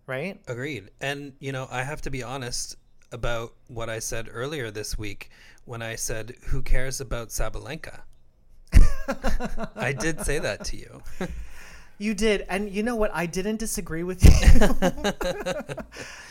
right? 0.08 0.40
Agreed. 0.48 0.90
And, 1.02 1.34
you 1.40 1.52
know, 1.52 1.68
I 1.72 1.84
have 1.84 2.02
to 2.04 2.10
be 2.10 2.24
honest 2.24 2.78
about 3.12 3.54
what 3.68 3.90
I 3.90 4.00
said 4.00 4.28
earlier 4.32 4.72
this 4.72 4.98
week 4.98 5.30
when 5.66 5.82
I 5.82 5.96
said, 5.96 6.36
Who 6.48 6.62
cares 6.62 7.00
about 7.00 7.30
Sabalenka? 7.30 8.02
I 9.76 9.94
did 9.94 10.22
say 10.22 10.40
that 10.40 10.64
to 10.66 10.78
you. 10.78 11.02
You 12.00 12.14
did, 12.14 12.46
and 12.50 12.70
you 12.72 12.82
know 12.82 12.96
what? 12.96 13.12
I 13.14 13.28
didn't 13.28 13.58
disagree 13.58 14.04
with 14.04 14.24
you. 14.24 14.32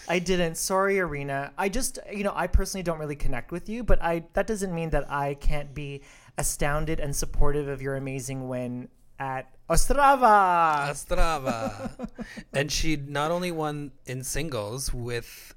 I 0.09 0.19
didn't. 0.19 0.57
Sorry, 0.57 0.97
Aryna. 0.97 1.51
I 1.57 1.69
just, 1.69 1.99
you 2.13 2.25
know, 2.25 2.33
I 2.35 2.49
personally 2.49 2.83
don't 2.83 2.99
really 2.99 3.17
connect 3.17 3.53
with 3.53 3.69
you, 3.69 3.85
but 3.85 4.03
I 4.03 4.25
that 4.33 4.47
doesn't 4.47 4.75
mean 4.75 4.91
that 4.91 5.11
I 5.11 5.35
can't 5.35 5.73
be 5.73 6.03
astounded 6.39 7.01
and 7.01 7.15
supportive 7.15 7.69
of 7.69 7.83
your 7.83 7.97
amazing 7.97 8.49
win 8.49 8.89
at 9.19 9.55
Ostrava. 9.69 10.91
Ostrava. 10.91 12.09
and 12.53 12.71
she 12.71 12.97
not 12.97 13.31
only 13.31 13.51
won 13.51 13.93
in 14.07 14.25
singles 14.25 14.93
with 14.93 15.55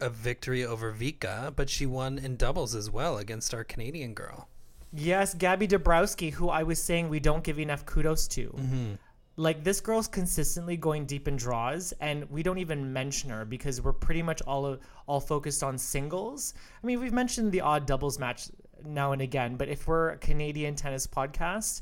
a 0.00 0.10
victory 0.10 0.64
over 0.64 0.92
Vika, 0.92 1.54
but 1.54 1.70
she 1.70 1.86
won 1.86 2.18
in 2.18 2.36
doubles 2.36 2.74
as 2.74 2.90
well 2.90 3.18
against 3.18 3.54
our 3.54 3.64
Canadian 3.64 4.14
girl. 4.14 4.48
Yes, 4.92 5.34
Gabby 5.34 5.66
Dabrowski, 5.66 6.32
who 6.32 6.48
I 6.48 6.62
was 6.62 6.80
saying 6.80 7.08
we 7.08 7.20
don't 7.20 7.42
give 7.42 7.58
enough 7.58 7.84
kudos 7.86 8.28
to. 8.28 8.48
Mm-hmm. 8.48 8.92
Like 9.36 9.64
this 9.64 9.80
girl's 9.80 10.06
consistently 10.06 10.76
going 10.76 11.06
deep 11.06 11.26
in 11.26 11.36
draws, 11.36 11.92
and 12.00 12.30
we 12.30 12.44
don't 12.44 12.58
even 12.58 12.92
mention 12.92 13.30
her 13.30 13.44
because 13.44 13.80
we're 13.80 13.92
pretty 13.92 14.22
much 14.22 14.40
all 14.42 14.78
all 15.08 15.20
focused 15.20 15.64
on 15.64 15.76
singles. 15.76 16.54
I 16.80 16.86
mean, 16.86 17.00
we've 17.00 17.12
mentioned 17.12 17.50
the 17.50 17.60
odd 17.60 17.84
doubles 17.84 18.20
match 18.20 18.48
now 18.84 19.12
and 19.12 19.20
again, 19.22 19.56
but 19.56 19.68
if 19.68 19.86
we're 19.86 20.10
a 20.10 20.16
Canadian 20.16 20.74
tennis 20.76 21.06
podcast, 21.06 21.80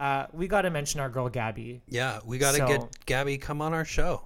uh, 0.00 0.26
we 0.32 0.48
got 0.48 0.62
to 0.62 0.70
mention 0.70 1.00
our 1.00 1.08
girl 1.08 1.28
Gabby. 1.28 1.80
Yeah, 1.88 2.20
we 2.24 2.38
got 2.38 2.52
to 2.52 2.58
So- 2.58 2.66
get 2.66 3.06
Gabby 3.06 3.38
come 3.38 3.62
on 3.62 3.72
our 3.72 3.84
show. 3.84 4.22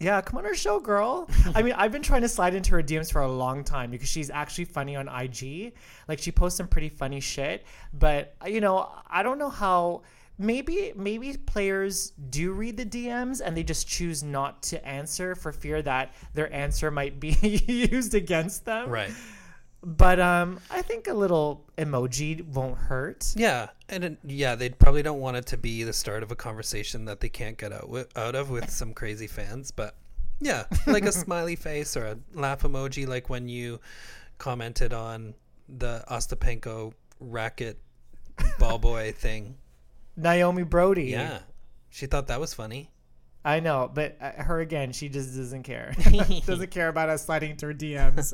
Yeah, 0.00 0.20
come 0.22 0.38
on 0.38 0.44
our 0.44 0.54
show, 0.56 0.80
girl. 0.80 1.30
I 1.54 1.62
mean, 1.62 1.72
I've 1.74 1.92
been 1.92 2.02
trying 2.02 2.22
to 2.22 2.28
slide 2.28 2.54
into 2.54 2.72
her 2.72 2.82
DMs 2.82 3.12
for 3.12 3.22
a 3.22 3.30
long 3.30 3.62
time 3.62 3.92
because 3.92 4.08
she's 4.08 4.28
actually 4.28 4.64
funny 4.64 4.96
on 4.96 5.08
IG. 5.08 5.72
Like 6.08 6.18
she 6.18 6.32
posts 6.32 6.56
some 6.56 6.66
pretty 6.66 6.88
funny 6.88 7.20
shit, 7.20 7.64
but 7.92 8.34
you 8.44 8.60
know, 8.60 8.90
I 9.08 9.22
don't 9.22 9.38
know 9.38 9.50
how 9.50 10.02
maybe 10.36 10.92
maybe 10.96 11.36
players 11.36 12.10
do 12.28 12.50
read 12.52 12.76
the 12.76 12.84
DMs 12.84 13.40
and 13.42 13.56
they 13.56 13.62
just 13.62 13.86
choose 13.86 14.24
not 14.24 14.64
to 14.64 14.84
answer 14.84 15.36
for 15.36 15.52
fear 15.52 15.80
that 15.82 16.12
their 16.34 16.52
answer 16.52 16.90
might 16.90 17.20
be 17.20 17.30
used 17.92 18.14
against 18.14 18.64
them. 18.64 18.90
Right. 18.90 19.12
But 19.84 20.18
um 20.18 20.60
I 20.70 20.82
think 20.82 21.08
a 21.08 21.14
little 21.14 21.64
emoji 21.76 22.44
won't 22.46 22.78
hurt. 22.78 23.34
Yeah, 23.36 23.68
and 23.88 24.04
it, 24.04 24.18
yeah, 24.24 24.54
they 24.54 24.70
probably 24.70 25.02
don't 25.02 25.20
want 25.20 25.36
it 25.36 25.46
to 25.46 25.58
be 25.58 25.84
the 25.84 25.92
start 25.92 26.22
of 26.22 26.32
a 26.32 26.36
conversation 26.36 27.04
that 27.04 27.20
they 27.20 27.28
can't 27.28 27.58
get 27.58 27.72
out 27.72 27.88
with, 27.88 28.16
out 28.16 28.34
of 28.34 28.48
with 28.50 28.70
some 28.70 28.94
crazy 28.94 29.26
fans. 29.26 29.70
But 29.70 29.94
yeah, 30.40 30.64
like 30.86 31.04
a 31.04 31.12
smiley 31.24 31.56
face 31.56 31.96
or 31.96 32.06
a 32.06 32.18
laugh 32.32 32.62
emoji, 32.62 33.06
like 33.06 33.28
when 33.28 33.48
you 33.48 33.80
commented 34.38 34.92
on 34.94 35.34
the 35.68 36.02
Ostapenko 36.10 36.92
racket 37.20 37.78
ball 38.58 38.78
boy 38.78 39.12
thing. 39.16 39.56
Naomi 40.16 40.62
Brody. 40.62 41.06
Yeah, 41.06 41.40
she 41.90 42.06
thought 42.06 42.28
that 42.28 42.40
was 42.40 42.54
funny. 42.54 42.90
I 43.44 43.60
know, 43.60 43.90
but 43.92 44.16
uh, 44.20 44.42
her 44.42 44.60
again, 44.60 44.92
she 44.92 45.08
just 45.08 45.36
doesn't 45.36 45.64
care. 45.64 45.94
She 46.00 46.40
doesn't 46.46 46.70
care 46.70 46.88
about 46.88 47.08
us 47.10 47.26
sliding 47.26 47.50
into 47.50 47.66
her 47.66 47.74
DMs. 47.74 48.32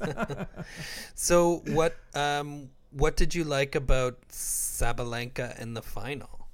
So 1.15 1.63
what 1.67 1.97
um 2.15 2.71
what 2.93 3.17
did 3.17 3.35
you 3.35 3.45
like 3.45 3.75
about 3.75 4.21
Sabalenka 4.29 5.59
in 5.61 5.75
the 5.75 5.83
final? 5.83 6.49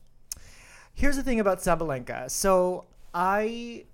Here's 0.94 1.16
the 1.16 1.22
thing 1.22 1.40
about 1.40 1.58
Sabalenka. 1.58 2.30
So 2.30 2.86
I 3.14 3.84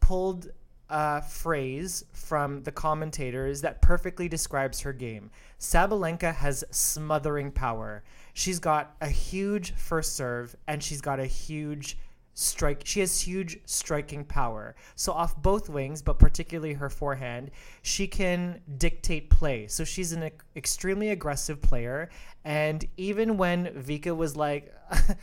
pulled 0.00 0.50
a 0.90 1.22
phrase 1.22 2.04
from 2.12 2.62
the 2.64 2.72
commentators 2.72 3.62
that 3.62 3.80
perfectly 3.80 4.28
describes 4.28 4.80
her 4.80 4.92
game. 4.92 5.30
Sabalenka 5.58 6.34
has 6.34 6.64
smothering 6.70 7.52
power. 7.52 8.02
She's 8.34 8.58
got 8.58 8.96
a 9.00 9.08
huge 9.08 9.72
first 9.74 10.16
serve 10.16 10.56
and 10.66 10.82
she's 10.82 11.00
got 11.00 11.20
a 11.20 11.26
huge 11.26 11.96
strike. 12.34 12.82
She 12.84 13.00
has 13.00 13.20
huge 13.20 13.58
striking 13.66 14.24
power. 14.24 14.74
So 14.96 15.12
off 15.12 15.40
both 15.40 15.68
wings, 15.68 16.02
but 16.02 16.18
particularly 16.18 16.74
her 16.74 16.88
forehand, 16.88 17.50
she 17.82 18.06
can 18.06 18.60
dictate 18.78 19.30
play. 19.30 19.66
So 19.66 19.84
she's 19.84 20.12
an 20.12 20.30
extremely 20.56 21.10
aggressive 21.10 21.60
player. 21.60 22.10
And 22.44 22.84
even 22.96 23.36
when 23.36 23.66
Vika 23.66 24.16
was 24.16 24.36
like, 24.36 24.74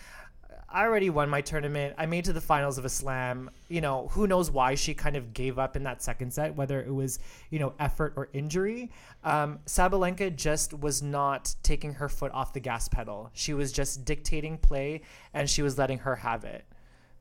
I 0.70 0.84
already 0.84 1.10
won 1.10 1.30
my 1.30 1.39
tournament. 1.39 1.96
I 1.98 2.06
made 2.08 2.26
to 2.26 2.34
the 2.34 2.41
finals 2.41 2.78
of 2.78 2.84
a 2.84 2.89
slam. 2.89 3.50
You 3.70 3.80
know, 3.80 4.10
who 4.10 4.28
knows 4.28 4.52
why 4.52 4.76
she 4.76 4.93
kind 4.93 5.15
of 5.15 5.34
gave 5.34 5.58
up 5.58 5.78
in 5.78 5.84
that 5.84 6.04
second 6.04 6.34
set, 6.34 6.56
whether 6.56 6.82
it 6.82 6.93
was, 6.93 7.20
you 7.50 7.60
know, 7.60 7.74
effort 7.80 8.13
or 8.17 8.28
injury. 8.34 8.91
Um, 9.24 9.60
Sabalenka 9.65 10.36
just 10.36 10.74
was 10.74 11.02
not 11.02 11.56
taking 11.63 11.93
her 11.93 12.10
foot 12.10 12.34
off 12.34 12.52
the 12.52 12.60
gas 12.60 12.89
pedal. 12.89 13.30
She 13.34 13.54
was 13.54 13.72
just 13.72 14.04
dictating 14.04 14.58
play 14.58 15.02
and 15.34 15.50
she 15.50 15.62
was 15.62 15.78
letting 15.78 16.00
her 16.00 16.17
have 16.17 16.43
it. 16.43 16.65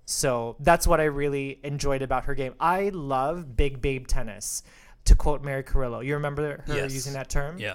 So 0.07 0.57
that's 0.61 0.87
what 0.87 1.01
I 1.01 1.05
really 1.05 1.59
enjoyed 1.65 2.01
about 2.01 2.25
her 2.27 2.35
game. 2.35 2.55
I 2.61 2.91
love 2.91 3.57
big 3.57 3.83
babe 3.83 4.07
tennis, 4.07 4.63
to 5.05 5.15
quote 5.15 5.43
Mary 5.43 5.63
Carrillo. 5.65 6.01
You 6.01 6.15
remember 6.15 6.63
her 6.67 6.75
Yes. 6.77 6.95
using 6.95 7.13
that 7.15 7.29
term? 7.29 7.59
Yeah. 7.59 7.75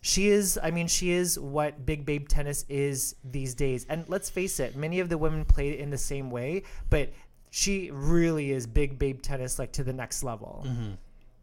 She 0.00 0.28
is, 0.28 0.58
I 0.62 0.70
mean, 0.70 0.86
she 0.86 1.10
is 1.10 1.38
what 1.38 1.84
big 1.84 2.04
babe 2.06 2.28
tennis 2.28 2.64
is 2.68 3.16
these 3.24 3.54
days. 3.54 3.86
And 3.88 4.04
let's 4.08 4.30
face 4.30 4.60
it, 4.60 4.76
many 4.76 5.00
of 5.00 5.08
the 5.08 5.18
women 5.18 5.44
played 5.44 5.80
in 5.80 5.90
the 5.90 5.98
same 5.98 6.30
way, 6.30 6.62
but 6.90 7.12
she 7.50 7.90
really 7.92 8.52
is 8.52 8.66
big 8.66 8.98
babe 8.98 9.22
tennis, 9.22 9.58
like 9.58 9.72
to 9.72 9.82
the 9.84 9.92
next 9.92 10.22
level. 10.22 10.66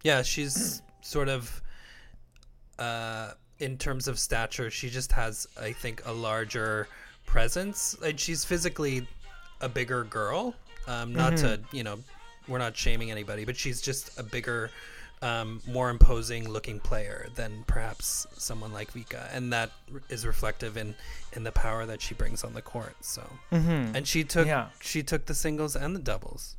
Yeah, 0.04 0.22
she's 0.22 0.82
sort 1.02 1.28
of 1.28 1.62
uh 2.80 3.32
in 3.60 3.78
terms 3.78 4.08
of 4.08 4.18
stature, 4.20 4.70
she 4.72 4.90
just 4.90 5.12
has 5.12 5.48
I 5.60 5.72
think 5.72 6.04
a 6.06 6.12
larger 6.12 6.88
presence. 7.26 7.96
Like 8.02 8.18
she's 8.20 8.44
physically 8.46 9.08
a 9.62 9.70
bigger 9.70 10.04
girl. 10.04 10.54
Um 10.88 11.14
not 11.14 11.38
to, 11.38 11.60
you 11.72 11.84
know, 11.84 11.98
we're 12.48 12.58
not 12.58 12.76
shaming 12.76 13.12
anybody, 13.12 13.46
but 13.46 13.56
she's 13.56 13.82
just 13.82 14.20
a 14.20 14.24
bigger 14.24 14.72
um, 15.24 15.62
more 15.68 15.92
imposing 15.92 16.50
looking 16.50 16.80
player 16.80 17.28
than 17.36 17.64
perhaps 17.68 18.26
someone 18.38 18.74
like 18.74 18.92
Vika, 18.92 19.30
and 19.32 19.54
that 19.54 19.70
is 20.10 20.26
reflective 20.26 20.78
in 20.78 20.96
in 21.34 21.44
the 21.44 21.52
power 21.52 21.86
that 21.86 22.02
she 22.02 22.16
brings 22.16 22.44
on 22.44 22.54
the 22.56 22.62
court. 22.64 22.96
So, 23.02 23.22
and 23.52 24.08
she 24.08 24.24
took 24.24 24.48
Yeah. 24.48 24.70
she 24.82 25.04
took 25.04 25.28
the 25.28 25.36
singles 25.36 25.76
and 25.76 25.96
the 25.96 26.00
doubles. 26.00 26.56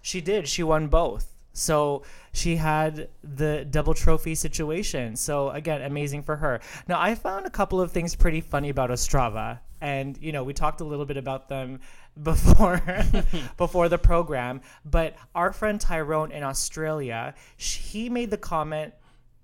She 0.00 0.22
did. 0.22 0.48
She 0.48 0.62
won 0.62 0.88
both. 0.88 1.34
So 1.52 2.02
she 2.32 2.56
had 2.56 3.08
the 3.22 3.66
double 3.68 3.92
trophy 3.92 4.34
situation. 4.34 5.16
So 5.16 5.50
again, 5.50 5.82
amazing 5.82 6.22
for 6.22 6.36
her. 6.36 6.60
Now 6.88 6.98
I 6.98 7.14
found 7.14 7.44
a 7.44 7.50
couple 7.50 7.78
of 7.80 7.92
things 7.92 8.14
pretty 8.14 8.40
funny 8.40 8.70
about 8.70 8.88
Ostrava, 8.88 9.58
and 9.80 10.18
you 10.20 10.32
know 10.32 10.44
we 10.44 10.52
talked 10.52 10.80
a 10.80 10.84
little 10.84 11.06
bit 11.06 11.16
about 11.16 11.48
them 11.48 11.80
before 12.22 12.82
before 13.56 13.88
the 13.88 13.98
program. 13.98 14.60
But 14.84 15.16
our 15.34 15.52
friend 15.52 15.80
Tyrone 15.80 16.32
in 16.32 16.42
Australia, 16.42 17.34
he 17.56 18.08
made 18.08 18.30
the 18.30 18.38
comment, 18.38 18.94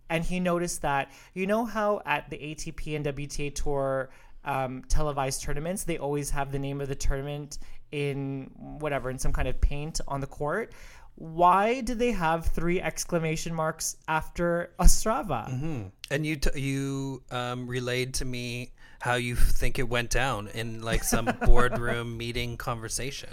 and 0.09 0.25
he 0.25 0.41
noticed 0.41 0.83
that 0.83 1.11
you 1.35 1.47
know 1.47 1.65
how 1.65 2.03
at 2.05 2.31
the 2.31 2.37
ATP 2.37 2.97
and 2.97 3.05
WTA 3.05 3.55
tour 3.55 4.11
um, 4.45 4.85
televised 4.89 5.43
tournaments, 5.43 5.85
they 5.85 5.99
always 5.99 6.31
have 6.31 6.53
the 6.53 6.59
name 6.59 6.81
of 6.81 6.89
the 6.89 6.95
tournament 6.95 7.59
in 7.93 8.51
whatever 8.57 9.11
in 9.11 9.19
some 9.19 9.33
kind 9.33 9.49
of 9.49 9.61
paint 9.61 10.01
on 10.09 10.21
the 10.21 10.27
court. 10.27 10.73
Why 11.17 11.81
do 11.81 11.95
they 11.95 12.13
have 12.13 12.47
three 12.47 12.81
exclamation 12.81 13.55
marks 13.55 13.97
after 14.07 14.75
Ostrava? 14.79 15.49
And 16.11 16.27
you 16.27 16.37
t- 16.37 16.61
you 16.61 17.23
um, 17.31 17.67
relayed 17.67 18.15
to 18.15 18.25
me 18.25 18.73
how 19.07 19.15
you 19.15 19.37
think 19.37 19.79
it 19.79 19.89
went 19.89 20.11
down 20.11 20.49
in 20.49 20.83
like 20.83 21.05
some 21.05 21.27
boardroom 21.45 22.17
meeting 22.19 22.57
conversation. 22.57 23.31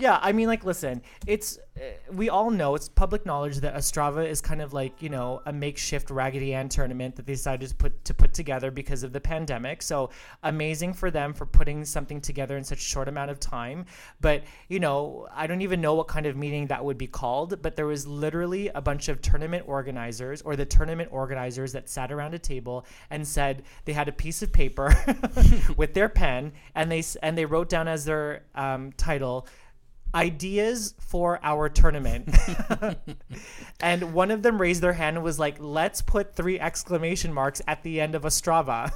Yeah, 0.00 0.18
I 0.22 0.32
mean, 0.32 0.48
like, 0.48 0.64
listen, 0.64 1.02
it's 1.26 1.58
uh, 1.76 1.82
we 2.12 2.30
all 2.30 2.50
know 2.50 2.74
it's 2.74 2.88
public 2.88 3.26
knowledge 3.26 3.58
that 3.58 3.74
Ostrava 3.74 4.26
is 4.26 4.40
kind 4.40 4.62
of 4.62 4.72
like 4.72 5.02
you 5.02 5.10
know 5.10 5.42
a 5.44 5.52
makeshift 5.52 6.10
Raggedy 6.10 6.54
Ann 6.54 6.70
tournament 6.70 7.16
that 7.16 7.26
they 7.26 7.34
decided 7.34 7.68
to 7.68 7.74
put 7.74 8.02
to 8.06 8.14
put 8.14 8.32
together 8.32 8.70
because 8.70 9.02
of 9.02 9.12
the 9.12 9.20
pandemic. 9.20 9.82
So 9.82 10.08
amazing 10.42 10.94
for 10.94 11.10
them 11.10 11.34
for 11.34 11.44
putting 11.44 11.84
something 11.84 12.20
together 12.20 12.56
in 12.56 12.64
such 12.64 12.78
a 12.78 12.82
short 12.82 13.08
amount 13.08 13.30
of 13.30 13.40
time. 13.40 13.84
But 14.22 14.44
you 14.68 14.80
know, 14.80 15.28
I 15.34 15.46
don't 15.46 15.60
even 15.60 15.82
know 15.82 15.94
what 15.94 16.08
kind 16.08 16.24
of 16.24 16.34
meeting 16.34 16.68
that 16.68 16.82
would 16.82 16.98
be 16.98 17.06
called. 17.06 17.60
But 17.60 17.76
there 17.76 17.86
was 17.86 18.06
literally 18.06 18.68
a 18.68 18.80
bunch 18.80 19.10
of 19.10 19.20
tournament 19.20 19.64
organizers 19.68 20.40
or 20.40 20.56
the 20.56 20.64
tournament 20.66 21.10
organizers 21.12 21.72
that 21.72 21.90
sat 21.90 22.10
around 22.10 22.32
a 22.32 22.38
table 22.38 22.86
and 23.10 23.28
said 23.28 23.64
they 23.84 23.92
had 23.92 24.08
a 24.08 24.12
piece 24.12 24.40
of 24.40 24.50
paper 24.50 24.94
with 25.76 25.92
their 25.92 26.08
pen 26.08 26.52
and 26.74 26.90
they 26.90 27.04
and 27.22 27.36
they 27.36 27.44
wrote 27.44 27.68
down 27.68 27.86
as 27.86 28.06
their 28.06 28.44
um, 28.54 28.92
title 28.92 29.46
ideas 30.14 30.94
for 30.98 31.38
our 31.42 31.68
tournament. 31.68 32.34
and 33.80 34.12
one 34.12 34.30
of 34.30 34.42
them 34.42 34.60
raised 34.60 34.82
their 34.82 34.92
hand 34.92 35.16
and 35.16 35.24
was 35.24 35.38
like, 35.38 35.56
let's 35.58 36.02
put 36.02 36.34
three 36.34 36.58
exclamation 36.58 37.32
marks 37.32 37.62
at 37.66 37.82
the 37.82 38.00
end 38.00 38.14
of 38.14 38.22
Ostrava. 38.22 38.90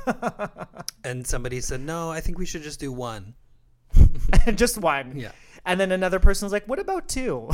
And 1.05 1.27
somebody 1.27 1.61
said, 1.61 1.83
no, 1.83 2.11
I 2.11 2.21
think 2.21 2.39
we 2.39 2.47
should 2.47 2.63
just 2.63 2.81
do 2.81 2.91
one. 2.91 3.35
Just 4.55 4.79
one. 4.79 5.17
Yeah. 5.17 5.33
And 5.67 5.79
then 5.79 5.93
another 5.93 6.19
person 6.19 6.47
was 6.47 6.53
like, 6.53 6.67
what 6.67 6.79
about 6.79 7.09
two? 7.09 7.51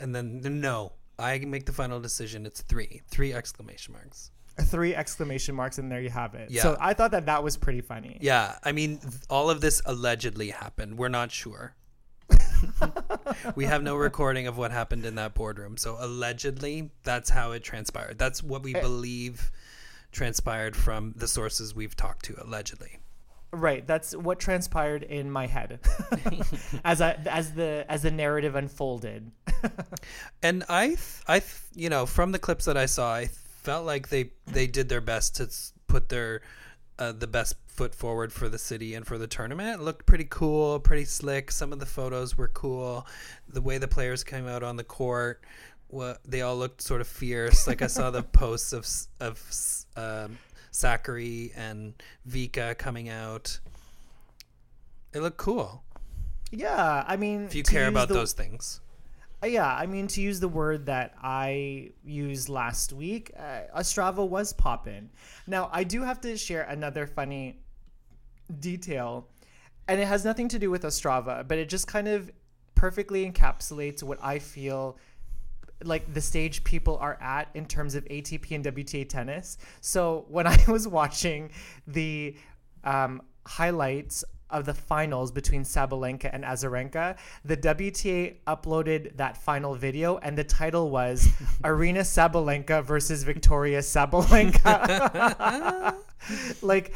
And 0.00 0.14
then, 0.14 0.40
no, 0.60 0.92
I 1.18 1.38
make 1.38 1.64
the 1.64 1.72
final 1.72 2.00
decision. 2.00 2.44
It's 2.44 2.60
three. 2.62 3.02
Three 3.08 3.32
exclamation 3.32 3.94
marks. 3.94 4.30
three 4.64 4.94
exclamation 4.94 5.54
marks, 5.54 5.78
and 5.78 5.90
there 5.90 6.00
you 6.00 6.10
have 6.10 6.34
it. 6.34 6.50
Yeah. 6.50 6.62
So 6.62 6.76
I 6.80 6.92
thought 6.92 7.12
that 7.12 7.26
that 7.26 7.42
was 7.42 7.56
pretty 7.56 7.80
funny. 7.80 8.18
Yeah, 8.20 8.56
I 8.64 8.72
mean, 8.72 9.00
all 9.30 9.48
of 9.48 9.60
this 9.60 9.80
allegedly 9.86 10.50
happened. 10.50 10.98
We're 10.98 11.08
not 11.08 11.30
sure. 11.30 11.74
We 13.54 13.64
have 13.64 13.82
no 13.82 13.96
recording 13.96 14.46
of 14.46 14.58
what 14.58 14.70
happened 14.70 15.04
in 15.04 15.14
that 15.16 15.34
boardroom. 15.34 15.76
So 15.76 15.96
allegedly, 15.98 16.90
that's 17.04 17.30
how 17.30 17.52
it 17.52 17.62
transpired. 17.62 18.18
That's 18.18 18.42
what 18.42 18.62
we 18.62 18.74
eh. 18.74 18.80
believe 18.80 19.50
transpired 20.12 20.76
from 20.76 21.14
the 21.16 21.28
sources 21.28 21.74
we've 21.74 21.96
talked 21.96 22.24
to. 22.26 22.42
Allegedly. 22.42 22.98
Right. 23.50 23.86
That's 23.86 24.14
what 24.14 24.38
transpired 24.38 25.02
in 25.02 25.30
my 25.30 25.46
head 25.46 25.80
as 26.84 27.00
I 27.00 27.12
as 27.26 27.54
the 27.54 27.86
as 27.88 28.02
the 28.02 28.10
narrative 28.10 28.54
unfolded. 28.54 29.30
And 30.42 30.64
I, 30.68 30.88
th- 30.88 31.00
I, 31.26 31.40
th- 31.40 31.60
you 31.74 31.88
know, 31.88 32.06
from 32.06 32.30
the 32.30 32.38
clips 32.38 32.66
that 32.66 32.76
I 32.76 32.86
saw, 32.86 33.12
I 33.12 33.26
felt 33.62 33.84
like 33.84 34.08
they 34.08 34.30
they 34.46 34.66
did 34.66 34.88
their 34.88 35.00
best 35.00 35.36
to 35.36 35.48
put 35.88 36.10
their 36.10 36.42
uh, 36.98 37.12
the 37.12 37.26
best 37.26 37.54
foot 37.68 37.94
forward 37.94 38.32
for 38.32 38.48
the 38.48 38.58
city 38.58 38.94
and 38.94 39.06
for 39.06 39.18
the 39.18 39.26
tournament. 39.26 39.80
It 39.80 39.84
looked 39.84 40.04
pretty 40.06 40.26
cool, 40.28 40.80
pretty 40.80 41.04
slick. 41.04 41.50
Some 41.52 41.72
of 41.72 41.78
the 41.78 41.86
photos 41.86 42.36
were 42.36 42.48
cool. 42.48 43.06
The 43.48 43.60
way 43.60 43.78
the 43.78 43.86
players 43.88 44.24
came 44.24 44.48
out 44.48 44.62
on 44.64 44.76
the 44.76 44.84
court, 44.84 45.44
what 45.88 46.18
they 46.24 46.42
all 46.42 46.56
looked 46.56 46.82
sort 46.82 47.00
of 47.00 47.06
fierce. 47.06 47.66
Like 47.66 47.82
I 47.82 47.86
saw 47.86 48.10
the 48.10 48.22
posts 48.42 48.72
of 48.72 48.86
of 49.20 49.40
um, 49.96 50.38
Zachary 50.74 51.52
and 51.56 51.94
Vika 52.28 52.76
coming 52.76 53.08
out. 53.08 53.60
It 55.14 55.20
looked 55.20 55.38
cool. 55.38 55.82
Yeah, 56.50 57.04
I 57.06 57.16
mean, 57.16 57.44
If 57.44 57.54
you 57.54 57.62
care 57.62 57.88
about 57.88 58.08
the- 58.08 58.14
those 58.14 58.32
things. 58.32 58.80
Yeah, 59.44 59.72
I 59.72 59.86
mean, 59.86 60.08
to 60.08 60.20
use 60.20 60.40
the 60.40 60.48
word 60.48 60.86
that 60.86 61.14
I 61.22 61.92
used 62.04 62.48
last 62.48 62.92
week, 62.92 63.30
uh, 63.38 63.78
Ostrava 63.78 64.26
was 64.28 64.52
poppin'. 64.52 65.10
Now, 65.46 65.70
I 65.72 65.84
do 65.84 66.02
have 66.02 66.20
to 66.22 66.36
share 66.36 66.62
another 66.62 67.06
funny 67.06 67.60
detail, 68.58 69.28
and 69.86 70.00
it 70.00 70.06
has 70.06 70.24
nothing 70.24 70.48
to 70.48 70.58
do 70.58 70.70
with 70.70 70.82
Ostrava, 70.82 71.46
but 71.46 71.56
it 71.56 71.68
just 71.68 71.86
kind 71.86 72.08
of 72.08 72.32
perfectly 72.74 73.30
encapsulates 73.30 74.02
what 74.02 74.18
I 74.22 74.40
feel 74.40 74.98
like 75.84 76.12
the 76.12 76.20
stage 76.20 76.64
people 76.64 76.96
are 76.98 77.16
at 77.20 77.48
in 77.54 77.64
terms 77.64 77.94
of 77.94 78.04
ATP 78.06 78.50
and 78.50 78.64
WTA 78.64 79.08
tennis. 79.08 79.58
So 79.80 80.26
when 80.28 80.46
I 80.48 80.58
was 80.66 80.88
watching 80.88 81.50
the 81.86 82.34
um, 82.82 83.22
highlights 83.46 84.24
of 84.50 84.64
the 84.64 84.74
finals 84.74 85.30
between 85.30 85.62
Sabalenka 85.64 86.30
and 86.32 86.44
Azarenka, 86.44 87.16
the 87.44 87.56
WTA 87.56 88.36
uploaded 88.46 89.16
that 89.16 89.36
final 89.36 89.74
video, 89.74 90.18
and 90.18 90.36
the 90.36 90.44
title 90.44 90.90
was 90.90 91.26
"Aryna 91.62 92.00
Sabalenka 92.00 92.84
versus 92.84 93.24
Victoria 93.24 93.80
Sabalenka." 93.80 94.68
like, 96.62 96.92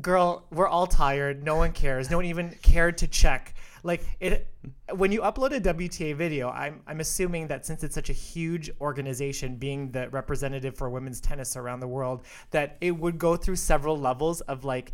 girl, 0.00 0.44
we're 0.50 0.68
all 0.68 0.86
tired. 0.86 1.44
No 1.44 1.56
one 1.56 1.72
cares. 1.72 2.10
No 2.10 2.16
one 2.16 2.26
even 2.26 2.54
cared 2.62 2.98
to 2.98 3.08
check. 3.08 3.54
Like 3.82 4.04
it, 4.18 4.48
when 4.94 5.12
you 5.12 5.20
upload 5.20 5.52
a 5.52 5.60
WTA 5.60 6.16
video, 6.16 6.50
I'm 6.50 6.82
I'm 6.86 7.00
assuming 7.00 7.46
that 7.48 7.64
since 7.64 7.84
it's 7.84 7.94
such 7.94 8.10
a 8.10 8.14
huge 8.14 8.70
organization, 8.80 9.56
being 9.56 9.92
the 9.92 10.08
representative 10.08 10.76
for 10.76 10.90
women's 10.90 11.20
tennis 11.20 11.56
around 11.56 11.80
the 11.80 11.88
world, 11.88 12.22
that 12.50 12.78
it 12.80 12.90
would 12.90 13.18
go 13.18 13.36
through 13.36 13.56
several 13.56 13.96
levels 13.96 14.40
of 14.42 14.64
like 14.64 14.92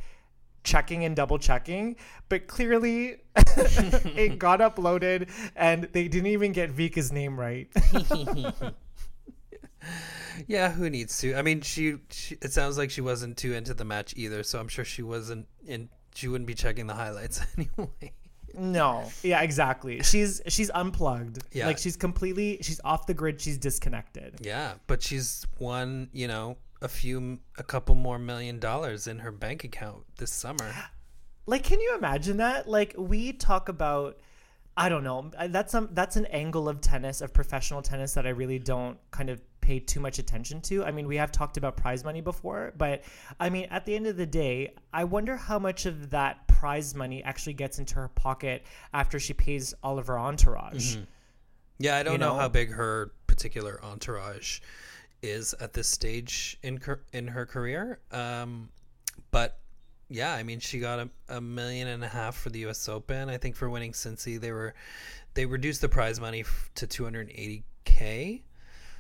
checking 0.65 1.05
and 1.05 1.15
double 1.17 1.39
checking. 1.39 1.97
But 2.29 2.47
clearly, 2.47 3.17
it 3.37 4.39
got 4.39 4.61
uploaded, 4.61 5.29
and 5.57 5.85
they 5.93 6.09
didn't 6.09 6.29
even 6.29 6.53
get 6.53 6.71
Vika's 6.71 7.13
name 7.13 7.39
right. 7.39 7.69
Yeah, 10.47 10.71
who 10.71 10.89
needs 10.89 11.19
to? 11.19 11.35
I 11.35 11.43
mean, 11.43 11.61
she, 11.61 11.97
she. 12.11 12.37
It 12.41 12.53
sounds 12.53 12.79
like 12.79 12.91
she 12.91 13.01
wasn't 13.01 13.37
too 13.37 13.53
into 13.53 13.75
the 13.75 13.85
match 13.85 14.15
either, 14.17 14.43
so 14.43 14.59
I'm 14.59 14.69
sure 14.69 14.85
she 14.85 15.03
wasn't 15.03 15.47
in. 15.67 15.89
She 16.15 16.29
wouldn't 16.29 16.47
be 16.47 16.55
checking 16.55 16.87
the 16.87 16.95
highlights 16.95 17.41
anyway. 17.57 18.13
No. 18.55 19.11
Yeah, 19.23 19.43
exactly. 19.43 20.03
She's 20.03 20.43
she's 20.49 20.71
unplugged. 20.71 21.43
Yeah. 21.53 21.67
Like 21.67 21.79
she's 21.79 21.97
completely 21.97 22.59
she's 22.63 22.81
off 22.85 23.07
the 23.07 23.15
grid. 23.15 23.41
She's 23.41 23.59
disconnected. 23.59 24.37
Yeah, 24.41 24.75
but 24.87 25.03
she's 25.03 25.47
one, 25.59 26.11
you 26.13 26.29
know, 26.29 26.57
a 26.83 26.89
few, 26.89 27.39
a 27.57 27.63
couple 27.63 27.95
more 27.95 28.19
million 28.19 28.59
dollars 28.59 29.07
in 29.07 29.21
her 29.21 29.33
bank 29.33 29.65
account 29.65 30.05
this 30.19 30.33
summer. 30.33 30.75
Like 31.45 31.65
can 31.65 31.81
you 31.81 31.97
imagine 31.99 32.37
that? 32.37 32.69
Like 32.69 32.95
we 32.97 33.33
talk 33.33 33.69
about 33.69 34.21
I 34.77 34.89
don't 34.89 35.03
know. 35.03 35.29
That's 35.49 35.73
some 35.73 35.89
that's 35.93 36.15
an 36.15 36.27
angle 36.27 36.69
of 36.69 36.81
tennis 36.81 37.21
of 37.21 37.35
professional 37.35 37.83
tennis 37.83 38.15
that 38.15 38.29
I 38.29 38.31
really 38.31 38.61
don't 38.61 38.97
kind 39.11 39.29
of 39.29 39.43
pay 39.61 39.81
too 39.81 39.99
much 39.99 40.21
attention 40.21 40.61
to. 40.63 40.85
I 40.85 40.93
mean, 40.93 41.09
we 41.09 41.17
have 41.17 41.33
talked 41.33 41.57
about 41.57 41.77
prize 41.77 42.05
money 42.05 42.21
before, 42.21 42.73
but 42.79 43.03
I 43.41 43.51
mean, 43.51 43.67
at 43.71 43.85
the 43.85 43.97
end 43.97 44.07
of 44.07 44.17
the 44.17 44.25
day, 44.25 44.75
I 44.93 45.03
wonder 45.03 45.37
how 45.37 45.59
much 45.59 45.85
of 45.85 46.11
that 46.11 46.47
prize 46.47 46.95
money 46.95 47.25
actually 47.25 47.55
gets 47.55 47.81
into 47.81 47.97
her 47.97 48.09
pocket 48.09 48.65
after 48.95 49.19
she 49.19 49.33
pays 49.35 49.75
all 49.83 49.99
of 49.99 50.07
her 50.07 50.19
entourage. 50.21 50.95
Mm-hmm. 50.95 51.05
Yeah, 51.81 51.97
I 51.97 52.05
don't 52.05 52.13
You 52.13 52.19
know, 52.19 52.35
know? 52.35 52.39
how 52.39 52.49
big 52.49 52.71
her 52.71 53.13
particular 53.27 53.85
entourage 53.85 54.61
is 55.23 55.55
at 55.61 55.73
this 55.73 55.89
stage 55.89 56.59
in 56.63 56.81
in 57.13 57.29
her 57.29 57.47
career. 57.47 57.99
Um, 58.11 58.69
but 59.31 59.59
yeah, 60.09 60.35
I 60.35 60.43
mean, 60.43 60.61
she 60.61 60.79
got 60.79 60.99
a, 60.99 61.09
a 61.29 61.41
million 61.41 61.89
and 61.89 62.05
a 62.05 62.09
half 62.09 62.37
for 62.37 62.51
the 62.51 62.59
U.S. 62.61 62.89
Open. 62.89 63.29
I 63.31 63.39
think 63.39 63.57
for 63.57 63.71
winning 63.71 63.93
Cincy, 63.93 64.39
they 64.41 64.53
were 64.53 64.75
they 65.35 65.47
reduced 65.47 65.81
the 65.81 65.89
prize 65.89 66.21
money 66.21 66.41
f- 66.41 66.71
to 66.75 66.87
280k. 66.87 68.43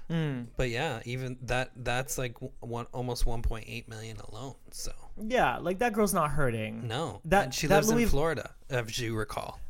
Hmm. 0.08 0.42
But 0.56 0.70
yeah, 0.70 1.00
even 1.04 1.36
that 1.42 1.70
that's 1.76 2.18
like 2.18 2.36
one 2.60 2.86
almost 2.92 3.24
1.8 3.24 3.88
million 3.88 4.16
alone. 4.18 4.54
So 4.70 4.92
Yeah, 5.20 5.58
like 5.58 5.78
that 5.78 5.92
girl's 5.92 6.14
not 6.14 6.30
hurting. 6.30 6.86
no, 6.88 7.20
That- 7.26 7.44
and 7.44 7.54
she 7.54 7.66
that 7.68 7.76
lives 7.76 7.90
Louis- 7.90 8.02
in 8.04 8.08
Florida, 8.08 8.50
if 8.70 8.98
you 8.98 9.14
recall. 9.16 9.60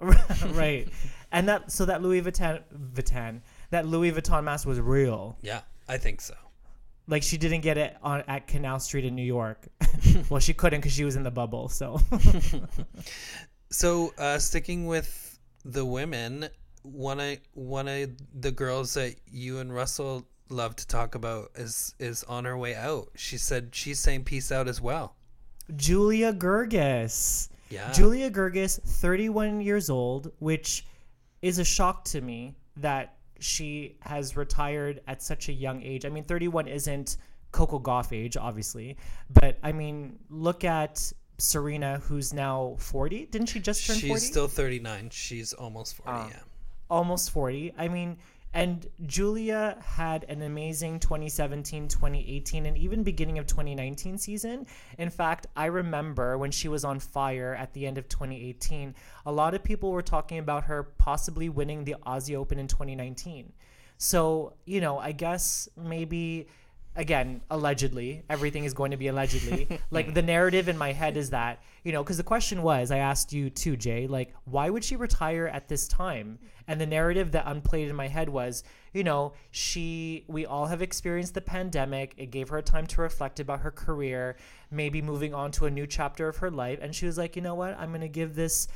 right. 0.00 0.88
And 1.30 1.48
that 1.48 1.70
so 1.70 1.84
that 1.84 2.02
Louis 2.02 2.22
Vuitton 2.22 2.62
Vuitton 2.94 3.42
that 3.70 3.86
Louis 3.86 4.10
Vuitton 4.12 4.44
mask 4.44 4.66
was 4.66 4.80
real. 4.80 5.36
Yeah, 5.42 5.60
I 5.90 5.98
think 5.98 6.20
so. 6.20 6.34
Like 7.06 7.22
she 7.22 7.36
didn't 7.36 7.62
get 7.62 7.76
it 7.76 7.96
on 8.02 8.22
at 8.28 8.46
Canal 8.46 8.78
Street 8.78 9.04
in 9.04 9.16
New 9.16 9.24
York. 9.24 9.66
well, 10.30 10.40
she 10.40 10.54
couldn't 10.54 10.80
because 10.80 10.92
she 10.92 11.04
was 11.04 11.16
in 11.16 11.24
the 11.24 11.30
bubble. 11.30 11.68
So 11.68 12.00
So, 13.72 14.12
uh, 14.18 14.38
sticking 14.40 14.86
with 14.86 15.38
the 15.64 15.84
women, 15.84 16.48
one 16.82 17.20
of 17.20 17.38
one 17.54 17.86
of 17.86 18.10
the 18.40 18.50
girls 18.50 18.94
that 18.94 19.14
you 19.26 19.58
and 19.58 19.72
Russell 19.72 20.26
love 20.48 20.74
to 20.76 20.86
talk 20.88 21.14
about 21.14 21.50
is 21.54 21.94
is 22.00 22.24
on 22.24 22.44
her 22.46 22.58
way 22.58 22.74
out. 22.74 23.10
She 23.14 23.38
said 23.38 23.70
she's 23.72 24.00
saying 24.00 24.24
peace 24.24 24.50
out 24.50 24.66
as 24.66 24.80
well. 24.80 25.14
Julia 25.76 26.32
Goerges. 26.32 27.48
Yeah. 27.68 27.92
Julia 27.92 28.28
Goerges, 28.28 28.80
31 28.82 29.60
years 29.60 29.88
old, 29.88 30.32
which 30.40 30.84
is 31.40 31.60
a 31.60 31.64
shock 31.64 32.04
to 32.06 32.20
me 32.20 32.56
that 32.78 33.14
she 33.40 33.96
has 34.00 34.36
retired 34.36 35.00
at 35.06 35.22
such 35.22 35.48
a 35.48 35.52
young 35.52 35.82
age. 35.82 36.04
I 36.04 36.08
mean, 36.08 36.24
31 36.24 36.68
isn't 36.68 37.16
Coco 37.52 37.78
Gauff 37.78 38.12
age, 38.12 38.36
obviously, 38.36 38.96
but 39.32 39.58
I 39.62 39.72
mean, 39.72 40.18
look 40.28 40.64
at 40.64 41.12
Serena, 41.38 41.98
who's 42.04 42.32
now 42.32 42.76
40. 42.78 43.26
Didn't 43.26 43.48
she 43.48 43.60
just 43.60 43.86
turn 43.86 43.96
She's 43.96 44.08
40? 44.08 44.20
still 44.20 44.48
39. 44.48 45.10
She's 45.10 45.52
almost 45.52 45.96
40. 45.96 46.10
Ah. 46.10 46.28
yeah. 46.30 46.36
almost 46.90 47.30
40. 47.30 47.72
I 47.78 47.88
mean, 47.88 48.18
And 48.52 48.86
Julia 49.06 49.76
had 49.80 50.24
an 50.24 50.42
amazing 50.42 50.98
2017, 50.98 51.86
2018, 51.86 52.66
and 52.66 52.76
even 52.76 53.04
beginning 53.04 53.38
of 53.38 53.46
2019 53.46 54.18
season. 54.18 54.66
In 54.98 55.08
fact, 55.08 55.46
I 55.54 55.66
remember 55.66 56.36
when 56.36 56.50
she 56.50 56.66
was 56.66 56.84
on 56.84 56.98
fire 56.98 57.54
at 57.54 57.72
the 57.74 57.86
end 57.86 57.96
of 57.96 58.08
2018, 58.08 58.94
a 59.24 59.32
lot 59.32 59.54
of 59.54 59.62
people 59.62 59.92
were 59.92 60.02
talking 60.02 60.38
about 60.38 60.64
her 60.64 60.82
possibly 60.82 61.48
winning 61.48 61.84
the 61.84 61.94
Aussie 62.04 62.34
Open 62.34 62.58
in 62.58 62.66
2019. 62.66 63.52
So, 63.98 64.54
you 64.64 64.80
know, 64.80 64.98
I 64.98 65.12
guess 65.12 65.68
maybe 65.76 66.48
again, 66.96 67.40
allegedly, 67.50 68.22
everything 68.28 68.64
is 68.64 68.74
going 68.74 68.90
to 68.90 68.96
be 68.96 69.08
allegedly. 69.08 69.68
like 69.90 70.12
the 70.12 70.22
narrative 70.22 70.68
in 70.68 70.76
my 70.76 70.92
head 70.92 71.16
is 71.16 71.30
that, 71.30 71.62
you 71.84 71.92
know, 71.92 72.02
because 72.02 72.16
the 72.16 72.22
question 72.22 72.62
was, 72.62 72.90
I 72.90 72.98
asked 72.98 73.32
you 73.32 73.48
too, 73.48 73.76
Jay, 73.76 74.06
like, 74.06 74.34
why 74.44 74.70
would 74.70 74.84
she 74.84 74.96
retire 74.96 75.46
at 75.46 75.68
this 75.68 75.86
time? 75.86 76.38
And 76.66 76.80
the 76.80 76.86
narrative 76.86 77.32
that 77.32 77.44
unplayed 77.46 77.88
in 77.88 77.96
my 77.96 78.08
head 78.08 78.28
was, 78.28 78.64
you 78.92 79.04
know, 79.04 79.32
she, 79.50 80.24
we 80.28 80.46
all 80.46 80.66
have 80.66 80.82
experienced 80.82 81.34
the 81.34 81.40
pandemic. 81.40 82.14
It 82.16 82.30
gave 82.30 82.48
her 82.48 82.58
a 82.58 82.62
time 82.62 82.86
to 82.88 83.00
reflect 83.00 83.40
about 83.40 83.60
her 83.60 83.70
career, 83.70 84.36
maybe 84.70 85.00
moving 85.00 85.32
on 85.32 85.52
to 85.52 85.66
a 85.66 85.70
new 85.70 85.86
chapter 85.86 86.28
of 86.28 86.38
her 86.38 86.50
life. 86.50 86.78
And 86.82 86.94
she 86.94 87.06
was 87.06 87.18
like, 87.18 87.36
you 87.36 87.42
know 87.42 87.54
what? 87.54 87.78
I'm 87.78 87.90
going 87.90 88.00
to 88.00 88.08
give 88.08 88.34
this 88.34 88.68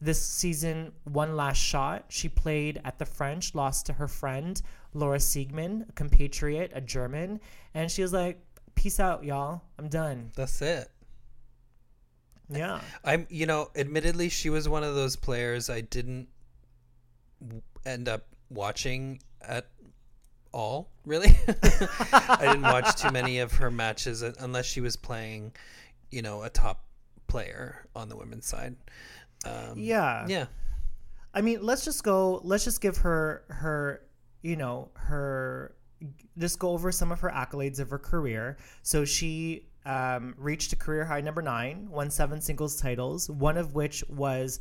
this 0.00 0.20
season 0.20 0.92
one 1.04 1.36
last 1.36 1.58
shot. 1.58 2.06
She 2.08 2.28
played 2.28 2.80
at 2.84 2.98
the 2.98 3.06
French, 3.06 3.54
lost 3.54 3.86
to 3.86 3.92
her 3.94 4.08
friend 4.08 4.60
Laura 4.94 5.18
Siegemund, 5.18 5.88
a 5.88 5.92
compatriot, 5.92 6.72
a 6.74 6.80
German, 6.80 7.40
and 7.74 7.90
she 7.90 8.02
was 8.02 8.12
like, 8.12 8.40
"Peace 8.74 8.98
out, 8.98 9.24
y'all. 9.24 9.62
I'm 9.78 9.88
done." 9.88 10.32
That's 10.34 10.60
it. 10.62 10.90
Yeah. 12.48 12.80
I'm, 13.04 13.26
you 13.30 13.46
know, 13.46 13.70
admittedly, 13.76 14.28
she 14.28 14.50
was 14.50 14.68
one 14.68 14.82
of 14.82 14.94
those 14.94 15.14
players 15.16 15.70
I 15.70 15.82
didn't 15.82 16.28
end 17.86 18.08
up 18.08 18.26
watching 18.48 19.20
at 19.40 19.68
all, 20.52 20.90
really. 21.06 21.38
I 21.48 22.38
didn't 22.40 22.62
watch 22.62 23.00
too 23.00 23.10
many 23.12 23.38
of 23.38 23.52
her 23.54 23.70
matches 23.70 24.22
uh, 24.22 24.32
unless 24.40 24.66
she 24.66 24.80
was 24.80 24.96
playing, 24.96 25.52
you 26.10 26.22
know, 26.22 26.42
a 26.42 26.50
top 26.50 26.84
player 27.28 27.86
on 27.94 28.08
the 28.08 28.16
women's 28.16 28.46
side. 28.46 28.74
Um, 29.44 29.74
Yeah. 29.76 30.26
Yeah. 30.28 30.46
I 31.32 31.42
mean, 31.42 31.62
let's 31.62 31.84
just 31.84 32.02
go. 32.02 32.40
Let's 32.42 32.64
just 32.64 32.80
give 32.80 32.96
her 32.98 33.44
her, 33.48 34.02
you 34.42 34.56
know, 34.56 34.90
her. 34.94 35.74
Just 36.38 36.58
go 36.58 36.70
over 36.70 36.90
some 36.90 37.12
of 37.12 37.20
her 37.20 37.30
accolades 37.30 37.78
of 37.78 37.90
her 37.90 37.98
career. 37.98 38.56
So 38.82 39.04
she 39.04 39.66
um, 39.86 40.34
reached 40.38 40.72
a 40.72 40.76
career 40.76 41.04
high 41.04 41.20
number 41.20 41.42
nine, 41.42 41.88
won 41.90 42.10
seven 42.10 42.40
singles 42.40 42.80
titles, 42.80 43.30
one 43.30 43.56
of 43.56 43.74
which 43.74 44.02
was, 44.08 44.60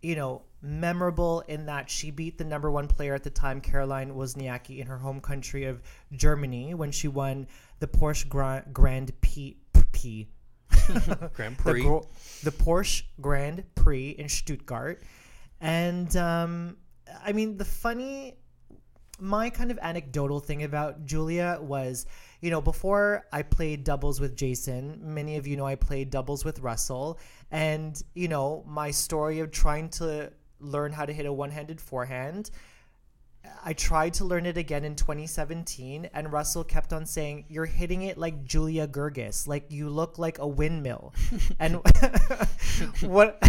you 0.00 0.16
know, 0.16 0.42
memorable 0.62 1.40
in 1.46 1.66
that 1.66 1.90
she 1.90 2.10
beat 2.10 2.38
the 2.38 2.44
number 2.44 2.70
one 2.70 2.88
player 2.88 3.14
at 3.14 3.22
the 3.22 3.30
time, 3.30 3.60
Caroline 3.60 4.12
Wozniacki, 4.14 4.78
in 4.78 4.86
her 4.86 4.98
home 4.98 5.20
country 5.20 5.64
of 5.66 5.82
Germany 6.12 6.74
when 6.74 6.90
she 6.90 7.06
won 7.06 7.46
the 7.80 7.86
Porsche 7.86 8.28
Gra- 8.28 8.64
Grand 8.72 9.12
P. 9.20 9.58
P 9.92 10.28
Grand 11.34 11.56
the, 11.56 11.62
Prix. 11.62 11.82
gro- 11.82 12.08
the 12.42 12.50
Porsche 12.50 13.02
Grand 13.20 13.64
Prix 13.74 14.10
in 14.10 14.28
Stuttgart. 14.28 15.02
And 15.60 16.14
um, 16.16 16.76
I 17.24 17.32
mean, 17.32 17.56
the 17.56 17.64
funny, 17.64 18.36
my 19.20 19.50
kind 19.50 19.70
of 19.70 19.78
anecdotal 19.80 20.40
thing 20.40 20.64
about 20.64 21.04
Julia 21.04 21.58
was, 21.60 22.06
you 22.40 22.50
know, 22.50 22.60
before 22.60 23.26
I 23.32 23.42
played 23.42 23.84
doubles 23.84 24.20
with 24.20 24.36
Jason, 24.36 24.98
many 25.02 25.36
of 25.36 25.46
you 25.46 25.56
know 25.56 25.66
I 25.66 25.76
played 25.76 26.10
doubles 26.10 26.44
with 26.44 26.58
Russell. 26.60 27.18
And, 27.50 28.02
you 28.14 28.28
know, 28.28 28.64
my 28.66 28.90
story 28.90 29.40
of 29.40 29.52
trying 29.52 29.88
to 29.90 30.32
learn 30.58 30.92
how 30.92 31.04
to 31.04 31.12
hit 31.12 31.26
a 31.26 31.32
one 31.32 31.50
handed 31.50 31.80
forehand. 31.80 32.50
I 33.64 33.72
tried 33.72 34.14
to 34.14 34.24
learn 34.24 34.46
it 34.46 34.56
again 34.56 34.84
in 34.84 34.96
2017, 34.96 36.08
and 36.12 36.32
Russell 36.32 36.64
kept 36.64 36.92
on 36.92 37.06
saying, 37.06 37.44
You're 37.48 37.66
hitting 37.66 38.02
it 38.02 38.18
like 38.18 38.44
Julia 38.44 38.86
Goerges. 38.86 39.46
Like 39.46 39.70
you 39.70 39.88
look 39.88 40.18
like 40.18 40.38
a 40.38 40.46
windmill. 40.46 41.12
and 41.58 41.76
what 43.02 43.42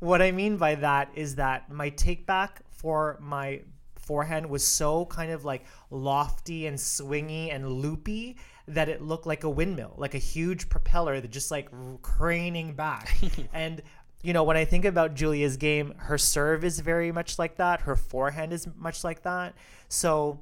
what 0.00 0.22
I 0.22 0.30
mean 0.32 0.56
by 0.56 0.74
that 0.76 1.10
is 1.14 1.36
that 1.36 1.70
my 1.70 1.90
take 1.90 2.26
back 2.26 2.62
for 2.70 3.18
my 3.20 3.60
forehand 3.96 4.48
was 4.48 4.66
so 4.66 5.04
kind 5.06 5.30
of 5.30 5.44
like 5.44 5.64
lofty 5.90 6.66
and 6.66 6.78
swingy 6.78 7.54
and 7.54 7.70
loopy 7.70 8.36
that 8.68 8.88
it 8.88 9.02
looked 9.02 9.26
like 9.26 9.44
a 9.44 9.50
windmill, 9.50 9.94
like 9.96 10.14
a 10.14 10.18
huge 10.18 10.68
propeller 10.68 11.20
that 11.20 11.30
just 11.30 11.50
like 11.50 11.70
craning 12.02 12.74
back. 12.74 13.16
and 13.52 13.82
you 14.22 14.32
know, 14.32 14.42
when 14.44 14.56
I 14.56 14.64
think 14.64 14.84
about 14.84 15.14
Julia's 15.14 15.56
game, 15.56 15.94
her 15.96 16.18
serve 16.18 16.64
is 16.64 16.80
very 16.80 17.12
much 17.12 17.38
like 17.38 17.56
that. 17.56 17.82
Her 17.82 17.96
forehand 17.96 18.52
is 18.52 18.66
much 18.76 19.04
like 19.04 19.22
that. 19.22 19.54
So 19.88 20.40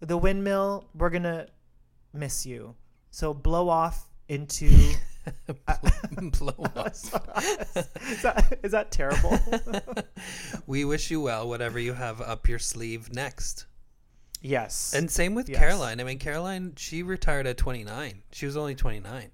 the 0.00 0.16
windmill, 0.16 0.88
we're 0.94 1.10
gonna 1.10 1.46
miss 2.12 2.44
you. 2.44 2.74
So 3.10 3.32
blow 3.34 3.68
off 3.68 4.08
into. 4.28 4.70
Blow 6.38 6.54
up. 6.76 6.86
is, 6.92 7.10
that, 8.22 8.58
is 8.62 8.70
that 8.70 8.92
terrible? 8.92 9.36
we 10.68 10.84
wish 10.84 11.10
you 11.10 11.20
well, 11.20 11.48
whatever 11.48 11.80
you 11.80 11.94
have 11.94 12.20
up 12.20 12.48
your 12.48 12.60
sleeve 12.60 13.12
next. 13.12 13.66
yes. 14.40 14.94
And 14.94 15.10
same 15.10 15.34
with 15.34 15.48
Yes. 15.48 15.58
Caroline. 15.58 16.00
I 16.00 16.04
mean, 16.04 16.20
Caroline, 16.20 16.74
she 16.76 17.02
retired 17.02 17.48
at 17.48 17.56
29. 17.56 18.22
She 18.30 18.46
was 18.46 18.56
only 18.56 18.76
29. 18.76 19.30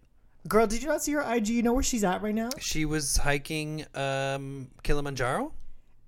Girl, 0.48 0.66
did 0.66 0.82
you 0.82 0.88
not 0.88 1.02
see 1.02 1.12
her 1.12 1.22
IG? 1.22 1.48
You 1.48 1.62
know 1.62 1.72
where 1.72 1.82
she's 1.82 2.04
at 2.04 2.22
right 2.22 2.34
now? 2.34 2.50
She 2.58 2.84
was 2.84 3.16
hiking 3.16 3.84
um, 3.94 4.68
Kilimanjaro. 4.82 5.52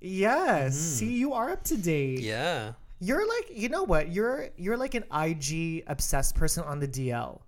Yes. 0.01 0.77
See, 0.77 1.13
you 1.13 1.33
are 1.33 1.51
up 1.51 1.65
to 1.65 1.77
date. 1.77 2.21
Yeah. 2.21 2.73
You're 3.01 3.27
like, 3.27 3.51
you 3.53 3.69
know 3.69 3.83
what? 3.83 4.11
You're 4.13 4.49
you're 4.57 4.77
like 4.77 4.95
an 4.95 5.05
IG 5.15 5.85
obsessed 5.87 6.35
person 6.37 6.65
on 6.65 6.79
the 6.81 6.89
DL. 6.89 7.41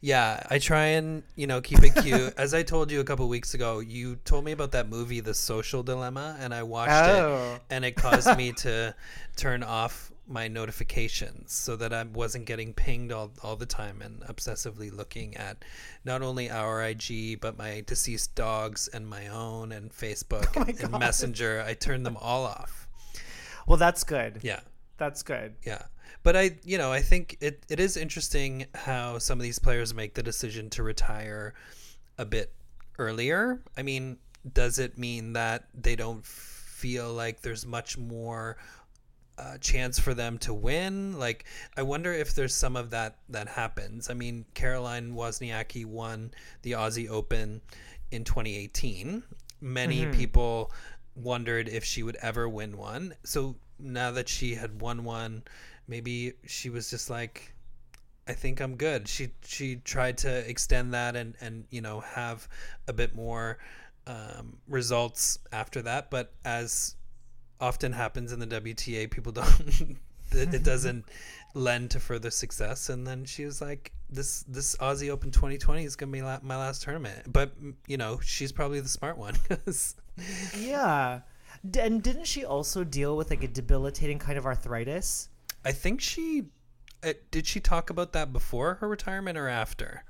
Yeah, 0.00 0.42
I 0.50 0.58
try 0.58 0.86
and 0.86 1.22
you 1.36 1.46
know 1.46 1.60
keep 1.60 1.82
it 1.82 1.94
cute. 2.02 2.34
As 2.38 2.52
I 2.54 2.62
told 2.62 2.90
you 2.90 3.00
a 3.00 3.04
couple 3.04 3.26
weeks 3.28 3.54
ago, 3.54 3.78
you 3.78 4.16
told 4.24 4.44
me 4.44 4.52
about 4.52 4.72
that 4.72 4.88
movie, 4.88 5.20
The 5.20 5.32
Social 5.34 5.82
Dilemma, 5.82 6.36
and 6.40 6.52
I 6.52 6.62
watched 6.64 6.92
Oh. 6.92 7.54
it, 7.54 7.62
and 7.74 7.84
it 7.84 7.96
caused 7.96 8.36
me 8.36 8.52
to 8.58 8.94
turn 9.36 9.62
off 9.62 10.09
my 10.30 10.48
notifications 10.48 11.52
so 11.52 11.76
that 11.76 11.92
I 11.92 12.02
wasn't 12.04 12.46
getting 12.46 12.72
pinged 12.72 13.12
all, 13.12 13.32
all 13.42 13.56
the 13.56 13.66
time 13.66 14.00
and 14.02 14.20
obsessively 14.22 14.94
looking 14.94 15.36
at 15.36 15.64
not 16.04 16.22
only 16.22 16.50
our 16.50 16.82
IG 16.82 17.40
but 17.40 17.58
my 17.58 17.82
deceased 17.86 18.34
dogs 18.34 18.88
and 18.88 19.06
my 19.06 19.28
own 19.28 19.72
and 19.72 19.92
Facebook 19.92 20.48
oh 20.56 20.84
and 20.84 20.98
Messenger. 20.98 21.64
I 21.66 21.74
turned 21.74 22.06
them 22.06 22.16
all 22.20 22.44
off. 22.44 22.88
Well, 23.66 23.76
that's 23.76 24.04
good. 24.04 24.40
Yeah. 24.42 24.60
That's 24.98 25.22
good. 25.22 25.54
Yeah. 25.64 25.82
But 26.22 26.36
I, 26.36 26.58
you 26.64 26.76
know, 26.76 26.92
I 26.92 27.00
think 27.00 27.38
it, 27.40 27.64
it 27.68 27.80
is 27.80 27.96
interesting 27.96 28.66
how 28.74 29.18
some 29.18 29.38
of 29.38 29.42
these 29.42 29.58
players 29.58 29.94
make 29.94 30.14
the 30.14 30.22
decision 30.22 30.68
to 30.70 30.82
retire 30.82 31.54
a 32.18 32.24
bit 32.24 32.52
earlier. 32.98 33.62
I 33.76 33.82
mean, 33.82 34.18
does 34.52 34.78
it 34.78 34.98
mean 34.98 35.32
that 35.32 35.64
they 35.74 35.96
don't 35.96 36.24
feel 36.24 37.12
like 37.12 37.42
there's 37.42 37.66
much 37.66 37.98
more 37.98 38.56
uh, 39.40 39.58
chance 39.58 39.98
for 39.98 40.12
them 40.12 40.38
to 40.38 40.52
win? 40.52 41.18
Like, 41.18 41.44
I 41.76 41.82
wonder 41.82 42.12
if 42.12 42.34
there's 42.34 42.54
some 42.54 42.76
of 42.76 42.90
that 42.90 43.16
that 43.30 43.48
happens. 43.48 44.10
I 44.10 44.14
mean, 44.14 44.44
Caroline 44.54 45.14
Wozniacki 45.14 45.86
won 45.86 46.32
the 46.62 46.72
Aussie 46.72 47.08
Open 47.08 47.62
in 48.10 48.24
2018. 48.24 49.22
Many 49.62 50.06
people 50.06 50.72
wondered 51.14 51.68
if 51.68 51.84
she 51.84 52.02
would 52.02 52.16
ever 52.16 52.48
win 52.48 52.76
one. 52.76 53.14
So 53.24 53.56
now 53.78 54.10
that 54.12 54.28
she 54.28 54.54
had 54.54 54.80
won 54.80 55.04
one, 55.04 55.42
maybe 55.86 56.34
she 56.46 56.70
was 56.70 56.90
just 56.90 57.10
like, 57.10 57.54
I 58.28 58.32
think 58.32 58.60
I'm 58.60 58.76
good. 58.76 59.08
She 59.08 59.30
she 59.44 59.76
tried 59.76 60.18
to 60.18 60.48
extend 60.48 60.94
that 60.94 61.16
and 61.16 61.34
and 61.40 61.64
you 61.70 61.80
know 61.80 62.00
have 62.00 62.48
a 62.86 62.92
bit 62.92 63.14
more 63.14 63.58
um, 64.06 64.58
results 64.68 65.38
after 65.52 65.82
that. 65.82 66.10
But 66.10 66.32
as 66.44 66.94
often 67.60 67.92
happens 67.92 68.32
in 68.32 68.40
the 68.40 68.46
WTA, 68.46 69.10
people 69.10 69.32
don't. 69.40 69.98
it 70.32 70.54
it 70.54 70.62
doesn't 70.62 71.04
lend 71.54 71.90
to 71.92 72.00
further 72.00 72.30
success. 72.30 72.88
And 72.88 73.06
then 73.06 73.24
she 73.24 73.44
was 73.44 73.60
like, 73.60 73.92
"This 74.08 74.44
this 74.48 74.76
Aussie 74.76 75.10
Open 75.10 75.30
2020 75.30 75.84
is 75.84 75.96
gonna 75.96 76.12
be 76.12 76.22
la- 76.22 76.40
my 76.42 76.56
last 76.56 76.82
tournament." 76.82 77.32
But 77.32 77.60
mm, 77.62 77.74
you 77.86 77.96
know, 77.96 78.20
she's 78.22 78.52
probably 78.52 78.80
the 78.80 78.88
smart 78.88 79.18
one. 79.18 79.34
Yeah. 80.54 81.20
D- 81.68 81.80
and 81.80 82.02
didn't 82.02 82.26
she 82.26 82.44
also 82.44 82.84
deal 82.84 83.16
with 83.16 83.30
like 83.30 83.42
a 83.42 83.48
debilitating 83.48 84.18
kind 84.18 84.36
of 84.36 84.44
arthritis? 84.44 85.30
I 85.64 85.72
think 85.72 86.00
she 86.02 86.44
uh, 87.02 87.14
did. 87.30 87.46
She 87.46 87.60
talk 87.60 87.88
about 87.88 88.12
that 88.12 88.32
before 88.32 88.74
her 88.74 88.88
retirement 88.88 89.38
or 89.38 89.48
after? 89.48 90.04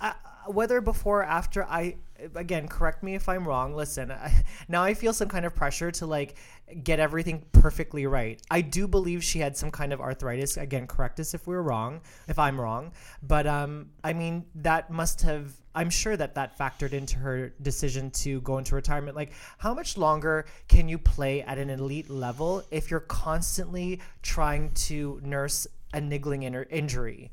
I, 0.00 0.14
whether 0.46 0.80
before 0.80 1.20
or 1.20 1.24
after 1.24 1.64
I 1.64 1.96
again 2.34 2.68
correct 2.68 3.02
me 3.02 3.14
if 3.14 3.28
I'm 3.28 3.46
wrong. 3.46 3.74
Listen, 3.74 4.10
I, 4.10 4.32
now 4.68 4.82
I 4.82 4.94
feel 4.94 5.12
some 5.12 5.28
kind 5.28 5.44
of 5.44 5.54
pressure 5.54 5.90
to 5.92 6.06
like 6.06 6.36
get 6.82 6.98
everything 7.00 7.44
perfectly 7.52 8.06
right. 8.06 8.40
I 8.50 8.60
do 8.60 8.88
believe 8.88 9.22
she 9.22 9.38
had 9.38 9.56
some 9.56 9.70
kind 9.70 9.92
of 9.92 10.00
arthritis. 10.00 10.56
Again, 10.56 10.86
correct 10.86 11.20
us 11.20 11.34
if 11.34 11.46
we're 11.46 11.62
wrong, 11.62 12.00
if 12.28 12.38
I'm 12.38 12.60
wrong. 12.60 12.92
But 13.22 13.46
um, 13.46 13.90
I 14.02 14.12
mean 14.12 14.44
that 14.56 14.90
must 14.90 15.22
have. 15.22 15.52
I'm 15.74 15.90
sure 15.90 16.16
that 16.16 16.34
that 16.36 16.58
factored 16.58 16.92
into 16.92 17.18
her 17.18 17.52
decision 17.60 18.10
to 18.12 18.40
go 18.40 18.56
into 18.56 18.74
retirement. 18.74 19.14
Like, 19.14 19.32
how 19.58 19.74
much 19.74 19.98
longer 19.98 20.46
can 20.68 20.88
you 20.88 20.96
play 20.96 21.42
at 21.42 21.58
an 21.58 21.68
elite 21.68 22.08
level 22.08 22.62
if 22.70 22.90
you're 22.90 23.00
constantly 23.00 24.00
trying 24.22 24.70
to 24.70 25.20
nurse 25.22 25.66
a 25.92 26.00
niggling 26.00 26.44
in- 26.44 26.66
injury? 26.70 27.30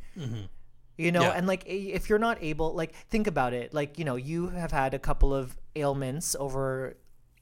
You 0.97 1.11
know 1.11 1.21
Yeah. 1.23 1.31
and 1.31 1.47
like 1.47 1.63
if 1.65 2.09
you're 2.09 2.19
not 2.19 2.37
able 2.41 2.73
like 2.73 2.93
think 3.09 3.27
about 3.27 3.53
it 3.53 3.73
like 3.73 3.97
you 3.99 4.05
know 4.05 4.15
you 4.15 4.47
have 4.49 4.71
had 4.71 4.93
a 4.93 4.99
couple 4.99 5.33
of 5.33 5.57
ailments 5.75 6.35
over 6.39 6.95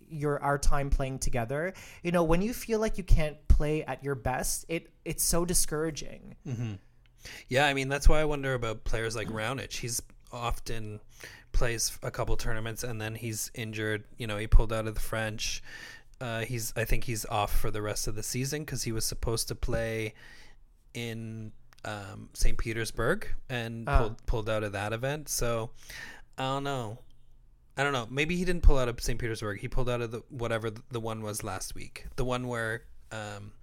your 0.09 0.41
our 0.43 0.57
time 0.57 0.89
playing 0.89 1.19
together 1.19 1.73
you 2.03 2.11
know 2.11 2.23
when 2.23 2.41
you 2.41 2.53
feel 2.53 2.79
like 2.79 2.97
you 2.97 3.03
can't 3.03 3.37
play 3.47 3.83
at 3.83 4.03
your 4.03 4.15
best 4.15 4.65
it 4.69 4.89
it's 5.05 5.23
so 5.23 5.45
discouraging 5.45 6.35
Yeah, 7.47 7.67
I 7.67 7.73
mean 7.75 7.87
that's 7.87 8.09
why 8.09 8.19
I 8.19 8.25
wonder 8.25 8.53
about 8.55 8.83
players 8.83 9.15
like 9.15 9.27
Raonic. 9.27 9.73
He's 9.73 10.01
often 10.33 10.99
plays 11.51 11.99
a 12.01 12.09
couple 12.09 12.35
tournaments 12.35 12.83
and 12.83 12.99
then 12.99 13.13
he's 13.13 13.51
injured. 13.53 14.05
You 14.17 14.25
know, 14.25 14.37
he 14.37 14.47
pulled 14.47 14.73
out 14.73 14.87
of 14.87 14.95
the 14.95 15.01
French. 15.01 15.61
Uh, 16.19 16.41
he's 16.41 16.73
I 16.75 16.83
think 16.83 17.03
he's 17.03 17.23
off 17.27 17.55
for 17.55 17.69
the 17.69 17.81
rest 17.81 18.07
of 18.07 18.15
the 18.15 18.23
season 18.23 18.63
because 18.63 18.81
he 18.83 18.91
was 18.91 19.05
supposed 19.05 19.47
to 19.49 19.55
play 19.55 20.15
in 20.95 21.51
um, 21.85 22.29
St. 22.33 22.57
Petersburg 22.57 23.27
and 23.49 23.87
Ah. 23.87 23.99
pulled 23.99 24.25
pulled 24.25 24.49
out 24.49 24.63
of 24.63 24.71
that 24.73 24.93
event. 24.93 25.29
So 25.29 25.71
I 26.37 26.43
don't 26.43 26.63
know. 26.63 26.99
I 27.77 27.83
don't 27.83 27.93
know. 27.93 28.07
Maybe 28.09 28.35
he 28.35 28.45
didn't 28.45 28.63
pull 28.63 28.77
out 28.77 28.89
of 28.89 29.01
St. 29.01 29.17
Petersburg. 29.19 29.59
He 29.59 29.67
pulled 29.67 29.89
out 29.89 30.01
of 30.01 30.11
the 30.11 30.21
whatever 30.29 30.69
the 30.91 30.99
one 30.99 31.21
was 31.21 31.43
last 31.43 31.73
week. 31.75 32.05
The 32.17 32.25
one 32.25 32.47
where 32.47 32.83
um, 33.11 33.53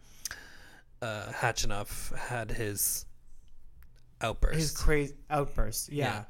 uh, 1.02 1.26
Khachanov 1.32 2.16
had 2.16 2.50
his 2.50 3.04
outburst. 4.20 4.58
his 4.58 4.70
crazy 4.76 5.14
outburst 5.30 5.92
yeah. 5.92 6.04
Yeah. 6.06 6.24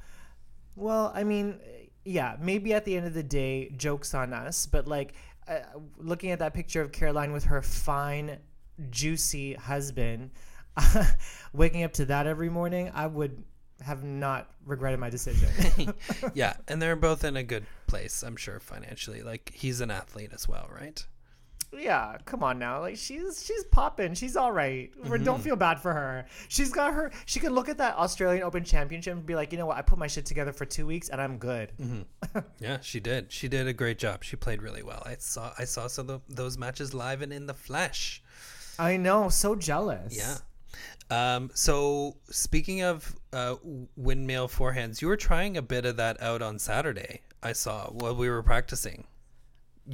well 0.76 1.11
i 1.14 1.24
mean 1.24 1.59
yeah 2.05 2.36
maybe 2.39 2.74
at 2.74 2.84
the 2.84 2.95
end 2.95 3.07
of 3.07 3.14
the 3.14 3.22
day 3.22 3.70
jokes 3.78 4.12
on 4.12 4.34
us 4.34 4.66
but 4.66 4.86
like 4.86 5.14
uh, 5.49 5.61
looking 5.97 6.30
at 6.30 6.41
that 6.41 6.53
picture 6.53 6.82
of 6.82 6.93
caroline 6.93 7.32
with 7.32 7.45
her 7.45 7.62
fine 7.62 8.36
juicy 8.91 9.55
husband 9.55 10.30
waking 11.53 11.83
up 11.83 11.93
to 11.93 12.05
that 12.05 12.26
every 12.26 12.51
morning 12.51 12.91
i 12.95 13.07
would 13.07 13.43
have 13.81 14.03
not 14.03 14.49
regretted 14.64 14.99
my 14.99 15.11
decision 15.11 15.49
yeah, 16.35 16.55
and 16.66 16.81
they're 16.83 16.97
both 16.97 17.24
in 17.24 17.37
a 17.37 17.43
good 17.43 17.64
place, 17.87 18.22
I'm 18.22 18.37
sure, 18.37 18.61
financially. 18.61 19.22
Like 19.22 19.53
he's 19.55 19.81
an 19.81 19.91
athlete 19.91 20.31
as 20.33 20.49
well, 20.49 20.68
right? 20.72 21.05
yeah 21.70 22.16
come 22.24 22.43
on 22.43 22.59
now 22.59 22.81
like 22.81 22.97
she's 22.97 23.45
she's 23.45 23.62
popping 23.64 24.14
she's 24.14 24.37
all 24.37 24.51
right. 24.51 24.91
We're- 25.05 25.22
don't 25.22 25.35
mm-hmm. 25.35 25.45
feel 25.45 25.57
bad 25.57 25.79
for 25.79 25.93
her 25.93 26.24
she's 26.49 26.72
got 26.72 26.95
her 26.95 27.12
she 27.26 27.41
can 27.41 27.53
look 27.53 27.68
at 27.68 27.76
that 27.76 27.95
australian 27.97 28.43
open 28.43 28.64
championship 28.64 29.12
and 29.12 29.26
be 29.26 29.35
like 29.35 29.53
you 29.53 29.59
know 29.59 29.66
what 29.66 29.76
i 29.76 29.83
put 29.83 29.99
my 29.99 30.07
shit 30.07 30.24
together 30.24 30.51
for 30.55 30.64
two 30.64 30.87
weeks 30.87 31.11
and 31.11 31.20
i'm 31.20 31.37
good 31.37 31.72
mm-hmm. 31.79 32.39
Yeah, 32.59 32.79
she 32.81 33.01
did. 33.01 33.31
She 33.33 33.49
did 33.49 33.66
a 33.66 33.74
great 33.74 33.99
job. 33.99 34.24
She 34.24 34.37
played 34.37 34.62
really 34.62 34.83
well. 34.83 35.03
I 35.05 35.16
saw 35.18 35.53
I 35.59 35.64
saw 35.64 35.89
some 35.89 36.09
of 36.09 36.22
those 36.26 36.57
matches 36.57 36.95
live 36.95 37.20
and 37.20 37.35
in 37.35 37.47
the 37.47 37.53
flesh. 37.53 38.22
i 38.79 38.97
know 38.97 39.29
so 39.29 39.55
jealous 39.55 40.16
Yeah. 40.16 40.37
Um, 41.11 41.51
so 41.55 42.16
speaking 42.31 42.83
of 42.83 43.14
uh, 43.33 43.57
windmill 43.97 44.49
forehands, 44.49 45.01
you 45.01 45.09
were 45.09 45.16
trying 45.16 45.57
a 45.57 45.62
bit 45.62 45.87
of 45.87 45.97
that 45.97 46.21
out 46.23 46.43
on 46.43 46.59
Saturday. 46.59 47.23
I 47.43 47.53
saw 47.53 47.87
while 47.87 48.14
we 48.14 48.29
were 48.29 48.43
practicing. 48.43 49.07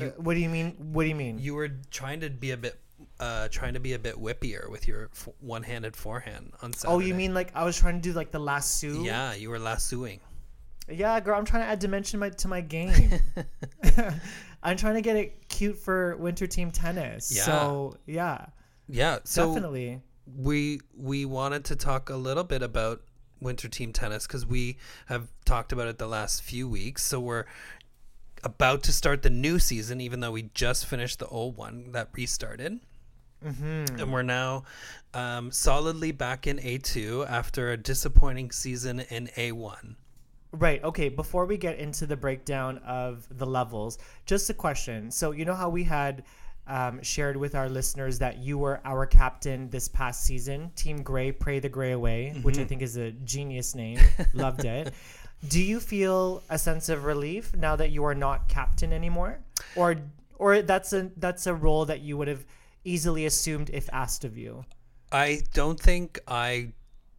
Uh, 0.01 0.07
what 0.17 0.35
do 0.35 0.41
you 0.41 0.49
mean? 0.49 0.73
What 0.79 1.05
do 1.05 1.09
you 1.09 1.15
mean? 1.15 1.39
You 1.39 1.55
were 1.55 1.69
trying 1.91 2.21
to 2.21 2.31
be 2.31 2.51
a 2.51 2.57
bit, 2.57 2.81
uh, 3.21 3.49
trying 3.49 3.75
to 3.75 3.81
be 3.81 3.93
a 3.93 3.99
bit 3.99 4.17
whippier 4.17 4.69
with 4.69 4.89
your 4.89 5.11
f- 5.13 5.29
one-handed 5.41 5.95
forehand 5.95 6.53
on 6.63 6.73
Saturday. 6.73 6.95
oh, 6.95 6.99
you 6.99 7.15
mean 7.15 7.33
like 7.35 7.53
I 7.55 7.65
was 7.65 7.79
trying 7.79 8.01
to 8.01 8.01
do 8.01 8.13
like 8.13 8.33
the 8.33 8.41
lasso? 8.41 9.03
Yeah, 9.03 9.35
you 9.35 9.51
were 9.51 9.59
lassoing. 9.59 10.21
Yeah, 10.89 11.19
girl, 11.21 11.39
I'm 11.39 11.45
trying 11.45 11.63
to 11.63 11.69
add 11.69 11.79
dimension 11.79 12.21
my, 12.21 12.31
to 12.31 12.49
my 12.49 12.61
game. 12.61 13.21
I'm 14.63 14.77
trying 14.77 14.95
to 14.95 15.01
get 15.01 15.17
it 15.17 15.49
cute 15.49 15.79
for 15.79 16.17
winter 16.17 16.47
team 16.47 16.71
tennis. 16.71 17.35
Yeah. 17.35 17.43
So 17.43 17.97
yeah, 18.07 18.47
Yeah, 18.89 19.19
so 19.25 19.49
definitely. 19.49 20.01
We 20.27 20.81
we 20.97 21.25
wanted 21.25 21.65
to 21.67 21.77
talk 21.77 22.11
a 22.11 22.17
little 22.17 22.45
bit 22.45 22.63
about 22.63 23.03
winter 23.41 23.69
team 23.69 23.93
tennis 23.93 24.27
because 24.27 24.47
we 24.47 24.79
have 25.07 25.29
talked 25.45 25.73
about 25.73 25.89
it 25.89 25.99
the 25.99 26.07
last 26.07 26.43
few 26.43 26.69
weeks. 26.69 27.03
So 27.03 27.21
we're 27.21 27.45
about 28.43 28.83
to 28.85 28.93
start 28.93 29.23
the 29.23 29.31
new 29.31 29.59
season, 29.59 30.01
even 30.01 30.21
though 30.21 30.33
we 30.33 30.51
just 30.55 30.87
finished 30.87 31.19
the 31.19 31.27
old 31.27 31.57
one 31.57 31.93
that 31.93 32.09
restarted. 32.13 32.81
And 34.01 34.13
we're 34.13 34.23
now 34.23 34.65
um, 35.13 35.51
solidly 35.51 36.13
back 36.13 36.47
in 36.47 36.59
A2 36.59 37.29
after 37.29 37.73
a 37.73 37.77
disappointing 37.77 38.51
season 38.51 39.01
in 39.01 39.29
A1. 39.37 39.97
Right. 40.53 40.83
Okay. 40.85 41.09
Before 41.09 41.47
we 41.47 41.57
get 41.57 41.79
into 41.79 42.07
the 42.07 42.17
breakdown 42.17 42.79
of 42.87 43.27
the 43.39 43.47
levels, 43.47 43.99
just 44.25 44.49
a 44.51 44.55
question. 44.55 45.11
So 45.11 45.33
you 45.33 45.45
know 45.45 45.55
how 45.55 45.69
we 45.69 45.83
had 45.83 46.23
um, 46.67 47.03
shared 47.03 47.37
with 47.37 47.55
our 47.55 47.69
listeners 47.69 48.19
that 48.21 48.39
you 48.39 48.59
were 48.59 48.81
our 48.85 49.07
captain 49.07 49.69
this 49.71 49.89
past 49.89 50.25
season, 50.25 50.71
Team 50.77 51.03
Gray, 51.03 51.33
pray 51.33 51.59
the 51.59 51.69
gray 51.69 51.93
away, 51.93 52.35
which 52.43 52.59
I 52.59 52.65
think 52.65 52.83
is 52.83 52.97
a 52.97 53.11
genius 53.11 53.75
name. 53.75 53.99
Loved 54.35 54.65
it. 54.65 54.95
Do 55.49 55.63
you 55.63 55.79
feel 55.79 56.43
a 56.49 56.59
sense 56.59 56.89
of 56.89 57.05
relief 57.05 57.55
now 57.55 57.77
that 57.77 57.91
you 57.91 58.05
are 58.05 58.15
not 58.15 58.49
captain 58.49 58.93
anymore, 58.93 59.41
or 59.77 59.97
or 60.37 60.63
that's 60.63 60.93
a 60.93 61.11
that's 61.19 61.47
a 61.47 61.55
role 61.55 61.85
that 61.85 62.01
you 62.01 62.17
would 62.17 62.29
have 62.29 62.45
easily 62.85 63.27
assumed 63.27 63.71
if 63.71 63.89
asked 63.93 64.25
of 64.25 64.39
you? 64.39 64.65
I 65.13 65.43
don't 65.53 65.79
think 65.79 66.19
I 66.27 66.73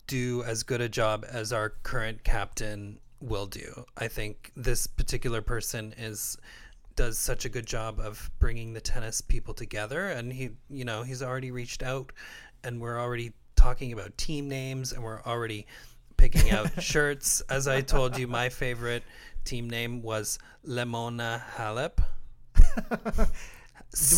do 0.07 0.43
as 0.43 0.63
good 0.63 0.81
a 0.81 0.89
job 0.89 1.25
as 1.29 1.53
our 1.53 1.69
current 1.69 2.23
captain 2.23 2.99
will 3.21 3.45
do. 3.45 3.85
I 3.97 4.07
think 4.07 4.51
this 4.55 4.87
particular 4.87 5.41
person 5.41 5.93
is 5.97 6.37
does 6.95 7.17
such 7.17 7.45
a 7.45 7.49
good 7.49 7.65
job 7.65 7.99
of 7.99 8.29
bringing 8.39 8.73
the 8.73 8.81
tennis 8.81 9.21
people 9.21 9.53
together 9.53 10.07
and 10.09 10.31
he 10.31 10.51
you 10.69 10.85
know, 10.85 11.03
he's 11.03 11.21
already 11.21 11.51
reached 11.51 11.83
out 11.83 12.11
and 12.63 12.79
we're 12.81 12.99
already 12.99 13.33
talking 13.55 13.93
about 13.93 14.17
team 14.17 14.47
names 14.47 14.91
and 14.91 15.03
we're 15.03 15.21
already 15.23 15.65
picking 16.17 16.51
out 16.51 16.69
shirts. 16.81 17.41
As 17.49 17.67
I 17.67 17.81
told 17.81 18.17
you, 18.17 18.27
my 18.27 18.49
favorite 18.49 19.03
team 19.43 19.69
name 19.69 20.01
was 20.01 20.39
Lemona 20.67 21.41
Halep. 21.55 21.99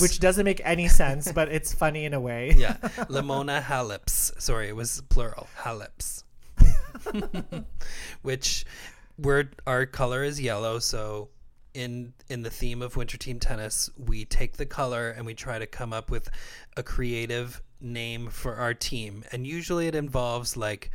Which 0.01 0.19
doesn't 0.19 0.45
make 0.45 0.61
any 0.63 0.87
sense, 0.87 1.31
but 1.31 1.49
it's 1.49 1.73
funny 1.73 2.05
in 2.05 2.13
a 2.13 2.19
way. 2.19 2.53
yeah, 2.57 2.77
Lemona 3.09 3.61
Haleps. 3.61 4.39
Sorry, 4.41 4.69
it 4.69 4.75
was 4.75 5.01
plural. 5.09 5.47
Haleps. 5.55 6.23
Which 8.23 8.65
we're 9.19 9.51
our 9.67 9.85
color 9.85 10.23
is 10.23 10.41
yellow, 10.41 10.79
so 10.79 11.29
in 11.77 12.13
in 12.27 12.41
the 12.41 12.49
theme 12.49 12.81
of 12.81 12.97
winter 12.97 13.17
team 13.17 13.39
tennis, 13.39 13.89
we 13.97 14.25
take 14.25 14.57
the 14.57 14.65
color 14.65 15.11
and 15.11 15.25
we 15.25 15.35
try 15.35 15.59
to 15.59 15.67
come 15.67 15.93
up 15.93 16.09
with 16.09 16.27
a 16.75 16.81
creative 16.81 17.61
name 17.79 18.29
for 18.29 18.55
our 18.55 18.73
team. 18.73 19.23
And 19.31 19.45
usually 19.45 19.87
it 19.87 19.93
involves 19.93 20.57
like 20.57 20.91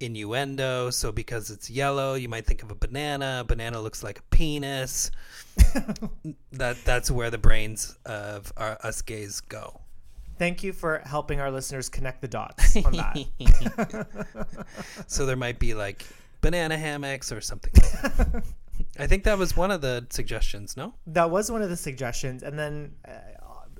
innuendo. 0.00 0.90
So 0.90 1.12
because 1.12 1.50
it's 1.50 1.70
yellow, 1.70 2.14
you 2.14 2.28
might 2.28 2.44
think 2.44 2.64
of 2.64 2.72
a 2.72 2.74
banana. 2.74 3.44
Banana 3.46 3.80
looks 3.80 4.02
like 4.02 4.18
a 4.18 4.22
penis. 4.22 5.12
that 6.52 6.76
that's 6.84 7.08
where 7.08 7.30
the 7.30 7.38
brains 7.38 7.96
of 8.04 8.52
our, 8.56 8.76
us 8.82 9.02
gays 9.02 9.40
go. 9.40 9.80
Thank 10.38 10.64
you 10.64 10.72
for 10.72 11.00
helping 11.06 11.40
our 11.40 11.52
listeners 11.52 11.88
connect 11.88 12.20
the 12.20 12.28
dots 12.28 12.76
on 12.84 12.92
that. 12.92 14.06
So 15.06 15.24
there 15.24 15.36
might 15.36 15.60
be 15.60 15.72
like 15.72 16.04
banana 16.40 16.76
hammocks 16.76 17.30
or 17.30 17.40
something 17.40 17.72
like 18.02 18.16
that. 18.16 18.44
I 18.98 19.06
think 19.06 19.24
that 19.24 19.38
was 19.38 19.56
one 19.56 19.70
of 19.70 19.80
the 19.80 20.06
suggestions, 20.10 20.76
no? 20.76 20.94
that 21.06 21.30
was 21.30 21.50
one 21.50 21.62
of 21.62 21.68
the 21.68 21.76
suggestions 21.76 22.42
and 22.42 22.58
then 22.58 22.92
uh, 23.06 23.12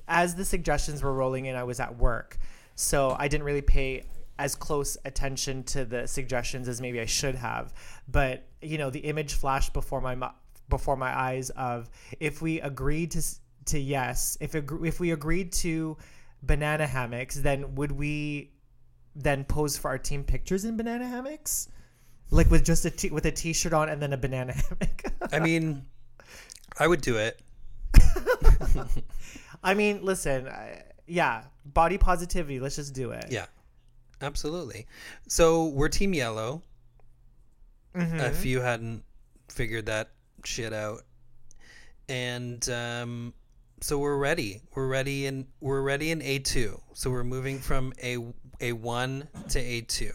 as 0.07 0.35
the 0.35 0.45
suggestions 0.45 1.03
were 1.03 1.13
rolling 1.13 1.45
in 1.45 1.55
i 1.55 1.63
was 1.63 1.79
at 1.79 1.97
work. 1.97 2.37
So 2.75 3.15
i 3.19 3.27
didn't 3.27 3.45
really 3.45 3.61
pay 3.61 4.03
as 4.39 4.53
close 4.55 4.97
attention 5.03 5.63
to 5.63 5.83
the 5.83 6.07
suggestions 6.07 6.67
as 6.67 6.79
maybe 6.81 6.99
i 6.99 7.05
should 7.05 7.35
have. 7.35 7.73
But 8.07 8.47
you 8.61 8.77
know 8.77 8.89
the 8.89 8.99
image 8.99 9.33
flashed 9.33 9.73
before 9.73 10.01
my 10.01 10.31
before 10.69 10.95
my 10.95 11.17
eyes 11.17 11.49
of 11.51 11.89
if 12.19 12.41
we 12.41 12.61
agreed 12.61 13.11
to 13.11 13.23
to 13.65 13.79
yes 13.79 14.37
if 14.39 14.55
if 14.55 14.99
we 14.99 15.11
agreed 15.11 15.51
to 15.51 15.97
banana 16.43 16.85
hammocks 16.85 17.35
then 17.35 17.75
would 17.75 17.91
we 17.91 18.51
then 19.15 19.43
pose 19.43 19.77
for 19.77 19.89
our 19.89 19.97
team 19.97 20.23
pictures 20.23 20.65
in 20.65 20.77
banana 20.77 21.07
hammocks 21.07 21.67
like 22.29 22.49
with 22.51 22.65
just 22.65 22.85
a 22.85 22.89
t- 22.89 23.09
with 23.09 23.25
a 23.25 23.31
t-shirt 23.31 23.73
on 23.73 23.89
and 23.89 24.01
then 24.01 24.13
a 24.13 24.17
banana 24.17 24.53
hammock 24.69 25.03
I 25.31 25.39
mean, 25.39 25.85
I 26.79 26.87
would 26.87 27.01
do 27.01 27.17
it. 27.17 27.39
I 29.63 29.73
mean, 29.73 30.03
listen, 30.03 30.47
I, 30.47 30.83
yeah, 31.07 31.43
body 31.65 31.97
positivity. 31.97 32.59
Let's 32.59 32.75
just 32.75 32.93
do 32.93 33.11
it. 33.11 33.25
Yeah, 33.29 33.45
absolutely. 34.21 34.87
So 35.27 35.65
we're 35.65 35.89
Team 35.89 36.13
Yellow. 36.13 36.61
Mm-hmm. 37.95 38.19
If 38.19 38.45
you 38.45 38.61
hadn't 38.61 39.03
figured 39.49 39.87
that 39.87 40.11
shit 40.43 40.71
out, 40.71 41.01
and 42.07 42.67
um, 42.69 43.33
so 43.81 43.97
we're 43.97 44.17
ready. 44.17 44.61
We're 44.75 44.87
ready 44.87 45.25
in 45.25 45.47
we're 45.59 45.81
ready 45.81 46.11
in 46.11 46.21
A 46.21 46.39
two. 46.39 46.79
So 46.93 47.09
we're 47.09 47.23
moving 47.23 47.59
from 47.59 47.93
A 48.03 48.17
A 48.61 48.73
one 48.73 49.27
to 49.49 49.59
A 49.59 49.81
two. 49.81 50.13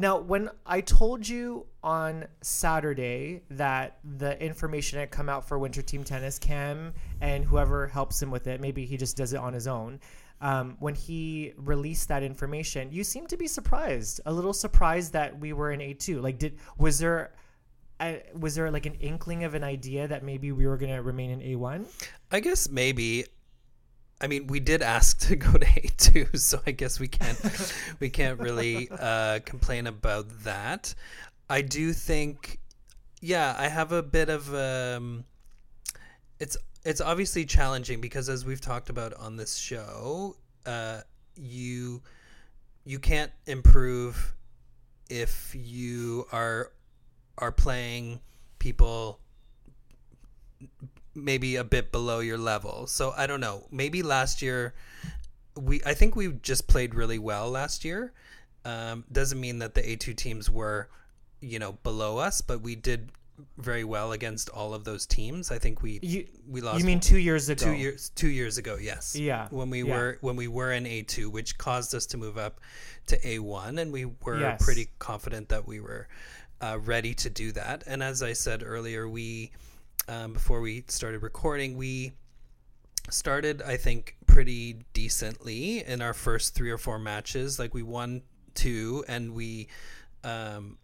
Now, 0.00 0.16
when 0.18 0.48
I 0.64 0.80
told 0.80 1.28
you 1.28 1.66
on 1.82 2.26
Saturday 2.40 3.42
that 3.50 3.98
the 4.16 4.40
information 4.40 5.00
had 5.00 5.10
come 5.10 5.28
out 5.28 5.48
for 5.48 5.58
Winter 5.58 5.82
Team 5.82 6.04
Tennis 6.04 6.38
Cam 6.38 6.94
and 7.20 7.44
whoever 7.44 7.88
helps 7.88 8.22
him 8.22 8.30
with 8.30 8.46
it, 8.46 8.60
maybe 8.60 8.86
he 8.86 8.96
just 8.96 9.16
does 9.16 9.32
it 9.32 9.38
on 9.38 9.52
his 9.52 9.66
own. 9.66 9.98
Um, 10.40 10.76
when 10.78 10.94
he 10.94 11.52
released 11.56 12.06
that 12.08 12.22
information, 12.22 12.92
you 12.92 13.02
seemed 13.02 13.28
to 13.30 13.36
be 13.36 13.48
surprised, 13.48 14.20
a 14.24 14.32
little 14.32 14.52
surprised 14.52 15.14
that 15.14 15.36
we 15.36 15.52
were 15.52 15.72
in 15.72 15.80
A 15.80 15.94
two. 15.94 16.20
Like, 16.20 16.38
did 16.38 16.60
was 16.78 17.00
there? 17.00 17.32
A, 18.00 18.22
was 18.38 18.54
there 18.54 18.70
like 18.70 18.86
an 18.86 18.94
inkling 19.00 19.42
of 19.42 19.54
an 19.54 19.64
idea 19.64 20.06
that 20.06 20.22
maybe 20.22 20.52
we 20.52 20.68
were 20.68 20.76
going 20.76 20.94
to 20.94 21.02
remain 21.02 21.30
in 21.30 21.40
A1? 21.40 21.86
I 22.30 22.38
guess 22.38 22.70
maybe. 22.70 23.24
I 24.20 24.26
mean, 24.26 24.48
we 24.48 24.60
did 24.60 24.82
ask 24.82 25.20
to 25.28 25.36
go 25.36 25.52
to 25.52 25.66
A 25.66 25.88
two, 25.96 26.26
so 26.34 26.60
I 26.66 26.72
guess 26.72 26.98
we 26.98 27.08
can't 27.08 27.38
we 28.00 28.10
can't 28.10 28.38
really 28.38 28.88
uh, 28.90 29.40
complain 29.44 29.86
about 29.86 30.26
that. 30.44 30.94
I 31.50 31.62
do 31.62 31.92
think, 31.92 32.58
yeah, 33.20 33.54
I 33.58 33.68
have 33.68 33.92
a 33.92 34.02
bit 34.02 34.28
of 34.28 34.52
um, 34.54 35.24
it's 36.40 36.56
it's 36.84 37.00
obviously 37.00 37.44
challenging 37.44 38.00
because 38.00 38.28
as 38.28 38.44
we've 38.44 38.60
talked 38.60 38.90
about 38.90 39.14
on 39.14 39.36
this 39.36 39.56
show, 39.56 40.36
uh, 40.66 41.00
you 41.36 42.02
you 42.84 42.98
can't 42.98 43.32
improve 43.46 44.34
if 45.08 45.54
you 45.54 46.26
are 46.32 46.72
are 47.38 47.52
playing 47.52 48.20
people 48.58 49.20
maybe 51.14 51.56
a 51.56 51.64
bit 51.64 51.90
below 51.92 52.20
your 52.20 52.38
level. 52.38 52.86
So 52.86 53.12
I 53.16 53.26
don't 53.26 53.40
know. 53.40 53.66
Maybe 53.70 54.02
last 54.02 54.42
year 54.42 54.74
we 55.56 55.80
I 55.84 55.94
think 55.94 56.14
we 56.16 56.32
just 56.42 56.68
played 56.68 56.94
really 56.94 57.18
well 57.18 57.50
last 57.50 57.84
year. 57.84 58.12
Um, 58.64 59.04
doesn't 59.10 59.40
mean 59.40 59.58
that 59.60 59.74
the 59.74 59.82
A2 59.82 60.14
teams 60.16 60.50
were, 60.50 60.88
you 61.40 61.58
know, 61.58 61.72
below 61.82 62.18
us, 62.18 62.40
but 62.40 62.60
we 62.60 62.74
did 62.74 63.10
very 63.56 63.84
well 63.84 64.10
against 64.12 64.48
all 64.50 64.74
of 64.74 64.82
those 64.84 65.06
teams. 65.06 65.50
I 65.52 65.58
think 65.58 65.80
we 65.80 66.00
You 66.02 66.26
we 66.48 66.60
lost 66.60 66.80
you 66.80 66.84
mean 66.84 66.98
two 67.00 67.18
years 67.18 67.48
ago? 67.48 67.66
two 67.66 67.72
years 67.72 68.10
two 68.10 68.28
years 68.28 68.58
ago 68.58 68.76
yes 68.80 69.14
Yeah, 69.14 69.46
when 69.50 69.70
we 69.70 69.84
yeah. 69.84 69.94
were 69.96 70.18
when 70.22 70.34
we 70.34 70.48
were 70.48 70.72
in 70.72 70.84
a2 70.84 71.30
which 71.30 71.56
caused 71.56 71.94
us 71.94 72.04
to 72.06 72.16
move 72.16 72.36
up 72.36 72.60
to 73.06 73.16
a1 73.20 73.78
and 73.80 73.92
we 73.92 74.06
were 74.24 74.40
Yes. 74.40 74.62
pretty 74.64 74.88
confident 74.98 75.48
that 75.50 75.68
we 75.68 75.78
were 75.78 76.08
uh, 76.60 76.78
ready 76.84 77.14
to 77.14 77.30
do 77.30 77.52
that 77.52 77.84
and 77.86 78.02
as 78.02 78.24
i 78.24 78.32
said 78.32 78.64
earlier 78.66 79.08
we 79.08 79.52
um, 80.06 80.32
before 80.32 80.60
we 80.60 80.84
started 80.88 81.22
recording 81.22 81.76
we 81.76 82.12
started 83.10 83.62
i 83.62 83.76
think 83.76 84.16
pretty 84.26 84.76
decently 84.92 85.82
in 85.84 86.02
our 86.02 86.14
first 86.14 86.54
three 86.54 86.70
or 86.70 86.78
four 86.78 86.98
matches 86.98 87.58
like 87.58 87.74
we 87.74 87.82
won 87.82 88.22
two 88.54 89.04
and 89.08 89.34
we 89.34 89.68
um, 90.24 90.76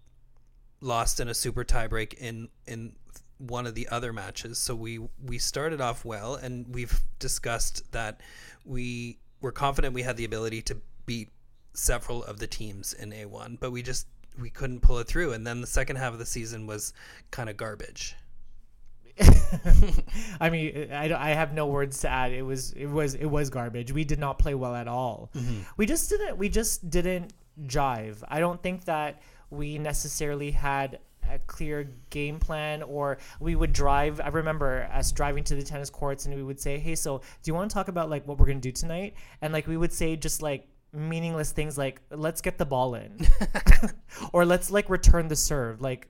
lost 0.80 1.20
in 1.20 1.28
a 1.28 1.34
super 1.34 1.64
tiebreak 1.64 2.14
in 2.14 2.48
in 2.66 2.94
one 3.38 3.66
of 3.66 3.74
the 3.74 3.88
other 3.88 4.12
matches. 4.12 4.58
So 4.58 4.74
we 4.74 5.00
we 5.22 5.38
started 5.38 5.80
off 5.80 6.04
well, 6.04 6.34
and 6.36 6.66
we've 6.72 7.00
discussed 7.18 7.90
that 7.92 8.20
we 8.64 9.18
were 9.40 9.52
confident 9.52 9.94
we 9.94 10.02
had 10.02 10.16
the 10.16 10.24
ability 10.24 10.62
to 10.62 10.76
beat 11.06 11.30
several 11.74 12.22
of 12.24 12.38
the 12.38 12.46
teams 12.46 12.92
in 12.92 13.10
A1, 13.10 13.58
but 13.60 13.72
we 13.72 13.82
just 13.82 14.06
we 14.40 14.50
couldn't 14.50 14.80
pull 14.80 14.98
it 14.98 15.06
through. 15.06 15.32
And 15.32 15.46
then 15.46 15.60
the 15.60 15.66
second 15.66 15.96
half 15.96 16.12
of 16.12 16.18
the 16.18 16.26
season 16.26 16.66
was 16.66 16.92
kind 17.30 17.48
of 17.48 17.56
garbage. 17.56 18.16
I 20.40 20.50
mean, 20.50 20.92
I, 20.92 21.12
I 21.14 21.30
have 21.30 21.52
no 21.52 21.66
words 21.66 22.00
to 22.00 22.08
add. 22.08 22.32
It 22.32 22.42
was 22.42 22.72
it 22.72 22.86
was 22.86 23.14
it 23.14 23.26
was 23.26 23.50
garbage. 23.50 23.92
We 23.92 24.04
did 24.04 24.18
not 24.18 24.38
play 24.38 24.54
well 24.54 24.74
at 24.74 24.88
all. 24.88 25.30
Mm-hmm. 25.36 25.60
We 25.76 25.86
just 25.86 26.10
didn't 26.10 26.36
we 26.36 26.48
just 26.48 26.90
didn't 26.90 27.32
jive. 27.66 28.22
I 28.26 28.40
don't 28.40 28.60
think 28.62 28.84
that 28.86 29.22
we 29.50 29.78
necessarily 29.78 30.50
had 30.50 30.98
a 31.30 31.38
clear 31.40 31.90
game 32.10 32.38
plan 32.38 32.82
or 32.82 33.18
we 33.40 33.56
would 33.56 33.72
drive 33.72 34.20
I 34.20 34.28
remember 34.28 34.88
us 34.92 35.10
driving 35.10 35.42
to 35.44 35.54
the 35.54 35.62
tennis 35.62 35.88
courts 35.90 36.26
and 36.26 36.34
we 36.34 36.42
would 36.42 36.60
say, 36.60 36.78
"Hey, 36.78 36.96
so 36.96 37.18
do 37.18 37.24
you 37.44 37.54
want 37.54 37.70
to 37.70 37.74
talk 37.74 37.88
about 37.88 38.10
like 38.10 38.26
what 38.26 38.38
we're 38.38 38.46
going 38.46 38.60
to 38.60 38.68
do 38.68 38.72
tonight?" 38.72 39.14
And 39.40 39.52
like 39.52 39.66
we 39.66 39.76
would 39.76 39.92
say 39.92 40.16
just 40.16 40.42
like 40.42 40.66
meaningless 40.92 41.52
things 41.52 41.78
like, 41.78 42.00
"Let's 42.10 42.40
get 42.40 42.58
the 42.58 42.66
ball 42.66 42.96
in." 42.96 43.26
or 44.32 44.44
let's 44.44 44.70
like 44.70 44.90
return 44.90 45.28
the 45.28 45.36
serve. 45.36 45.80
Like 45.80 46.08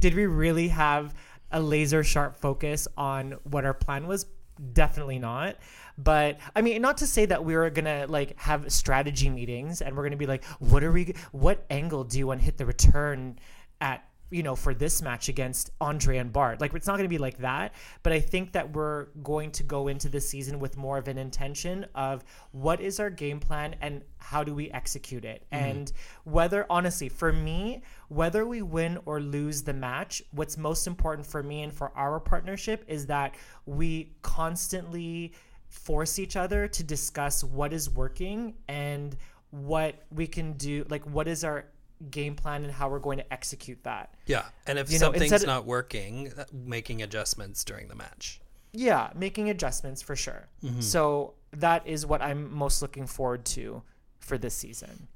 did 0.00 0.14
we 0.14 0.26
really 0.26 0.68
have 0.68 1.14
a 1.52 1.60
laser 1.60 2.02
sharp 2.04 2.36
focus 2.36 2.86
on 2.96 3.36
what 3.44 3.64
our 3.64 3.74
plan 3.74 4.06
was? 4.06 4.26
Definitely 4.72 5.18
not. 5.18 5.56
But 5.96 6.38
I 6.54 6.62
mean, 6.62 6.80
not 6.82 6.98
to 6.98 7.06
say 7.06 7.26
that 7.26 7.44
we 7.44 7.56
were 7.56 7.70
gonna 7.70 8.06
like 8.08 8.38
have 8.40 8.70
strategy 8.72 9.30
meetings 9.30 9.80
and 9.80 9.96
we're 9.96 10.04
gonna 10.04 10.16
be 10.16 10.26
like, 10.26 10.44
what 10.58 10.84
are 10.84 10.92
we? 10.92 11.14
What 11.32 11.64
angle 11.70 12.04
do 12.04 12.18
you 12.18 12.26
want 12.26 12.40
to 12.40 12.44
hit 12.44 12.58
the 12.58 12.66
return 12.66 13.38
at? 13.80 14.04
You 14.30 14.42
know, 14.42 14.54
for 14.54 14.74
this 14.74 15.02
match 15.02 15.28
against 15.28 15.70
Andre 15.80 16.18
and 16.18 16.32
Bart, 16.32 16.60
like 16.60 16.72
it's 16.74 16.86
not 16.86 16.96
going 16.96 17.04
to 17.04 17.08
be 17.08 17.18
like 17.18 17.38
that. 17.38 17.74
But 18.02 18.12
I 18.12 18.20
think 18.20 18.52
that 18.52 18.72
we're 18.72 19.06
going 19.22 19.50
to 19.52 19.62
go 19.62 19.88
into 19.88 20.08
this 20.08 20.28
season 20.28 20.60
with 20.60 20.76
more 20.76 20.98
of 20.98 21.08
an 21.08 21.18
intention 21.18 21.86
of 21.94 22.24
what 22.52 22.80
is 22.80 23.00
our 23.00 23.10
game 23.10 23.40
plan 23.40 23.74
and 23.80 24.02
how 24.18 24.44
do 24.44 24.54
we 24.54 24.70
execute 24.70 25.24
it. 25.24 25.44
Mm-hmm. 25.52 25.64
And 25.64 25.92
whether, 26.24 26.64
honestly, 26.70 27.08
for 27.08 27.32
me, 27.32 27.82
whether 28.08 28.46
we 28.46 28.62
win 28.62 28.98
or 29.04 29.20
lose 29.20 29.62
the 29.62 29.74
match, 29.74 30.22
what's 30.30 30.56
most 30.56 30.86
important 30.86 31.26
for 31.26 31.42
me 31.42 31.62
and 31.62 31.72
for 31.72 31.90
our 31.96 32.20
partnership 32.20 32.84
is 32.86 33.06
that 33.06 33.34
we 33.66 34.12
constantly 34.22 35.32
force 35.68 36.18
each 36.18 36.36
other 36.36 36.66
to 36.68 36.82
discuss 36.82 37.42
what 37.44 37.72
is 37.72 37.88
working 37.90 38.54
and 38.68 39.16
what 39.50 40.04
we 40.12 40.26
can 40.26 40.52
do, 40.54 40.84
like 40.88 41.04
what 41.06 41.26
is 41.26 41.44
our 41.44 41.66
game 42.10 42.34
plan 42.34 42.64
and 42.64 42.72
how 42.72 42.88
we're 42.88 42.98
going 42.98 43.18
to 43.18 43.32
execute 43.32 43.82
that. 43.84 44.14
Yeah, 44.26 44.44
and 44.66 44.78
if 44.78 44.90
You 44.90 44.98
know, 44.98 45.06
something's 45.06 45.32
instead 45.32 45.46
not 45.46 45.66
working, 45.66 46.32
uh, 46.38 46.44
making 46.52 47.02
adjustments 47.02 47.64
during 47.64 47.88
the 47.88 47.94
match. 47.94 48.40
Yeah, 48.72 49.10
making 49.14 49.50
adjustments 49.50 50.00
for 50.00 50.14
sure. 50.14 50.48
So 50.80 51.34
that 51.52 51.86
is 51.86 52.06
what 52.06 52.22
I'm 52.22 52.52
most 52.54 52.82
looking 52.82 53.06
forward 53.06 53.44
to 53.46 53.82
for 54.20 54.38
this 54.38 54.54
season. 54.54 55.08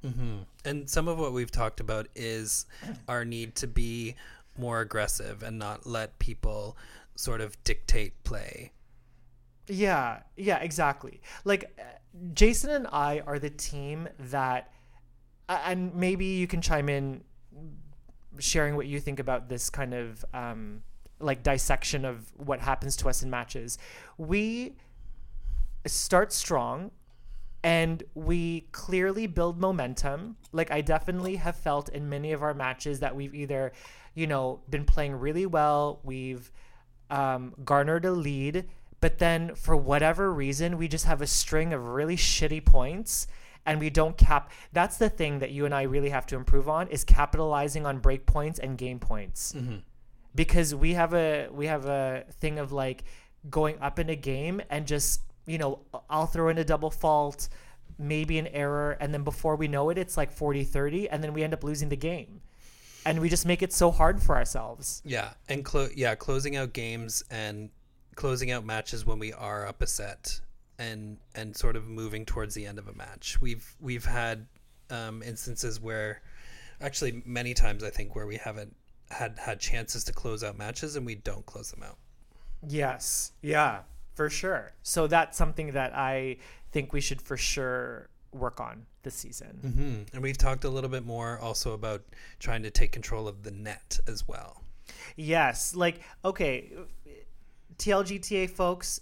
And 0.64 0.91
some 0.91 1.07
of 1.07 1.18
what 1.18 1.32
we've 1.32 1.51
talked 1.51 1.78
about 1.80 2.09
is 2.16 2.66
our 3.09 3.24
need 3.24 3.55
to 3.57 3.68
be 3.68 4.16
more 4.59 4.80
aggressive 4.80 5.43
and 5.43 5.59
not 5.59 5.87
let 5.87 6.18
people 6.18 6.76
sort 7.14 7.41
of 7.41 7.62
dictate 7.64 8.24
play. 8.24 8.72
Yeah, 9.68 10.20
yeah, 10.37 10.59
exactly. 10.59 11.20
Like 11.45 11.72
uh, 11.78 11.82
Jason 12.35 12.70
and 12.70 12.87
I 12.93 13.20
are 13.26 13.39
the 13.39 13.51
team 13.51 14.09
that, 14.18 14.72
and 15.49 15.95
maybe 15.95 16.24
you 16.24 16.47
can 16.47 16.61
chime 16.61 16.88
in, 16.88 17.22
sharing 18.38 18.76
what 18.76 18.86
you 18.86 19.01
think 19.01 19.20
about 19.20 19.49
this 19.49 19.70
kind 19.70 19.95
of 19.95 20.24
um, 20.34 20.82
like 21.20 21.42
dissection 21.42 22.05
of 22.05 22.32
what 22.36 22.61
happens 22.61 22.97
to 22.97 23.09
us 23.09 23.22
in 23.22 23.30
matches. 23.30 23.78
We 24.18 24.76
start 25.86 26.32
strong 26.32 26.90
and 27.62 28.03
we 28.14 28.62
clearly 28.72 29.26
build 29.26 29.59
momentum. 29.61 30.36
Like 30.53 30.70
I 30.70 30.80
definitely 30.80 31.36
have 31.36 31.57
felt 31.57 31.88
in 31.88 32.09
many 32.09 32.32
of 32.32 32.42
our 32.42 32.55
matches 32.55 33.01
that 33.01 33.14
we've 33.14 33.34
either, 33.34 33.72
you 34.14 34.26
know, 34.26 34.61
been 34.68 34.84
playing 34.84 35.14
really 35.14 35.47
well, 35.47 36.01
we've 36.03 36.51
um, 37.11 37.55
garnered 37.64 38.05
a 38.05 38.12
lead, 38.12 38.66
but 39.01 39.18
then 39.18 39.55
for 39.55 39.76
whatever 39.76 40.32
reason, 40.32 40.78
we 40.78 40.88
just 40.88 41.05
have 41.07 41.22
a 41.22 41.26
string 41.26 41.72
of 41.72 41.86
really 41.86 42.16
shitty 42.16 42.64
points 42.64 43.26
and 43.67 43.81
we 43.81 43.91
don't 43.91 44.17
cap. 44.17 44.51
That's 44.73 44.99
the 44.99 45.09
thing 45.09 45.39
that 45.39 45.51
you 45.51 45.65
and 45.65 45.75
I 45.75 45.83
really 45.83 46.11
have 46.11 46.27
to 46.27 46.37
improve 46.37 46.69
on 46.69 46.89
is 46.89 47.05
capitalizing 47.05 47.87
on 47.87 47.99
break 47.99 48.27
points 48.27 48.59
and 48.59 48.77
game 48.77 48.99
points. 48.99 49.53
Mm-hmm. 49.53 49.77
Because 50.35 50.75
we 50.75 50.95
have 50.95 51.15
a 51.15 51.49
we 51.53 51.67
have 51.67 51.87
a 51.87 52.25
thing 52.41 52.59
of 52.59 52.73
like 52.73 53.05
going 53.49 53.79
up 53.81 53.99
in 53.99 54.11
a 54.11 54.17
game 54.17 54.61
and 54.71 54.87
just 54.87 55.21
you 55.47 55.59
know 55.59 55.81
I'll 56.11 56.27
throw 56.27 56.49
in 56.49 56.59
a 56.59 56.65
double 56.65 56.91
fault 56.91 57.49
maybe 57.99 58.39
an 58.39 58.49
error 58.49 58.97
and 59.01 59.15
then 59.15 59.23
before 59.23 59.55
we 59.55 59.69
know 59.69 59.91
it 59.91 59.99
it's 59.99 60.17
like 60.17 60.33
40 60.33 60.65
30 60.65 61.09
and 61.11 61.23
then 61.23 61.33
we 61.33 61.45
end 61.45 61.55
up 61.55 61.62
losing 61.62 61.89
the 61.89 61.97
game. 61.97 62.41
And 63.07 63.21
we 63.21 63.29
just 63.29 63.45
make 63.45 63.62
it 63.62 63.71
so 63.71 63.91
hard 63.91 64.23
for 64.23 64.35
ourselves. 64.35 65.03
Yeah, 65.05 65.35
and 65.51 65.62
clo- 65.62 65.91
yeah, 65.95 66.15
closing 66.15 66.57
out 66.57 66.73
games 66.73 67.23
and 67.31 67.69
closing 68.15 68.51
out 68.51 68.65
matches 68.65 69.05
when 69.05 69.19
we 69.19 69.33
are 69.35 69.67
up 69.67 69.83
a 69.83 69.87
set 69.87 70.41
and 70.79 71.18
and 71.35 71.57
sort 71.57 71.77
of 71.77 71.87
moving 71.87 72.25
towards 72.25 72.55
the 72.55 72.66
end 72.66 72.79
of 72.79 72.89
a 72.89 72.93
match. 72.95 73.41
We've 73.41 73.75
we've 73.81 74.05
had 74.05 74.47
um, 74.91 75.22
instances 75.22 75.81
where 75.81 76.22
actually 76.81 77.22
many 77.25 77.55
times 77.55 77.83
I 77.85 77.91
think 77.91 78.14
where 78.14 78.27
we 78.27 78.37
haven't 78.37 78.75
had 79.11 79.39
had 79.39 79.61
chances 79.61 80.05
to 80.05 80.12
close 80.12 80.43
out 80.43 80.59
matches 80.59 80.97
and 80.97 81.07
we 81.07 81.14
don't 81.14 81.47
close 81.47 81.70
them 81.70 81.83
out. 81.83 81.99
yes 82.66 83.33
yeah 83.43 83.81
for 84.14 84.29
sure 84.31 84.72
so 84.83 85.07
that's 85.07 85.37
something 85.37 85.72
that 85.72 85.95
I 85.95 86.39
think 86.72 86.93
we 86.93 87.01
should 87.01 87.20
for 87.22 87.37
sure 87.37 88.09
work 88.33 88.61
on 88.61 88.87
this 89.03 89.14
season 89.14 89.59
hmm 89.62 90.14
And 90.14 90.22
we've 90.22 90.39
talked 90.39 90.64
a 90.64 90.68
little 90.68 90.91
bit 90.91 91.05
more 91.05 91.39
also 91.39 91.72
about 91.75 92.03
trying 92.41 92.62
to 92.64 92.70
take 92.70 92.91
control 92.93 93.29
of 93.29 93.43
the 93.43 93.51
net 93.51 94.01
as 94.09 94.27
well. 94.27 94.62
Yes, 95.16 95.75
like 95.77 96.01
okay, 96.25 96.72
TLGTA 97.79 98.51
folks, 98.51 99.01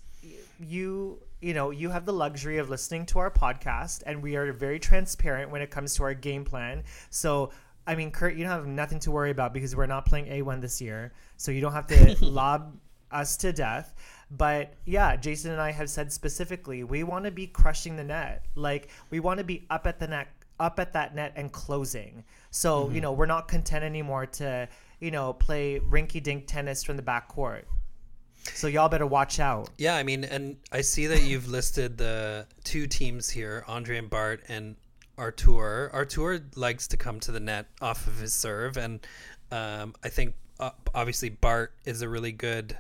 you 0.61 1.21
you 1.43 1.55
know 1.55 1.71
you 1.71 1.91
have 1.91 2.07
the 2.07 2.13
luxury 2.13 2.59
of 2.59 2.71
listening 2.71 3.05
to 3.07 3.19
our 3.19 3.31
podcast, 3.31 4.03
and 4.07 4.23
we 4.23 4.37
are 4.37 4.53
very 4.53 4.79
transparent 4.79 5.51
when 5.51 5.61
it 5.61 5.71
comes 5.71 5.95
to 5.97 6.05
our 6.05 6.15
game 6.15 6.45
plan. 6.45 6.85
So. 7.11 7.51
I 7.85 7.97
mean, 7.97 8.13
Kurt, 8.13 8.37
you 8.37 8.45
don't 8.45 8.53
have 8.53 8.69
nothing 8.69 9.01
to 9.01 9.11
worry 9.11 9.33
about 9.33 9.53
because 9.53 9.75
we're 9.75 9.87
not 9.87 10.07
playing 10.07 10.27
A1 10.27 10.61
this 10.61 10.81
year. 10.81 11.13
So 11.37 11.51
you 11.51 11.61
don't 11.61 11.73
have 11.73 11.89
to 11.89 12.17
lob 12.25 12.77
us 13.11 13.37
to 13.39 13.53
death. 13.53 13.95
But 14.31 14.75
yeah, 14.87 15.17
Jason 15.17 15.53
and 15.53 15.61
I 15.61 15.73
have 15.73 15.91
said 15.91 16.11
specifically, 16.11 16.85
we 16.85 17.03
want 17.03 17.27
to 17.27 17.31
be 17.31 17.47
crushing 17.47 17.97
the 17.97 18.05
net. 18.05 18.47
Like 18.55 18.89
we 19.11 19.21
want 19.21 19.39
to 19.39 19.45
be 19.45 19.67
up 19.69 19.87
at 19.87 19.99
the 19.99 20.07
net, 20.07 20.29
up 20.59 20.81
at 20.81 20.93
that 20.95 21.15
net 21.15 21.33
and 21.37 21.53
closing. 21.53 22.25
So 22.51 22.85
you 22.85 22.87
mm-hmm. 22.87 23.01
know, 23.01 23.13
we're 23.13 23.27
not 23.27 23.47
content 23.47 23.85
anymore 23.85 24.27
to 24.27 24.69
you 25.01 25.11
know 25.11 25.35
play 25.35 25.81
rinky 25.81 26.23
dink 26.23 26.47
tennis 26.47 26.83
from 26.83 26.97
the 26.97 27.03
back 27.03 27.29
court. 27.29 27.67
So 28.55 28.67
y'all 28.67 28.89
better 28.89 29.07
watch 29.07 29.41
out. 29.41 29.71
Yeah, 29.79 29.95
I 29.97 30.03
mean, 30.03 30.25
and 30.25 30.57
I 30.71 30.81
see 30.81 31.07
that 31.07 31.23
you've 31.23 31.49
listed 31.49 31.99
the 31.99 32.47
two 32.65 32.87
teams 32.87 33.31
here, 33.31 33.65
Andre 33.67 33.99
and 33.99 34.11
Bart, 34.11 34.43
and 34.49 34.77
Artur. 35.17 35.91
Artur 35.93 36.41
likes 36.57 36.89
to 36.89 36.97
come 36.97 37.21
to 37.21 37.33
the 37.33 37.41
net 37.41 37.67
off 37.81 38.07
of 38.07 38.19
his 38.19 38.33
serve, 38.33 38.77
and 38.77 39.01
um, 39.51 39.95
I 40.03 40.09
think 40.09 40.35
uh, 40.59 40.71
obviously 40.95 41.29
Bart 41.29 41.73
is 41.85 42.03
a 42.03 42.09
really 42.09 42.33
good 42.33 42.77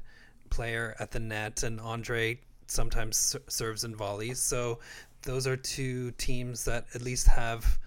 player 0.50 0.96
at 0.98 1.10
the 1.10 1.20
net, 1.20 1.62
and 1.62 1.80
Andre 1.80 2.40
sometimes 2.66 3.16
ser- 3.16 3.42
serves 3.48 3.84
and 3.84 3.96
volleys. 3.96 4.40
So 4.40 4.80
those 5.22 5.46
are 5.46 5.56
two 5.56 6.10
teams 6.12 6.64
that 6.64 6.86
at 6.94 7.02
least 7.02 7.26
have 7.28 7.78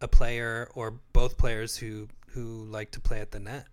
a 0.00 0.08
player 0.08 0.70
or 0.74 0.92
both 1.12 1.36
players 1.36 1.76
who 1.76 2.08
who 2.28 2.64
like 2.64 2.92
to 2.92 3.00
play 3.00 3.20
at 3.20 3.32
the 3.32 3.40
net. 3.40 3.66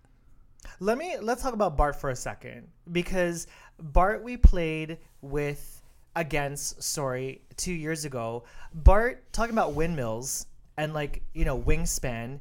Let 0.80 0.98
me 0.98 1.16
let's 1.20 1.42
talk 1.42 1.54
about 1.54 1.76
Bart 1.76 1.96
for 2.00 2.10
a 2.10 2.16
second 2.16 2.68
because 2.92 3.46
Bart 3.78 4.22
we 4.22 4.36
played 4.36 4.98
with 5.22 5.82
against 6.16 6.82
sorry 6.82 7.42
two 7.56 7.72
years 7.72 8.04
ago. 8.04 8.44
Bart 8.74 9.32
talking 9.32 9.52
about 9.52 9.74
windmills 9.74 10.46
and 10.76 10.94
like 10.94 11.22
you 11.34 11.44
know 11.44 11.58
wingspan. 11.60 12.40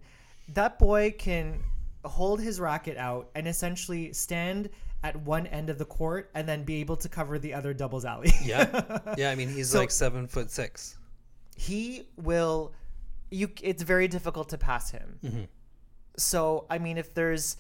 That 0.54 0.80
boy 0.80 1.14
can 1.18 1.62
hold 2.06 2.40
his 2.42 2.60
racket 2.60 2.98
out 2.98 3.30
and 3.36 3.48
essentially 3.48 4.14
stand 4.14 4.70
at 5.04 5.16
one 5.24 5.46
end 5.48 5.70
of 5.70 5.78
the 5.78 5.86
court 5.86 6.32
and 6.34 6.48
then 6.48 6.64
be 6.64 6.80
able 6.80 6.96
to 6.98 7.10
cover 7.10 7.38
the 7.38 7.54
other 7.54 7.74
doubles 7.74 8.06
alley. 8.06 8.32
Yeah, 8.44 9.00
yeah. 9.18 9.30
I 9.30 9.36
mean, 9.36 9.50
he's 9.50 9.70
So- 9.72 9.80
like 9.80 9.92
seven 9.92 10.26
foot 10.28 10.50
six. 10.50 10.98
he 11.56 12.04
will 12.18 12.72
you 13.30 13.50
it's 13.62 13.84
very 13.84 14.08
difficult 14.08 14.48
to 14.50 14.58
pass 14.58 14.92
him 14.92 15.20
mm-hmm. 15.22 15.44
so 16.16 16.66
i 16.70 16.78
mean 16.78 16.98
if 16.98 17.14
there's 17.14 17.58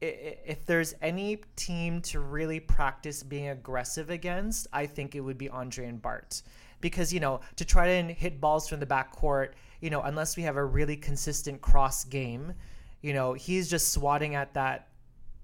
if 0.00 0.66
there's 0.66 0.94
any 1.00 1.40
team 1.56 2.00
to 2.02 2.20
really 2.20 2.60
practice 2.60 3.22
being 3.22 3.48
aggressive 3.48 4.10
against 4.10 4.66
i 4.72 4.86
think 4.86 5.14
it 5.14 5.20
would 5.20 5.38
be 5.38 5.48
andre 5.48 5.86
and 5.86 6.02
bart. 6.02 6.42
Because 6.80 7.14
you 7.14 7.20
know 7.20 7.40
to 7.56 7.64
try 7.64 8.02
to 8.02 8.12
hit 8.12 8.40
balls 8.40 8.68
from 8.68 8.80
the 8.80 8.86
back 8.86 9.12
court 9.12 9.54
you 9.80 9.88
know 9.88 10.02
unless 10.02 10.36
we 10.36 10.42
have 10.42 10.56
a 10.56 10.64
really 10.64 10.96
consistent 10.96 11.62
cross 11.62 12.04
game 12.04 12.52
you 13.00 13.14
know 13.14 13.32
he's 13.32 13.70
just 13.70 13.92
swatting 13.92 14.34
at 14.34 14.52
that 14.52 14.88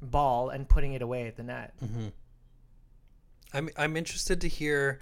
ball 0.03 0.51
and 0.51 0.69
putting 0.69 0.95
it 0.95 1.03
away 1.03 1.27
at 1.27 1.37
the 1.37 1.43
net. 1.43 1.75
I'm 3.53 3.69
I'm 3.77 3.97
interested 3.97 4.41
to 4.43 4.49
hear 4.49 5.01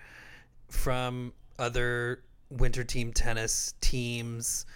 from 0.69 1.33
other 1.59 2.23
winter 2.51 2.85
team 2.85 3.13
tennis 3.13 3.75
teams 3.81 4.67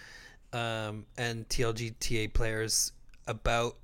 um, 0.51 1.05
and 1.17 1.47
TLGTA 1.49 2.33
players 2.33 2.91
about 3.27 3.77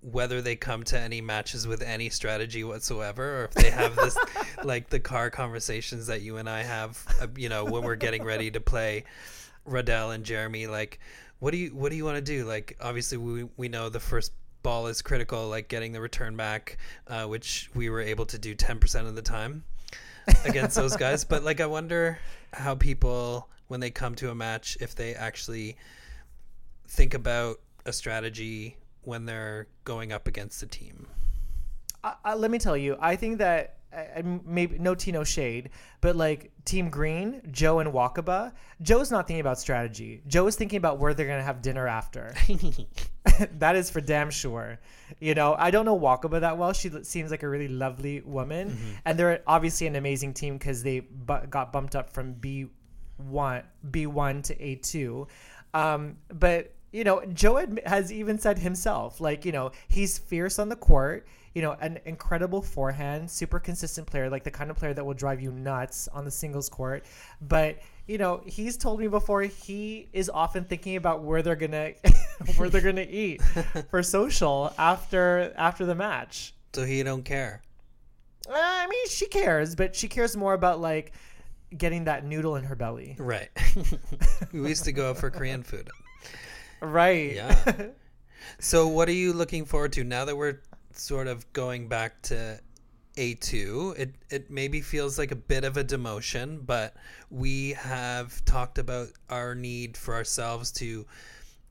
whether 0.00 0.40
they 0.40 0.54
come 0.54 0.84
to 0.84 0.98
any 0.98 1.20
matches 1.20 1.66
with 1.66 1.82
any 1.82 2.08
strategy 2.08 2.62
whatsoever, 2.64 3.40
or 3.40 3.44
if 3.46 3.54
they 3.54 3.70
have 3.70 3.96
this 3.96 4.16
like 4.64 4.88
the 4.88 5.00
car 5.00 5.30
conversations 5.30 6.06
that 6.06 6.22
you 6.22 6.36
and 6.36 6.48
I 6.48 6.62
have, 6.62 7.04
uh, 7.20 7.26
you 7.36 7.48
know, 7.48 7.64
when 7.64 7.82
we're 7.82 7.96
getting 7.96 8.24
ready 8.24 8.50
to 8.50 8.60
play 8.60 9.04
Radell 9.68 10.14
and 10.14 10.24
Jeremy. 10.24 10.66
Like, 10.66 11.00
what 11.38 11.50
do 11.50 11.56
you 11.56 11.70
what 11.70 11.90
do 11.90 11.96
you 11.96 12.04
want 12.04 12.16
to 12.16 12.22
do? 12.22 12.44
Like, 12.44 12.76
obviously 12.80 13.18
we 13.18 13.48
we 13.56 13.68
know 13.68 13.88
the 13.88 14.00
first 14.00 14.32
ball 14.62 14.86
is 14.86 15.02
critical, 15.02 15.48
like 15.48 15.68
getting 15.68 15.92
the 15.92 16.00
return 16.00 16.36
back, 16.36 16.78
uh, 17.06 17.24
which 17.24 17.70
we 17.74 17.90
were 17.90 18.00
able 18.00 18.26
to 18.26 18.38
do 18.38 18.54
ten 18.54 18.78
percent 18.78 19.06
of 19.06 19.14
the 19.14 19.22
time 19.22 19.64
against 20.44 20.76
those 20.76 20.96
guys. 20.96 21.24
But 21.24 21.44
like, 21.44 21.60
I 21.60 21.66
wonder 21.66 22.18
how 22.52 22.74
people 22.74 23.48
when 23.68 23.80
they 23.80 23.90
come 23.90 24.14
to 24.16 24.30
a 24.30 24.34
match 24.34 24.76
if 24.80 24.94
they 24.94 25.14
actually 25.14 25.76
think 26.88 27.14
about 27.14 27.60
a 27.84 27.92
strategy 27.92 28.76
when 29.08 29.24
they're 29.24 29.66
going 29.84 30.12
up 30.12 30.28
against 30.28 30.60
the 30.60 30.66
team. 30.66 31.06
uh, 32.04 32.12
uh, 32.24 32.36
let 32.36 32.50
me 32.50 32.58
tell 32.58 32.76
you, 32.76 32.96
I 33.00 33.16
think 33.16 33.38
that 33.38 33.76
uh, 33.90 34.22
maybe 34.44 34.78
no 34.78 34.94
tea, 34.94 35.12
no 35.12 35.24
shade, 35.24 35.70
but 36.02 36.14
like 36.14 36.52
Team 36.66 36.90
Green, 36.90 37.40
Joe 37.50 37.78
and 37.78 37.90
Wakaba, 37.90 38.52
Joe's 38.82 39.10
not 39.10 39.26
thinking 39.26 39.40
about 39.40 39.58
strategy. 39.58 40.22
Joe 40.26 40.46
is 40.46 40.56
thinking 40.56 40.76
about 40.76 40.98
where 40.98 41.14
they're 41.14 41.26
gonna 41.26 41.42
have 41.42 41.62
dinner 41.62 41.88
after. 41.88 42.34
that 43.58 43.76
is 43.76 43.88
for 43.88 44.02
damn 44.02 44.30
sure. 44.30 44.78
You 45.20 45.34
know, 45.34 45.56
I 45.58 45.70
don't 45.70 45.86
know 45.86 45.98
Wakaba 45.98 46.40
that 46.40 46.58
well. 46.58 46.74
She 46.74 46.90
seems 47.02 47.30
like 47.30 47.42
a 47.42 47.48
really 47.48 47.68
lovely 47.68 48.20
woman, 48.20 48.76
and 49.06 49.18
they're 49.18 49.42
obviously 49.46 49.86
an 49.86 49.96
amazing 49.96 50.34
team 50.34 50.58
because 50.58 50.82
they 50.82 51.00
bu- 51.00 51.46
got 51.48 51.72
bumped 51.72 51.96
up 51.96 52.10
from 52.10 52.34
B 52.34 52.66
one 53.16 53.62
B 53.90 54.06
one 54.06 54.42
to 54.42 54.62
A 54.62 54.74
two. 54.76 55.28
Um, 55.72 56.18
but 56.28 56.74
you 56.92 57.04
know, 57.04 57.24
Joe 57.26 57.66
has 57.84 58.12
even 58.12 58.38
said 58.38 58.58
himself, 58.58 59.20
like 59.20 59.44
you 59.44 59.52
know, 59.52 59.72
he's 59.88 60.18
fierce 60.18 60.58
on 60.58 60.68
the 60.68 60.76
court. 60.76 61.26
You 61.54 61.62
know, 61.62 61.72
an 61.80 61.98
incredible 62.04 62.62
forehand, 62.62 63.28
super 63.30 63.58
consistent 63.58 64.06
player, 64.06 64.30
like 64.30 64.44
the 64.44 64.50
kind 64.50 64.70
of 64.70 64.76
player 64.76 64.94
that 64.94 65.04
will 65.04 65.14
drive 65.14 65.40
you 65.40 65.50
nuts 65.50 66.06
on 66.08 66.24
the 66.24 66.30
singles 66.30 66.68
court. 66.68 67.04
But 67.40 67.78
you 68.06 68.16
know, 68.16 68.42
he's 68.46 68.76
told 68.76 69.00
me 69.00 69.08
before 69.08 69.42
he 69.42 70.08
is 70.12 70.30
often 70.30 70.64
thinking 70.64 70.96
about 70.96 71.22
where 71.22 71.42
they're 71.42 71.56
gonna 71.56 71.92
where 72.56 72.68
they're 72.68 72.80
gonna 72.80 73.06
eat 73.08 73.42
for 73.90 74.02
social 74.02 74.72
after 74.78 75.52
after 75.56 75.84
the 75.84 75.94
match. 75.94 76.54
So 76.74 76.84
he 76.84 77.02
don't 77.02 77.24
care. 77.24 77.62
Uh, 78.48 78.52
I 78.54 78.86
mean, 78.86 79.08
she 79.08 79.26
cares, 79.26 79.74
but 79.74 79.94
she 79.94 80.08
cares 80.08 80.36
more 80.36 80.54
about 80.54 80.80
like 80.80 81.12
getting 81.76 82.04
that 82.04 82.24
noodle 82.24 82.56
in 82.56 82.64
her 82.64 82.74
belly. 82.74 83.16
Right. 83.18 83.50
we 84.52 84.68
used 84.68 84.84
to 84.84 84.92
go 84.92 85.10
out 85.10 85.18
for 85.18 85.30
Korean 85.30 85.62
food. 85.62 85.90
Right. 86.80 87.34
Yeah. 87.34 87.72
So 88.60 88.88
what 88.88 89.08
are 89.08 89.12
you 89.12 89.32
looking 89.32 89.64
forward 89.64 89.92
to 89.94 90.04
now 90.04 90.24
that 90.24 90.36
we're 90.36 90.60
sort 90.92 91.26
of 91.26 91.52
going 91.52 91.88
back 91.88 92.22
to 92.22 92.60
A2? 93.16 93.98
It 93.98 94.14
it 94.30 94.50
maybe 94.50 94.80
feels 94.80 95.18
like 95.18 95.30
a 95.30 95.36
bit 95.36 95.64
of 95.64 95.76
a 95.76 95.84
demotion, 95.84 96.64
but 96.64 96.94
we 97.30 97.72
have 97.72 98.44
talked 98.44 98.78
about 98.78 99.08
our 99.28 99.54
need 99.54 99.96
for 99.96 100.14
ourselves 100.14 100.72
to 100.72 101.06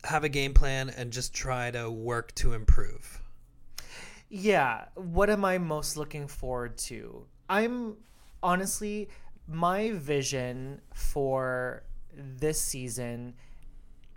have 0.03 0.23
a 0.23 0.29
game 0.29 0.53
plan 0.53 0.89
and 0.89 1.11
just 1.11 1.33
try 1.33 1.71
to 1.71 1.89
work 1.89 2.33
to 2.35 2.53
improve. 2.53 3.21
Yeah. 4.29 4.85
What 4.95 5.29
am 5.29 5.43
I 5.45 5.57
most 5.57 5.97
looking 5.97 6.27
forward 6.27 6.77
to? 6.79 7.25
I'm 7.49 7.97
honestly, 8.43 9.09
my 9.47 9.91
vision 9.91 10.81
for 10.93 11.83
this 12.13 12.61
season 12.61 13.35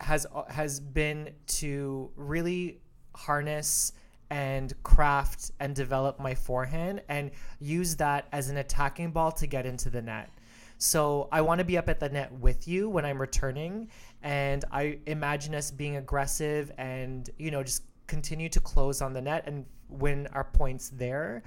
has 0.01 0.25
has 0.49 0.79
been 0.79 1.29
to 1.45 2.11
really 2.15 2.81
harness 3.15 3.93
and 4.29 4.73
craft 4.83 5.51
and 5.59 5.75
develop 5.75 6.19
my 6.19 6.33
forehand 6.33 7.01
and 7.09 7.31
use 7.59 7.97
that 7.97 8.27
as 8.31 8.49
an 8.49 8.57
attacking 8.57 9.11
ball 9.11 9.31
to 9.31 9.45
get 9.45 9.65
into 9.65 9.89
the 9.89 10.01
net. 10.01 10.29
So 10.77 11.27
I 11.31 11.41
want 11.41 11.59
to 11.59 11.65
be 11.65 11.77
up 11.77 11.89
at 11.89 11.99
the 11.99 12.09
net 12.09 12.31
with 12.31 12.67
you 12.67 12.89
when 12.89 13.05
I'm 13.05 13.21
returning, 13.21 13.89
and 14.23 14.65
I 14.71 14.99
imagine 15.05 15.53
us 15.53 15.69
being 15.69 15.97
aggressive 15.97 16.71
and 16.77 17.29
you 17.37 17.51
know 17.51 17.61
just 17.61 17.83
continue 18.07 18.49
to 18.49 18.59
close 18.59 19.01
on 19.01 19.13
the 19.13 19.21
net 19.21 19.43
and 19.45 19.65
win 19.89 20.27
our 20.33 20.45
points 20.45 20.89
there. 20.89 21.43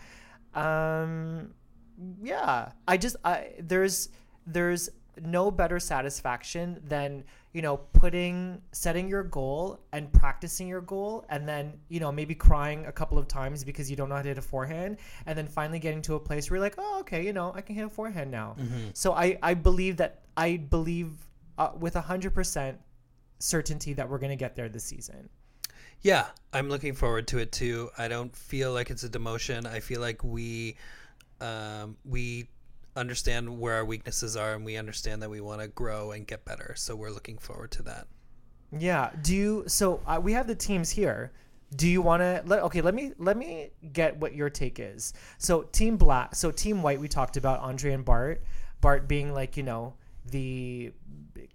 Um, 0.55 1.53
yeah, 2.23 2.71
I 2.87 2.97
just 2.97 3.17
I 3.25 3.55
there's 3.59 4.09
there's 4.47 4.89
no 5.21 5.51
better 5.51 5.81
satisfaction 5.81 6.81
than 6.87 7.25
you 7.55 7.63
know 7.63 7.79
putting 7.95 8.61
setting 8.73 9.09
your 9.09 9.23
goal 9.23 9.81
and 9.93 10.13
practicing 10.13 10.69
your 10.69 10.83
goal 10.83 11.25
and 11.31 11.49
then 11.49 11.73
you 11.89 12.01
know 12.01 12.13
maybe 12.13 12.35
crying 12.35 12.85
a 12.85 12.93
couple 12.93 13.17
of 13.17 13.27
times 13.27 13.65
because 13.65 13.89
you 13.89 13.97
don't 13.97 14.11
know 14.11 14.17
how 14.17 14.23
to 14.23 14.29
hit 14.29 14.39
a 14.39 14.43
forehand 14.43 14.99
and 15.25 15.39
then 15.39 15.47
finally 15.47 15.79
getting 15.79 16.03
to 16.03 16.17
a 16.17 16.21
place 16.21 16.51
where 16.51 16.57
you're 16.57 16.67
like 16.67 16.75
oh 16.77 16.99
okay 17.01 17.25
you 17.25 17.33
know 17.33 17.53
i 17.55 17.63
can 17.63 17.75
hit 17.75 17.87
a 17.87 17.89
forehand 17.89 18.31
now 18.31 18.57
so 18.93 19.13
i 19.15 19.39
i 19.43 19.55
believe 19.55 19.97
that 19.97 20.23
i 20.37 20.57
believe 20.57 21.13
uh, 21.57 21.71
with 21.79 21.95
100% 21.95 22.77
certainty 23.39 23.93
that 23.93 24.11
we're 24.11 24.19
going 24.19 24.31
to 24.31 24.37
get 24.37 24.57
there 24.57 24.69
this 24.69 24.85
season 24.85 25.31
Yeah, 26.03 26.27
I'm 26.53 26.69
looking 26.69 26.93
forward 26.93 27.27
to 27.29 27.39
it 27.39 27.51
too. 27.51 27.89
I 27.97 28.09
don't 28.09 28.37
feel 28.37 28.75
like 28.75 28.91
it's 28.91 29.05
a 29.05 29.09
demotion. 29.09 29.67
I 29.67 29.81
feel 29.81 30.03
like 30.03 30.23
we 30.23 30.77
um, 31.41 31.97
we 32.05 32.49
understand 32.97 33.59
where 33.59 33.74
our 33.74 33.84
weaknesses 33.84 34.36
are 34.36 34.55
and 34.55 34.64
we 34.64 34.76
understand 34.76 35.22
that 35.22 35.30
we 35.30 35.40
want 35.40 35.61
to 35.61 35.68
grow 35.68 36.12
and 36.12 36.26
get 36.26 36.45
better. 36.45 36.74
So 36.76 36.95
we're 36.95 37.11
looking 37.11 37.38
forward 37.38 37.70
to 37.72 37.82
that. 37.82 38.07
Yeah. 38.76 39.11
Do 39.22 39.34
you? 39.34 39.64
So 39.66 40.01
uh, 40.07 40.20
we 40.22 40.32
have 40.32 40.47
the 40.47 40.55
teams 40.55 40.90
here. 40.90 41.32
Do 41.76 41.88
you 41.88 42.03
want 42.03 42.20
to 42.22 42.42
let 42.47 42.62
okay, 42.64 42.80
let 42.80 42.95
me 42.95 43.12
let 43.18 43.36
me 43.36 43.70
get 43.92 44.16
what 44.18 44.34
your 44.34 44.51
take 44.51 44.78
is. 44.78 45.12
So 45.38 45.62
team 45.62 45.97
black, 45.97 46.34
so 46.34 46.51
team 46.51 46.82
white 46.82 47.01
we 47.01 47.09
talked 47.09 47.36
about 47.36 47.61
Andre 47.61 47.92
and 47.92 48.05
Bart. 48.05 48.42
Bart 48.80 49.09
being 49.09 49.32
like, 49.32 49.57
you 49.57 49.62
know, 49.62 49.95
the 50.26 50.92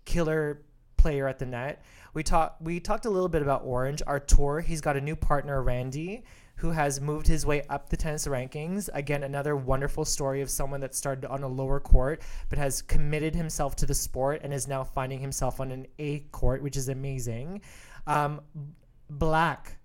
killer 0.05 0.61
player 0.97 1.27
at 1.27 1.39
the 1.39 1.45
net. 1.45 1.83
We 2.13 2.23
talked 2.23 2.61
we 2.61 2.79
talked 2.79 3.05
a 3.05 3.09
little 3.09 3.29
bit 3.29 3.41
about 3.41 3.63
Orange, 3.63 4.01
Artur. 4.05 4.61
He's 4.61 4.81
got 4.81 4.97
a 4.97 5.01
new 5.01 5.15
partner, 5.15 5.61
Randy, 5.61 6.23
who 6.59 6.71
has 6.71 6.99
moved 6.99 7.25
his 7.25 7.45
way 7.45 7.61
up 7.69 7.89
the 7.89 7.95
tennis 7.95 8.27
rankings. 8.27 8.89
Again, 8.93 9.23
another 9.23 9.55
wonderful 9.55 10.03
story 10.03 10.41
of 10.41 10.49
someone 10.49 10.81
that 10.81 10.93
started 10.93 11.23
on 11.25 11.41
a 11.41 11.47
lower 11.47 11.79
court 11.79 12.21
but 12.49 12.59
has 12.59 12.81
committed 12.81 13.33
himself 13.33 13.77
to 13.77 13.85
the 13.85 13.93
sport 13.93 14.41
and 14.43 14.53
is 14.53 14.67
now 14.67 14.83
finding 14.83 15.19
himself 15.19 15.61
on 15.61 15.71
an 15.71 15.87
A 15.99 16.19
court, 16.31 16.61
which 16.61 16.75
is 16.75 16.89
amazing. 16.89 17.61
Um, 18.07 18.41
Black, 19.09 19.77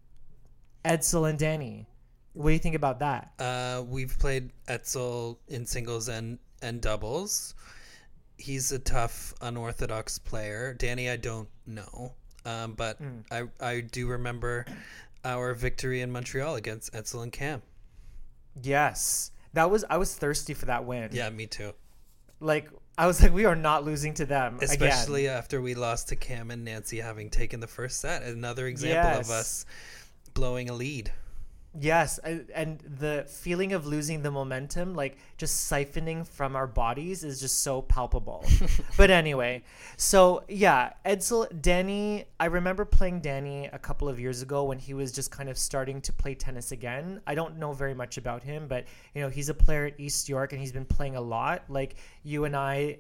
Edsel 0.85 1.31
and 1.31 1.39
Danny. 1.39 1.87
What 2.33 2.49
do 2.49 2.53
you 2.55 2.59
think 2.59 2.75
about 2.75 2.99
that? 2.99 3.33
Uh, 3.39 3.85
we've 3.87 4.19
played 4.19 4.51
Edsel 4.69 5.39
in 5.47 5.67
singles 5.67 6.09
and 6.09 6.39
and 6.61 6.81
doubles. 6.81 7.55
He's 8.37 8.73
a 8.73 8.81
tough, 8.81 9.33
unorthodox 9.41 10.19
player. 10.19 10.75
Danny, 10.75 11.09
I 11.09 11.17
don't 11.17 11.49
know, 11.67 12.15
um, 12.45 12.73
but 12.73 12.99
I 13.31 13.45
I 13.61 13.81
do 13.81 14.09
remember 14.09 14.67
our 15.25 15.55
victory 15.55 16.01
in 16.01 16.11
Montreal 16.13 16.57
against 16.57 16.93
Edsel 16.93 17.23
and 17.23 17.33
Cam. 17.33 17.63
Yes. 18.63 19.31
That 19.53 19.71
was 19.71 19.85
I 19.89 19.97
was 19.99 20.15
thirsty 20.15 20.55
for 20.55 20.67
that 20.67 20.85
win. 20.85 21.11
Yeah, 21.13 21.31
me 21.31 21.47
too. 21.47 21.73
Like 22.41 22.69
I 22.97 23.07
was 23.07 23.23
like, 23.23 23.33
we 23.33 23.45
are 23.45 23.57
not 23.57 23.85
losing 23.85 24.15
to 24.15 24.27
them. 24.27 24.59
Especially 24.63 25.27
again. 25.27 25.37
after 25.39 25.61
we 25.61 25.75
lost 25.75 26.09
to 26.11 26.17
Cam 26.17 26.51
and 26.51 26.65
Nancy 26.65 27.01
having 27.01 27.31
taken 27.31 27.61
the 27.61 27.67
first 27.67 28.01
set. 28.01 28.23
Another 28.23 28.67
example 28.67 28.97
Yes. 29.19 29.27
of 29.29 29.31
us 29.35 29.67
blowing 30.35 30.69
a 30.71 30.75
lead. 30.75 31.13
Yes, 31.77 32.19
and 32.19 32.79
the 33.01 33.25
feeling 33.29 33.73
of 33.73 33.85
losing 33.85 34.23
the 34.23 34.31
momentum, 34.31 34.95
like 34.95 35.19
just 35.37 35.69
siphoning 35.69 36.25
from 36.25 36.55
our 36.55 36.69
bodies, 36.69 37.25
is 37.25 37.41
just 37.41 37.63
so 37.63 37.83
palpable. 37.83 38.45
but 38.97 39.11
anyway, 39.11 39.65
so 39.97 40.45
yeah, 40.49 40.93
Edsel, 41.05 41.49
Danny, 41.61 42.27
I 42.39 42.47
remember 42.47 42.85
playing 42.85 43.21
Danny 43.21 43.67
a 43.67 43.79
couple 43.79 44.09
of 44.09 44.21
years 44.21 44.41
ago 44.41 44.63
when 44.65 44.79
he 44.79 44.95
was 44.95 45.11
just 45.11 45.33
kind 45.33 45.49
of 45.49 45.59
starting 45.59 46.01
to 46.03 46.13
play 46.13 46.37
tennis 46.37 46.71
again. 46.71 47.21
I 47.27 47.35
don't 47.35 47.59
know 47.59 47.73
very 47.73 47.95
much 47.95 48.19
about 48.19 48.45
him, 48.45 48.69
but 48.69 48.85
you 49.13 49.23
know, 49.23 49.29
he's 49.29 49.49
a 49.49 49.55
player 49.55 49.87
at 49.87 49.99
East 49.99 50.29
York 50.29 50.53
and 50.53 50.61
he's 50.61 50.73
been 50.73 50.85
playing 50.85 51.17
a 51.17 51.21
lot. 51.21 51.65
Like 51.69 51.97
you 52.23 52.45
and 52.45 52.57
I. 52.57 52.99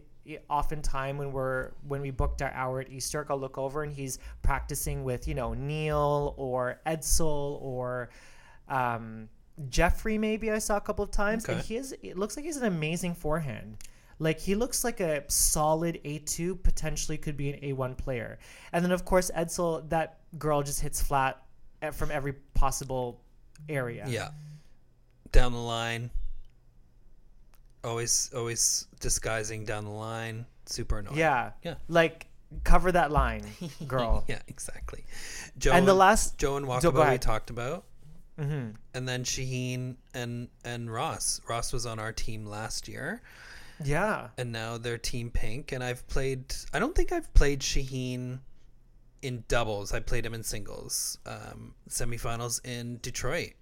Oftentimes, 0.48 1.18
when 1.18 1.32
we're 1.32 1.72
when 1.86 2.00
we 2.00 2.10
booked 2.10 2.40
our 2.40 2.50
hour 2.52 2.80
at 2.80 2.88
East 2.88 3.12
York, 3.12 3.26
I'll 3.28 3.38
look 3.38 3.58
over 3.58 3.82
and 3.82 3.92
he's 3.92 4.18
practicing 4.40 5.04
with 5.04 5.28
you 5.28 5.34
know 5.34 5.52
Neil 5.52 6.32
or 6.38 6.80
Edsel 6.86 7.60
or 7.60 8.08
um, 8.68 9.28
Jeffrey 9.68 10.18
maybe 10.18 10.50
I 10.50 10.58
saw 10.58 10.76
a 10.76 10.80
couple 10.80 11.04
of 11.04 11.10
times, 11.10 11.44
and 11.48 11.60
he 11.60 11.76
is. 11.76 11.94
It 12.02 12.16
looks 12.18 12.36
like 12.36 12.44
he's 12.44 12.56
an 12.56 12.64
amazing 12.66 13.14
forehand. 13.14 13.78
Like 14.18 14.38
he 14.40 14.54
looks 14.54 14.84
like 14.84 15.00
a 15.00 15.24
solid 15.28 16.00
A 16.04 16.18
two, 16.20 16.54
potentially 16.56 17.18
could 17.18 17.36
be 17.36 17.50
an 17.50 17.58
A 17.62 17.72
one 17.72 17.94
player. 17.94 18.38
And 18.72 18.84
then 18.84 18.92
of 18.92 19.04
course 19.04 19.30
Edsel, 19.36 19.88
that 19.90 20.20
girl 20.38 20.62
just 20.62 20.80
hits 20.80 21.02
flat 21.02 21.42
from 21.92 22.10
every 22.10 22.32
possible 22.54 23.20
area. 23.68 24.04
Yeah. 24.08 24.28
Down 25.32 25.52
the 25.52 25.58
line. 25.58 26.10
Always 27.82 28.30
always 28.34 28.86
disguising 29.00 29.64
down 29.64 29.84
the 29.84 29.90
line. 29.90 30.46
Super 30.66 31.00
annoying. 31.00 31.18
yeah, 31.18 31.50
Yeah. 31.62 31.74
Like 31.88 32.26
cover 32.62 32.90
that 32.92 33.10
line, 33.10 33.44
girl. 33.86 34.24
yeah, 34.28 34.38
exactly. 34.48 35.04
Joe 35.58 35.72
And 35.72 35.86
the 35.86 35.92
last- 35.94 36.38
Joe 36.38 36.56
and 36.56 36.66
Wakaba 36.66 37.10
we 37.12 37.18
talked 37.18 37.50
about. 37.50 37.84
Hmm 38.38 38.70
And 38.94 39.08
then 39.08 39.24
Shaheen 39.24 39.96
and 40.14 40.48
and 40.64 40.92
Ross. 40.92 41.40
Ross 41.48 41.72
was 41.72 41.86
on 41.86 41.98
our 41.98 42.12
team 42.12 42.46
last 42.46 42.88
year, 42.88 43.22
Yeah. 43.82 44.28
and 44.38 44.50
now 44.52 44.78
they're 44.78 44.98
Team 44.98 45.30
Pink. 45.30 45.72
And 45.72 45.82
I've 45.84 46.06
played. 46.08 46.54
I 46.72 46.78
don't 46.78 46.94
think 46.94 47.12
I've 47.12 47.32
played 47.34 47.60
Shaheen 47.60 48.40
in 49.22 49.44
doubles. 49.48 49.92
I 49.94 50.00
played 50.00 50.26
him 50.26 50.34
in 50.34 50.42
singles. 50.42 51.18
Um, 51.26 51.74
semifinals 51.88 52.64
in 52.66 52.98
Detroit. 52.98 53.52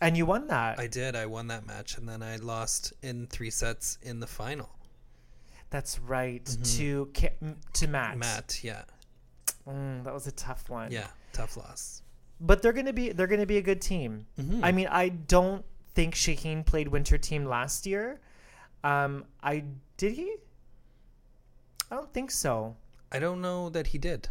And 0.00 0.14
you 0.16 0.26
won 0.26 0.48
that. 0.48 0.78
I 0.78 0.88
did. 0.88 1.16
I 1.16 1.24
won 1.26 1.46
that 1.46 1.66
match, 1.66 1.96
and 1.96 2.06
then 2.08 2.22
I 2.22 2.36
lost 2.36 2.92
in 3.02 3.26
three 3.28 3.48
sets 3.50 3.96
in 4.02 4.20
the 4.20 4.26
final. 4.26 4.68
That's 5.70 5.98
right. 5.98 6.44
To 6.76 7.10
Ki- 7.14 7.30
m- 7.40 7.56
to 7.74 7.88
Matt. 7.88 8.10
Mm-hmm. 8.10 8.18
Matt, 8.20 8.60
yeah, 8.62 8.82
Mm, 9.66 10.04
that 10.04 10.12
was 10.14 10.26
a 10.26 10.32
tough 10.32 10.68
one. 10.68 10.92
yeah, 10.92 11.08
tough 11.32 11.56
loss. 11.56 12.02
But 12.40 12.62
they're 12.62 12.72
gonna 12.72 12.92
be 12.92 13.10
they're 13.10 13.26
gonna 13.26 13.46
be 13.46 13.58
a 13.58 13.62
good 13.62 13.80
team. 13.80 14.26
Mm-hmm. 14.40 14.64
I 14.64 14.72
mean, 14.72 14.88
I 14.90 15.08
don't 15.08 15.64
think 15.94 16.14
Shaheen 16.14 16.64
played 16.64 16.88
winter 16.88 17.18
team 17.18 17.46
last 17.46 17.86
year. 17.86 18.20
Um, 18.84 19.24
I 19.42 19.64
did 19.96 20.12
he? 20.12 20.36
I 21.90 21.96
don't 21.96 22.12
think 22.12 22.30
so. 22.30 22.76
I 23.10 23.18
don't 23.18 23.40
know 23.40 23.68
that 23.70 23.88
he 23.88 23.98
did. 23.98 24.28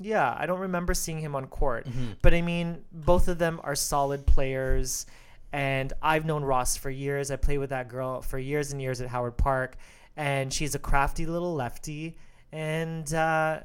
Yeah, 0.00 0.34
I 0.36 0.46
don't 0.46 0.60
remember 0.60 0.92
seeing 0.92 1.20
him 1.20 1.36
on 1.36 1.46
court. 1.46 1.86
Mm-hmm. 1.86 2.12
But 2.20 2.34
I 2.34 2.42
mean, 2.42 2.84
both 2.92 3.28
of 3.28 3.38
them 3.38 3.60
are 3.62 3.74
solid 3.74 4.26
players, 4.26 5.06
and 5.52 5.92
I've 6.02 6.24
known 6.24 6.44
Ross 6.44 6.76
for 6.76 6.90
years. 6.90 7.30
I 7.30 7.36
played 7.36 7.58
with 7.58 7.70
that 7.70 7.88
girl 7.88 8.20
for 8.20 8.38
years 8.38 8.72
and 8.72 8.82
years 8.82 9.00
at 9.00 9.08
Howard 9.08 9.36
Park, 9.36 9.76
and 10.16 10.52
she's 10.52 10.74
a 10.74 10.78
crafty 10.80 11.26
little 11.26 11.54
lefty, 11.54 12.16
and 12.52 13.12
uh, 13.14 13.60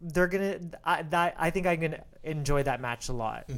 they're 0.00 0.26
gonna. 0.26 0.58
I, 0.84 1.02
that 1.02 1.34
I 1.38 1.50
think 1.50 1.66
I'm 1.66 1.80
gonna 1.80 2.04
enjoy 2.22 2.62
that 2.62 2.80
match 2.80 3.08
a 3.08 3.12
lot. 3.12 3.48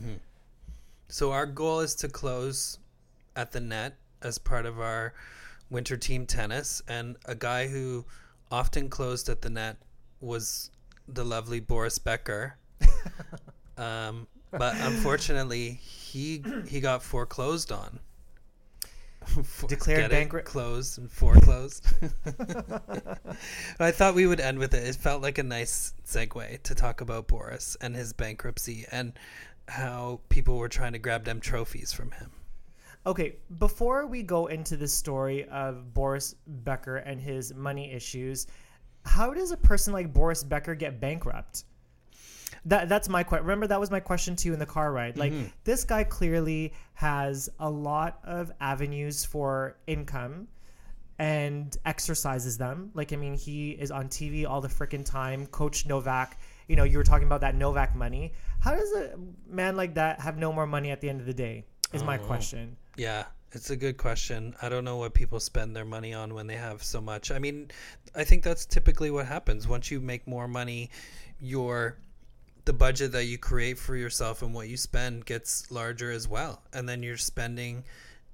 So 1.09 1.32
our 1.32 1.47
goal 1.47 1.80
is 1.80 1.95
to 1.97 2.09
close 2.09 2.78
at 3.34 3.53
the 3.53 3.61
net 3.61 3.97
as 4.22 4.39
part 4.39 4.66
of 4.66 4.80
our 4.80 5.14
winter 5.70 5.97
team 5.97 6.26
tennis, 6.26 6.82
and 6.89 7.16
a 7.26 7.34
guy 7.34 7.68
who 7.68 8.05
often 8.51 8.89
closed 8.89 9.28
at 9.28 9.43
the 9.43 9.51
net 9.51 9.76
was 10.20 10.70
the 11.09 11.24
lovely 11.24 11.61
Boris 11.61 11.99
Becker. 11.99 12.57
um, 13.76 14.26
but 14.51 14.74
unfortunately, 14.80 15.70
he 15.70 16.43
he 16.66 16.80
got 16.80 17.03
foreclosed 17.03 17.72
on. 17.72 18.01
Declared 19.66 20.10
bankrupt- 20.10 20.46
closed 20.46 20.98
and 20.98 21.10
foreclosed. 21.10 21.86
I 23.80 23.90
thought 23.90 24.14
we 24.14 24.26
would 24.26 24.40
end 24.40 24.58
with 24.58 24.74
it. 24.74 24.86
It 24.86 24.96
felt 24.96 25.22
like 25.22 25.38
a 25.38 25.42
nice 25.42 25.94
segue 26.06 26.62
to 26.62 26.74
talk 26.74 27.00
about 27.00 27.26
Boris 27.26 27.76
and 27.80 27.94
his 27.94 28.12
bankruptcy 28.12 28.86
and 28.90 29.12
how 29.68 30.20
people 30.28 30.58
were 30.58 30.68
trying 30.68 30.92
to 30.92 30.98
grab 30.98 31.24
them 31.24 31.40
trophies 31.40 31.92
from 31.92 32.12
him. 32.12 32.30
Okay, 33.06 33.36
before 33.58 34.06
we 34.06 34.22
go 34.22 34.46
into 34.46 34.76
the 34.76 34.88
story 34.88 35.44
of 35.48 35.94
Boris 35.94 36.34
Becker 36.46 36.96
and 36.96 37.20
his 37.20 37.54
money 37.54 37.92
issues, 37.92 38.48
how 39.04 39.32
does 39.32 39.52
a 39.52 39.56
person 39.56 39.92
like 39.92 40.12
Boris 40.12 40.42
Becker 40.42 40.74
get 40.74 41.00
bankrupt? 41.00 41.64
That 42.66 42.88
that's 42.88 43.08
my 43.08 43.22
question. 43.22 43.46
Remember 43.46 43.66
that 43.68 43.80
was 43.80 43.90
my 43.90 44.00
question 44.00 44.36
to 44.36 44.48
you 44.48 44.52
in 44.52 44.58
the 44.58 44.66
car 44.66 44.92
ride. 44.92 45.16
Like 45.16 45.32
mm-hmm. 45.32 45.46
this 45.64 45.84
guy 45.84 46.04
clearly 46.04 46.72
has 46.94 47.48
a 47.60 47.70
lot 47.70 48.18
of 48.24 48.52
avenues 48.60 49.24
for 49.24 49.76
income 49.86 50.48
and 51.18 51.76
exercises 51.86 52.58
them. 52.58 52.90
Like 52.92 53.12
I 53.12 53.16
mean, 53.16 53.34
he 53.34 53.70
is 53.70 53.90
on 53.90 54.08
TV 54.08 54.48
all 54.48 54.60
the 54.60 54.68
freaking 54.68 55.04
time. 55.04 55.46
Coach 55.46 55.86
Novak, 55.86 56.38
you 56.68 56.76
know, 56.76 56.84
you 56.84 56.98
were 56.98 57.04
talking 57.04 57.26
about 57.26 57.40
that 57.42 57.54
Novak 57.54 57.94
money. 57.94 58.32
How 58.60 58.74
does 58.74 58.92
a 58.92 59.16
man 59.48 59.76
like 59.76 59.94
that 59.94 60.20
have 60.20 60.36
no 60.36 60.52
more 60.52 60.66
money 60.66 60.90
at 60.90 61.00
the 61.00 61.08
end 61.08 61.20
of 61.20 61.26
the 61.26 61.34
day? 61.34 61.64
Is 61.92 62.02
my 62.02 62.18
oh, 62.18 62.24
question. 62.24 62.76
Yeah, 62.96 63.24
it's 63.52 63.70
a 63.70 63.76
good 63.76 63.96
question. 63.96 64.56
I 64.60 64.68
don't 64.68 64.84
know 64.84 64.96
what 64.96 65.14
people 65.14 65.38
spend 65.38 65.76
their 65.76 65.84
money 65.84 66.12
on 66.12 66.34
when 66.34 66.46
they 66.48 66.56
have 66.56 66.82
so 66.82 67.00
much. 67.00 67.30
I 67.30 67.38
mean, 67.38 67.70
I 68.14 68.24
think 68.24 68.42
that's 68.42 68.66
typically 68.66 69.10
what 69.10 69.26
happens. 69.26 69.68
Once 69.68 69.90
you 69.90 70.00
make 70.00 70.26
more 70.26 70.48
money, 70.48 70.90
your 71.40 71.96
the 72.66 72.72
budget 72.72 73.12
that 73.12 73.24
you 73.24 73.38
create 73.38 73.78
for 73.78 73.96
yourself 73.96 74.42
and 74.42 74.52
what 74.52 74.68
you 74.68 74.76
spend 74.76 75.24
gets 75.24 75.70
larger 75.70 76.10
as 76.10 76.28
well. 76.28 76.60
And 76.72 76.86
then 76.86 77.02
you're 77.02 77.16
spending 77.16 77.84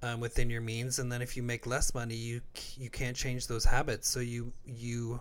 um, 0.03 0.19
within 0.21 0.51
your 0.51 0.63
means 0.63 0.99
and 0.99 1.13
then 1.13 1.23
if 1.23 1.37
you 1.37 1.43
make 1.43 1.67
less 1.67 1.95
money, 1.95 2.17
you 2.17 2.41
you 2.77 2.91
can't 2.91 3.17
change 3.17 3.47
those 3.47 3.65
habits. 3.65 4.09
So 4.09 4.21
you 4.21 4.53
you 4.67 5.21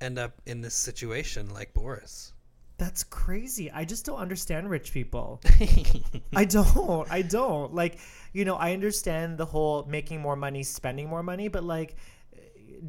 end 0.00 0.18
up 0.18 0.32
in 0.46 0.60
this 0.60 0.74
situation 0.74 1.48
like 1.54 1.72
Boris. 1.72 2.34
That's 2.76 3.02
crazy. 3.02 3.72
I 3.72 3.84
just 3.84 4.04
don't 4.04 4.18
understand 4.18 4.70
rich 4.70 4.92
people. 4.92 5.40
I 6.36 6.44
don't. 6.44 7.10
I 7.10 7.22
don't. 7.22 7.74
Like, 7.74 7.98
you 8.32 8.44
know, 8.44 8.54
I 8.54 8.72
understand 8.72 9.36
the 9.36 9.46
whole 9.46 9.84
making 9.88 10.20
more 10.20 10.36
money, 10.36 10.62
spending 10.62 11.08
more 11.08 11.24
money, 11.24 11.48
but 11.48 11.64
like 11.64 11.96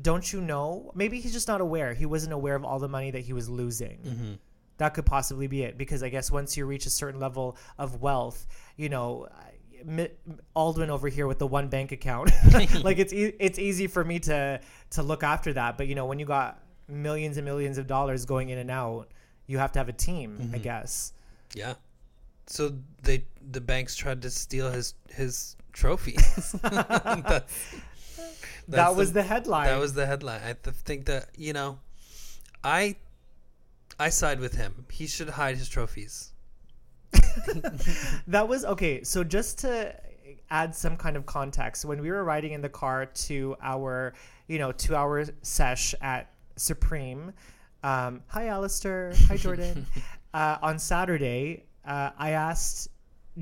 don't 0.01 0.31
you 0.31 0.41
know? 0.41 0.91
Maybe 0.95 1.19
he's 1.19 1.33
just 1.33 1.47
not 1.47 1.61
aware. 1.61 1.93
He 1.93 2.05
wasn't 2.05 2.33
aware 2.33 2.55
of 2.55 2.63
all 2.63 2.79
the 2.79 2.87
money 2.87 3.11
that 3.11 3.21
he 3.21 3.33
was 3.33 3.49
losing. 3.49 4.37
That 4.79 4.93
could 4.93 5.05
possibly 5.05 5.47
be 5.47 5.63
it 5.63 5.77
because 5.77 6.03
I 6.03 6.09
guess 6.09 6.31
once 6.31 6.57
you 6.57 6.65
reach 6.65 6.85
a 6.85 6.89
certain 6.89 7.19
level 7.19 7.57
of 7.77 8.01
wealth, 8.01 8.47
you 8.75 8.89
know, 8.89 9.27
Aldwin 10.55 10.89
over 10.89 11.07
here 11.07 11.27
with 11.27 11.39
the 11.39 11.47
one 11.47 11.67
bank 11.67 11.91
account, 11.91 12.31
like 12.83 12.97
it's 12.97 13.13
e- 13.13 13.35
it's 13.39 13.59
easy 13.59 13.87
for 13.87 14.03
me 14.03 14.19
to 14.19 14.59
to 14.91 15.03
look 15.03 15.23
after 15.23 15.53
that, 15.53 15.77
but 15.77 15.87
you 15.87 15.95
know, 15.95 16.05
when 16.05 16.19
you 16.19 16.25
got 16.25 16.63
millions 16.87 17.37
and 17.37 17.45
millions 17.45 17.77
of 17.77 17.87
dollars 17.87 18.25
going 18.25 18.49
in 18.49 18.57
and 18.57 18.71
out, 18.71 19.11
you 19.47 19.57
have 19.57 19.71
to 19.73 19.79
have 19.79 19.89
a 19.89 19.93
team, 19.93 20.37
I 20.39 20.43
mm-hmm. 20.43 20.63
guess. 20.63 21.13
Yeah. 21.53 21.75
so 22.47 22.73
they 23.03 23.25
the 23.51 23.61
banks 23.61 23.95
tried 23.95 24.21
to 24.23 24.29
steal 24.29 24.71
his 24.71 24.93
his 25.09 25.55
trophies. 25.73 26.55
That 28.69 28.85
that's 28.85 28.95
was 28.95 29.13
the 29.13 29.23
headline. 29.23 29.65
That 29.65 29.79
was 29.79 29.93
the 29.95 30.05
headline. 30.05 30.41
I 30.43 30.53
th- 30.53 30.75
think 30.75 31.05
that 31.05 31.29
you 31.35 31.53
know, 31.53 31.79
I 32.63 32.97
I 33.99 34.09
side 34.09 34.39
with 34.39 34.55
him. 34.55 34.85
He 34.89 35.07
should 35.07 35.29
hide 35.29 35.57
his 35.57 35.67
trophies. 35.67 36.31
that 38.27 38.47
was 38.47 38.63
okay. 38.63 39.03
So 39.03 39.23
just 39.23 39.59
to 39.59 39.93
add 40.49 40.73
some 40.73 40.95
kind 40.95 41.17
of 41.17 41.25
context, 41.25 41.83
when 41.83 42.01
we 42.01 42.09
were 42.09 42.23
riding 42.23 42.53
in 42.53 42.61
the 42.61 42.69
car 42.69 43.05
to 43.05 43.55
our, 43.61 44.13
you 44.47 44.57
know, 44.57 44.71
two 44.71 44.95
hour 44.95 45.25
sesh 45.41 45.93
at 46.01 46.31
Supreme, 46.55 47.33
um, 47.83 48.21
hi 48.27 48.47
Alistair, 48.47 49.13
hi 49.27 49.35
Jordan. 49.35 49.85
uh, 50.33 50.57
on 50.61 50.79
Saturday, 50.79 51.65
uh, 51.85 52.11
I 52.17 52.31
asked 52.31 52.89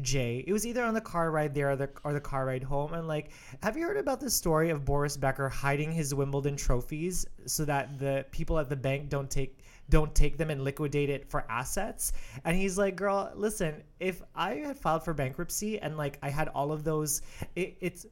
Jay. 0.01 0.43
It 0.47 0.53
was 0.53 0.65
either 0.65 0.83
on 0.83 0.93
the 0.93 1.01
car 1.01 1.31
ride 1.31 1.53
there 1.53 1.71
or 1.71 1.75
the 1.75 1.89
or 2.03 2.13
the 2.13 2.21
car 2.21 2.45
ride 2.45 2.63
home. 2.63 2.93
And 2.93 3.07
like, 3.07 3.31
have 3.63 3.77
you 3.77 3.85
heard 3.85 3.97
about 3.97 4.19
the 4.19 4.29
story 4.29 4.69
of 4.69 4.85
Boris 4.85 5.17
Becker 5.17 5.49
hiding 5.49 5.91
his 5.91 6.13
Wimbledon 6.13 6.55
trophies 6.55 7.25
so 7.45 7.65
that 7.65 7.99
the 7.99 8.25
people 8.31 8.59
at 8.59 8.69
the 8.69 8.75
bank 8.75 9.09
don't 9.09 9.29
take 9.29 9.59
don't 9.89 10.13
take 10.13 10.37
them 10.37 10.49
and 10.49 10.63
liquidate 10.63 11.09
it 11.09 11.29
for 11.29 11.45
assets? 11.49 12.13
And 12.43 12.57
he's 12.57 12.77
like, 12.77 12.95
"Girl, 12.95 13.31
listen. 13.35 13.83
If 13.99 14.21
I 14.35 14.55
had 14.55 14.77
filed 14.77 15.03
for 15.03 15.13
bankruptcy 15.13 15.79
and 15.79 15.97
like 15.97 16.19
I 16.21 16.29
had 16.29 16.49
all 16.49 16.71
of 16.71 16.83
those, 16.83 17.21
it, 17.55 17.77
it's 17.81 18.05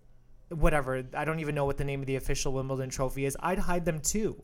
whatever. 0.50 1.04
I 1.14 1.26
don't 1.26 1.40
even 1.40 1.56
know 1.56 1.66
what 1.66 1.78
the 1.78 1.84
name 1.84 2.00
of 2.02 2.08
the 2.08 2.16
official 2.16 2.54
Wimbledon 2.54 2.90
trophy 2.90 3.26
is. 3.26 3.38
I'd 3.40 3.60
hide 3.60 3.86
them 3.86 4.00
too." 4.00 4.42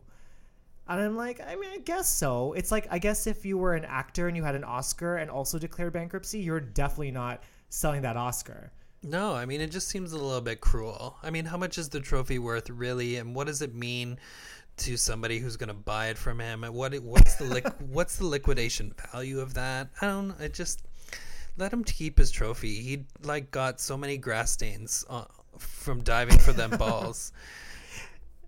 And 0.87 0.99
I'm 0.99 1.15
like, 1.15 1.39
I 1.39 1.55
mean, 1.55 1.69
I 1.73 1.77
guess 1.77 2.09
so. 2.09 2.53
It's 2.53 2.71
like, 2.71 2.87
I 2.91 2.99
guess 2.99 3.27
if 3.27 3.45
you 3.45 3.57
were 3.57 3.75
an 3.75 3.85
actor 3.85 4.27
and 4.27 4.35
you 4.35 4.43
had 4.43 4.55
an 4.55 4.63
Oscar 4.63 5.17
and 5.17 5.31
also 5.31 5.57
declared 5.57 5.93
bankruptcy, 5.93 6.39
you're 6.39 6.59
definitely 6.59 7.11
not 7.11 7.43
selling 7.69 8.01
that 8.01 8.17
Oscar. 8.17 8.71
No, 9.03 9.33
I 9.33 9.45
mean 9.45 9.61
it 9.61 9.71
just 9.71 9.87
seems 9.87 10.13
a 10.13 10.17
little 10.17 10.41
bit 10.41 10.61
cruel. 10.61 11.17
I 11.23 11.31
mean, 11.31 11.45
how 11.45 11.57
much 11.57 11.77
is 11.77 11.89
the 11.89 11.99
trophy 11.99 12.37
worth 12.37 12.69
really, 12.69 13.17
and 13.17 13.33
what 13.33 13.47
does 13.47 13.61
it 13.63 13.73
mean 13.73 14.19
to 14.77 14.95
somebody 14.95 15.39
who's 15.39 15.57
going 15.57 15.69
to 15.69 15.73
buy 15.73 16.07
it 16.07 16.17
from 16.17 16.39
him? 16.39 16.63
And 16.63 16.73
what 16.73 16.93
what's 16.99 17.35
the 17.35 17.45
liq- 17.45 17.81
what's 17.89 18.17
the 18.17 18.27
liquidation 18.27 18.93
value 19.11 19.39
of 19.39 19.55
that? 19.55 19.89
I 20.01 20.05
don't. 20.07 20.27
know. 20.29 20.35
It 20.39 20.53
just 20.53 20.83
let 21.57 21.73
him 21.73 21.83
keep 21.83 22.19
his 22.19 22.29
trophy. 22.29 22.75
He 22.81 23.05
like 23.23 23.49
got 23.49 23.79
so 23.79 23.97
many 23.97 24.17
grass 24.17 24.51
stains 24.51 25.03
uh, 25.09 25.25
from 25.57 26.03
diving 26.03 26.37
for 26.37 26.53
them 26.53 26.69
balls 26.77 27.31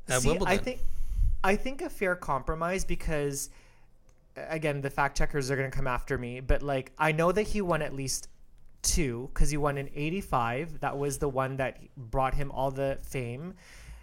at 0.07 0.21
See, 0.21 0.29
Wimbledon. 0.29 0.53
I 0.53 0.57
think, 0.61 0.81
I 1.43 1.55
think 1.55 1.81
a 1.81 1.89
fair 1.89 2.15
compromise 2.15 2.85
because, 2.85 3.49
again, 4.35 4.81
the 4.81 4.89
fact 4.89 5.17
checkers 5.17 5.51
are 5.51 5.55
going 5.55 5.69
to 5.69 5.75
come 5.75 5.87
after 5.87 6.17
me, 6.17 6.39
but 6.39 6.61
like 6.63 6.91
I 6.97 7.11
know 7.11 7.31
that 7.31 7.43
he 7.43 7.61
won 7.61 7.81
at 7.81 7.93
least 7.93 8.29
two 8.81 9.29
because 9.33 9.49
he 9.49 9.57
won 9.57 9.77
in 9.77 9.89
'85. 9.95 10.79
That 10.81 10.97
was 10.97 11.17
the 11.17 11.29
one 11.29 11.57
that 11.57 11.79
brought 11.97 12.33
him 12.33 12.51
all 12.51 12.71
the 12.71 12.99
fame. 13.03 13.55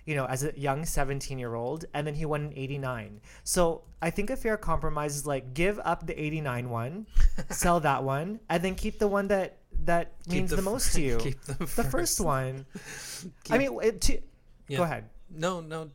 You 0.07 0.17
know, 0.17 0.25
as 0.25 0.43
a 0.43 0.53
young 0.59 0.85
17 0.87 1.39
year 1.39 1.55
old, 1.55 1.85
and 1.95 2.07
then 2.07 2.15
he 2.15 2.25
won 2.25 2.47
in 2.47 2.59
89. 2.59 3.21
So 3.45 3.83
I 4.03 4.11
think 4.11 4.31
a 4.31 4.37
fair 4.37 4.57
compromise 4.57 5.15
is 5.15 5.27
like 5.27 5.55
give 5.55 5.79
up 5.85 6.07
the 6.07 6.21
89 6.21 6.69
one, 6.71 7.07
sell 7.51 7.79
that 7.81 8.03
one, 8.03 8.41
and 8.49 8.63
then 8.65 8.75
keep 8.75 8.99
the 8.99 9.07
one 9.07 9.29
that 9.29 9.59
that 9.85 10.13
Keep 10.25 10.33
means 10.33 10.51
the, 10.51 10.57
the 10.57 10.63
most 10.63 10.95
to 10.95 11.01
you. 11.03 11.17
keep 11.21 11.41
the 11.43 11.53
the 11.55 11.67
first 11.67 11.91
first. 11.91 12.21
one. 12.21 12.67
I 13.51 13.59
mean, 13.59 13.79
it, 13.83 14.01
to, 14.03 14.21
Yeah. 14.69 14.79
go 14.79 14.83
ahead. 14.85 15.05
No, 15.31 15.61
no, 15.61 15.91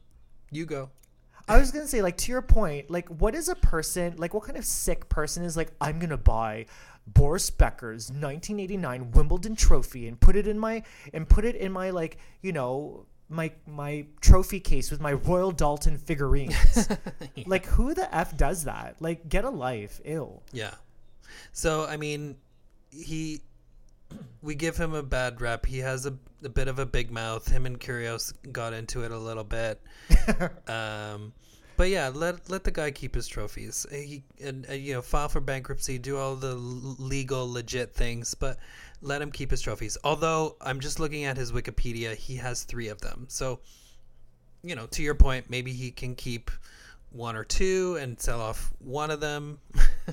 you 0.52 0.66
go. 0.66 0.90
I 1.48 1.60
was 1.60 1.72
gonna 1.72 1.88
say, 1.88 2.02
like, 2.02 2.18
to 2.18 2.32
your 2.32 2.42
point, 2.42 2.90
like, 2.90 3.08
what 3.10 3.36
is 3.36 3.50
a 3.50 3.56
person, 3.56 4.16
like, 4.18 4.34
what 4.34 4.44
kind 4.44 4.58
of 4.58 4.66
sick 4.66 5.08
person 5.10 5.44
is 5.44 5.56
like, 5.56 5.72
I'm 5.80 6.00
gonna 6.00 6.18
buy 6.18 6.66
Boris 7.08 7.50
Becker's 7.50 8.10
1989 8.10 9.12
Wimbledon 9.12 9.56
trophy 9.56 10.08
and 10.08 10.20
put 10.20 10.36
it 10.36 10.48
in 10.48 10.58
my 10.58 10.84
and 11.14 11.30
put 11.30 11.46
it 11.46 11.56
in 11.56 11.72
my 11.72 11.92
like, 11.92 12.18
you 12.42 12.52
know, 12.52 13.06
my 13.30 13.52
my 13.68 14.06
trophy 14.22 14.60
case 14.60 14.90
with 14.92 15.02
my 15.02 15.14
Royal 15.14 15.52
Doulton 15.52 16.00
figurines. 16.00 16.90
Like, 17.48 17.66
who 17.66 17.94
the 17.94 18.14
f 18.16 18.36
does 18.36 18.64
that? 18.64 18.96
Like, 19.00 19.30
get 19.30 19.46
a 19.46 19.50
life. 19.50 20.02
ill. 20.04 20.42
Yeah. 20.52 20.74
So 21.52 21.86
I 21.86 21.98
mean, 21.98 22.38
he 22.92 23.42
we 24.42 24.56
give 24.56 24.78
him 24.78 24.94
a 24.94 25.04
bad 25.04 25.42
rep. 25.42 25.66
He 25.66 25.80
has 25.80 26.06
a, 26.06 26.14
a 26.44 26.50
bit 26.50 26.68
of 26.68 26.80
a 26.80 26.86
big 26.86 27.12
mouth. 27.12 27.50
Him 27.50 27.66
and 27.66 27.80
Kyrgios 27.80 28.34
got 28.52 28.74
into 28.74 29.04
it 29.04 29.12
a 29.12 29.18
little 29.18 29.44
bit. 29.44 29.82
um, 30.68 31.34
but 31.78 31.90
yeah, 31.90 32.10
let 32.14 32.50
let 32.50 32.64
the 32.64 32.72
guy 32.72 32.92
keep 32.92 33.16
his 33.16 33.28
trophies. 33.28 33.86
He 33.92 34.24
and, 34.42 34.66
and 34.66 34.82
you 34.82 34.94
know 34.94 35.02
file 35.02 35.28
for 35.28 35.42
bankruptcy, 35.42 35.98
do 35.98 36.18
all 36.18 36.36
the 36.36 36.56
legal 36.56 37.52
legit 37.52 37.94
things, 37.94 38.34
but 38.34 38.58
let 39.02 39.22
him 39.22 39.32
keep 39.32 39.52
his 39.52 39.62
trophies. 39.62 39.98
Although 40.04 40.56
I'm 40.62 40.80
just 40.80 41.00
looking 41.00 41.26
at 41.26 41.38
his 41.38 41.52
Wikipedia, 41.52 42.16
he 42.16 42.38
has 42.38 42.64
three 42.64 42.88
of 42.88 43.02
them. 43.02 43.26
So 43.30 43.60
you 44.64 44.76
know, 44.76 44.88
to 44.88 45.04
your 45.04 45.16
point, 45.16 45.50
maybe 45.50 45.74
he 45.74 45.92
can 45.92 46.16
keep 46.16 46.50
one 47.16 47.36
or 47.36 47.44
two 47.44 47.98
and 48.00 48.20
sell 48.20 48.42
off 48.42 48.74
one 48.80 49.10
of 49.10 49.20
them. 49.20 49.60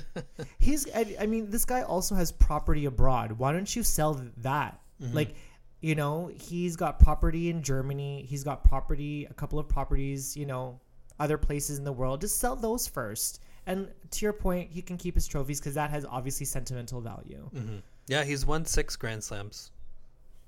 He's, 0.58 0.86
I, 0.94 1.16
I 1.20 1.26
mean, 1.26 1.50
this 1.50 1.64
guy 1.64 1.82
also 1.82 2.14
has 2.14 2.32
property 2.32 2.86
abroad. 2.86 3.32
Why 3.32 3.52
don't 3.52 3.74
you 3.74 3.82
sell 3.82 4.20
that? 4.38 4.80
Mm-hmm. 5.02 5.14
Like, 5.14 5.34
you 5.80 5.96
know, 5.96 6.30
he's 6.32 6.76
got 6.76 7.00
property 7.00 7.50
in 7.50 7.62
Germany. 7.62 8.24
He's 8.28 8.44
got 8.44 8.62
property, 8.62 9.26
a 9.28 9.34
couple 9.34 9.58
of 9.58 9.68
properties, 9.68 10.36
you 10.36 10.46
know, 10.46 10.80
other 11.18 11.36
places 11.36 11.78
in 11.78 11.84
the 11.84 11.92
world. 11.92 12.20
Just 12.20 12.38
sell 12.38 12.54
those 12.54 12.86
first. 12.86 13.40
And 13.66 13.88
to 14.12 14.24
your 14.24 14.32
point, 14.32 14.70
he 14.70 14.80
can 14.80 14.96
keep 14.96 15.14
his 15.14 15.26
trophies 15.26 15.60
because 15.60 15.74
that 15.74 15.90
has 15.90 16.04
obviously 16.04 16.46
sentimental 16.46 17.00
value. 17.00 17.50
Mm-hmm. 17.52 17.76
Yeah, 18.06 18.24
he's 18.24 18.46
won 18.46 18.64
six 18.64 18.96
Grand 18.96 19.22
Slams. 19.22 19.72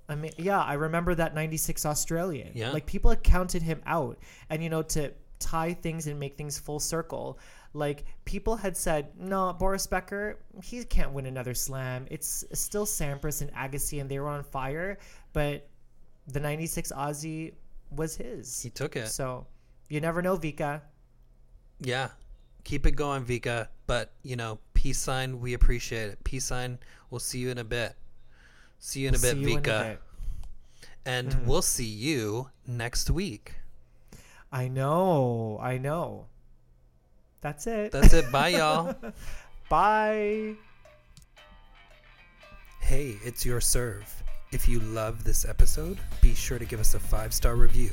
I 0.09 0.15
mean, 0.15 0.33
yeah, 0.37 0.61
I 0.61 0.75
remember 0.75 1.15
that 1.15 1.35
96 1.35 1.87
Australian. 1.87 2.53
Yeah. 2.55 2.71
Like 2.71 2.87
people 2.87 3.11
had 3.11 3.23
counted 3.23 3.63
him 3.63 3.83
out. 3.87 4.19
And, 4.51 4.63
you 4.63 4.71
know, 4.71 4.83
to 4.83 5.13
tie 5.39 5.75
things 5.75 6.07
and 6.07 6.19
make 6.19 6.37
things 6.37 6.59
full 6.59 6.81
circle, 6.81 7.39
like 7.73 8.05
people 8.25 8.57
had 8.57 8.77
said, 8.77 9.09
no, 9.19 9.53
Boris 9.53 9.87
Becker, 9.87 10.39
he 10.63 10.85
can't 10.85 11.13
win 11.13 11.27
another 11.27 11.55
slam. 11.55 12.07
It's 12.11 12.45
still 12.53 12.87
Sampras 12.87 13.43
and 13.43 13.53
Agassi 13.53 14.01
and 14.01 14.09
they 14.09 14.19
were 14.19 14.29
on 14.29 14.45
fire. 14.45 14.99
But 15.33 15.69
the 16.29 16.41
96 16.41 16.93
Aussie 16.93 17.55
was 17.91 18.17
his. 18.17 18.63
He 18.63 18.71
took 18.71 18.97
it. 18.97 19.09
So 19.09 19.47
you 19.89 20.01
never 20.01 20.23
know, 20.23 20.37
Vika. 20.37 20.81
Yeah. 21.81 22.09
Keep 22.63 22.87
it 22.87 22.93
going, 22.93 23.25
Vika. 23.25 23.69
But, 23.87 24.13
you 24.23 24.37
know, 24.37 24.59
peace 24.73 24.99
sign, 24.99 25.41
we 25.41 25.55
appreciate 25.55 26.11
it. 26.11 26.25
Peace 26.25 26.45
sign, 26.45 26.79
we'll 27.11 27.19
see 27.21 27.39
you 27.39 27.51
in 27.51 27.59
a 27.59 27.65
bit. 27.65 27.95
See 28.79 29.01
you 29.01 29.09
in 29.09 29.15
a 29.15 29.19
We'll 29.19 29.23
bit, 29.23 29.33
see 29.33 29.41
you 29.41 29.49
in 29.49 29.59
a 29.59 29.61
Vika. 29.63 29.83
bit. 29.89 30.01
And 31.07 31.29
mm-hmm. 31.31 31.47
we'll 31.47 31.63
see 31.63 31.85
you 31.85 32.51
next 32.67 33.11
week. 33.11 33.55
I 34.55 34.69
know. 34.69 35.59
I 35.61 35.79
know. 35.79 36.27
That's 37.41 37.67
it. 37.67 37.91
That's 37.91 38.13
it. 38.13 38.31
Bye, 38.31 38.51
y'all. 38.51 38.95
Bye. 39.69 40.55
Hey, 42.79 43.17
it's 43.25 43.45
your 43.45 43.61
serve. 43.61 44.23
If 44.53 44.69
you 44.69 44.79
love 44.79 45.25
this 45.25 45.45
episode, 45.45 45.99
be 46.21 46.37
sure 46.37 46.61
to 46.61 46.65
give 46.65 46.79
us 46.79 46.95
a 46.95 47.01
five 47.01 47.35
star 47.35 47.57
review. 47.57 47.91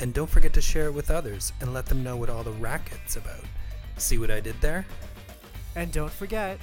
And 0.00 0.14
don't 0.14 0.30
forget 0.30 0.54
to 0.54 0.62
share 0.62 0.86
it 0.86 0.94
with 0.94 1.10
others 1.10 1.52
and 1.60 1.74
let 1.74 1.84
them 1.84 2.02
know 2.02 2.16
what 2.16 2.30
all 2.30 2.42
the 2.42 2.52
racket's 2.52 3.16
about. 3.16 3.44
See 3.98 4.16
what 4.16 4.30
I 4.30 4.40
did 4.40 4.58
there? 4.62 4.86
And 5.76 5.92
don't 5.92 6.10
forget, 6.10 6.58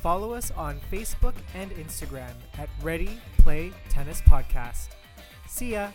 follow 0.00 0.32
us 0.32 0.52
on 0.52 0.78
Facebook 0.92 1.34
and 1.56 1.72
Instagram 1.72 2.34
at 2.56 2.68
Ready 2.82 3.18
Play 3.38 3.72
Tennis 3.88 4.20
Podcast. 4.20 4.90
See 5.48 5.72
ya. 5.72 5.88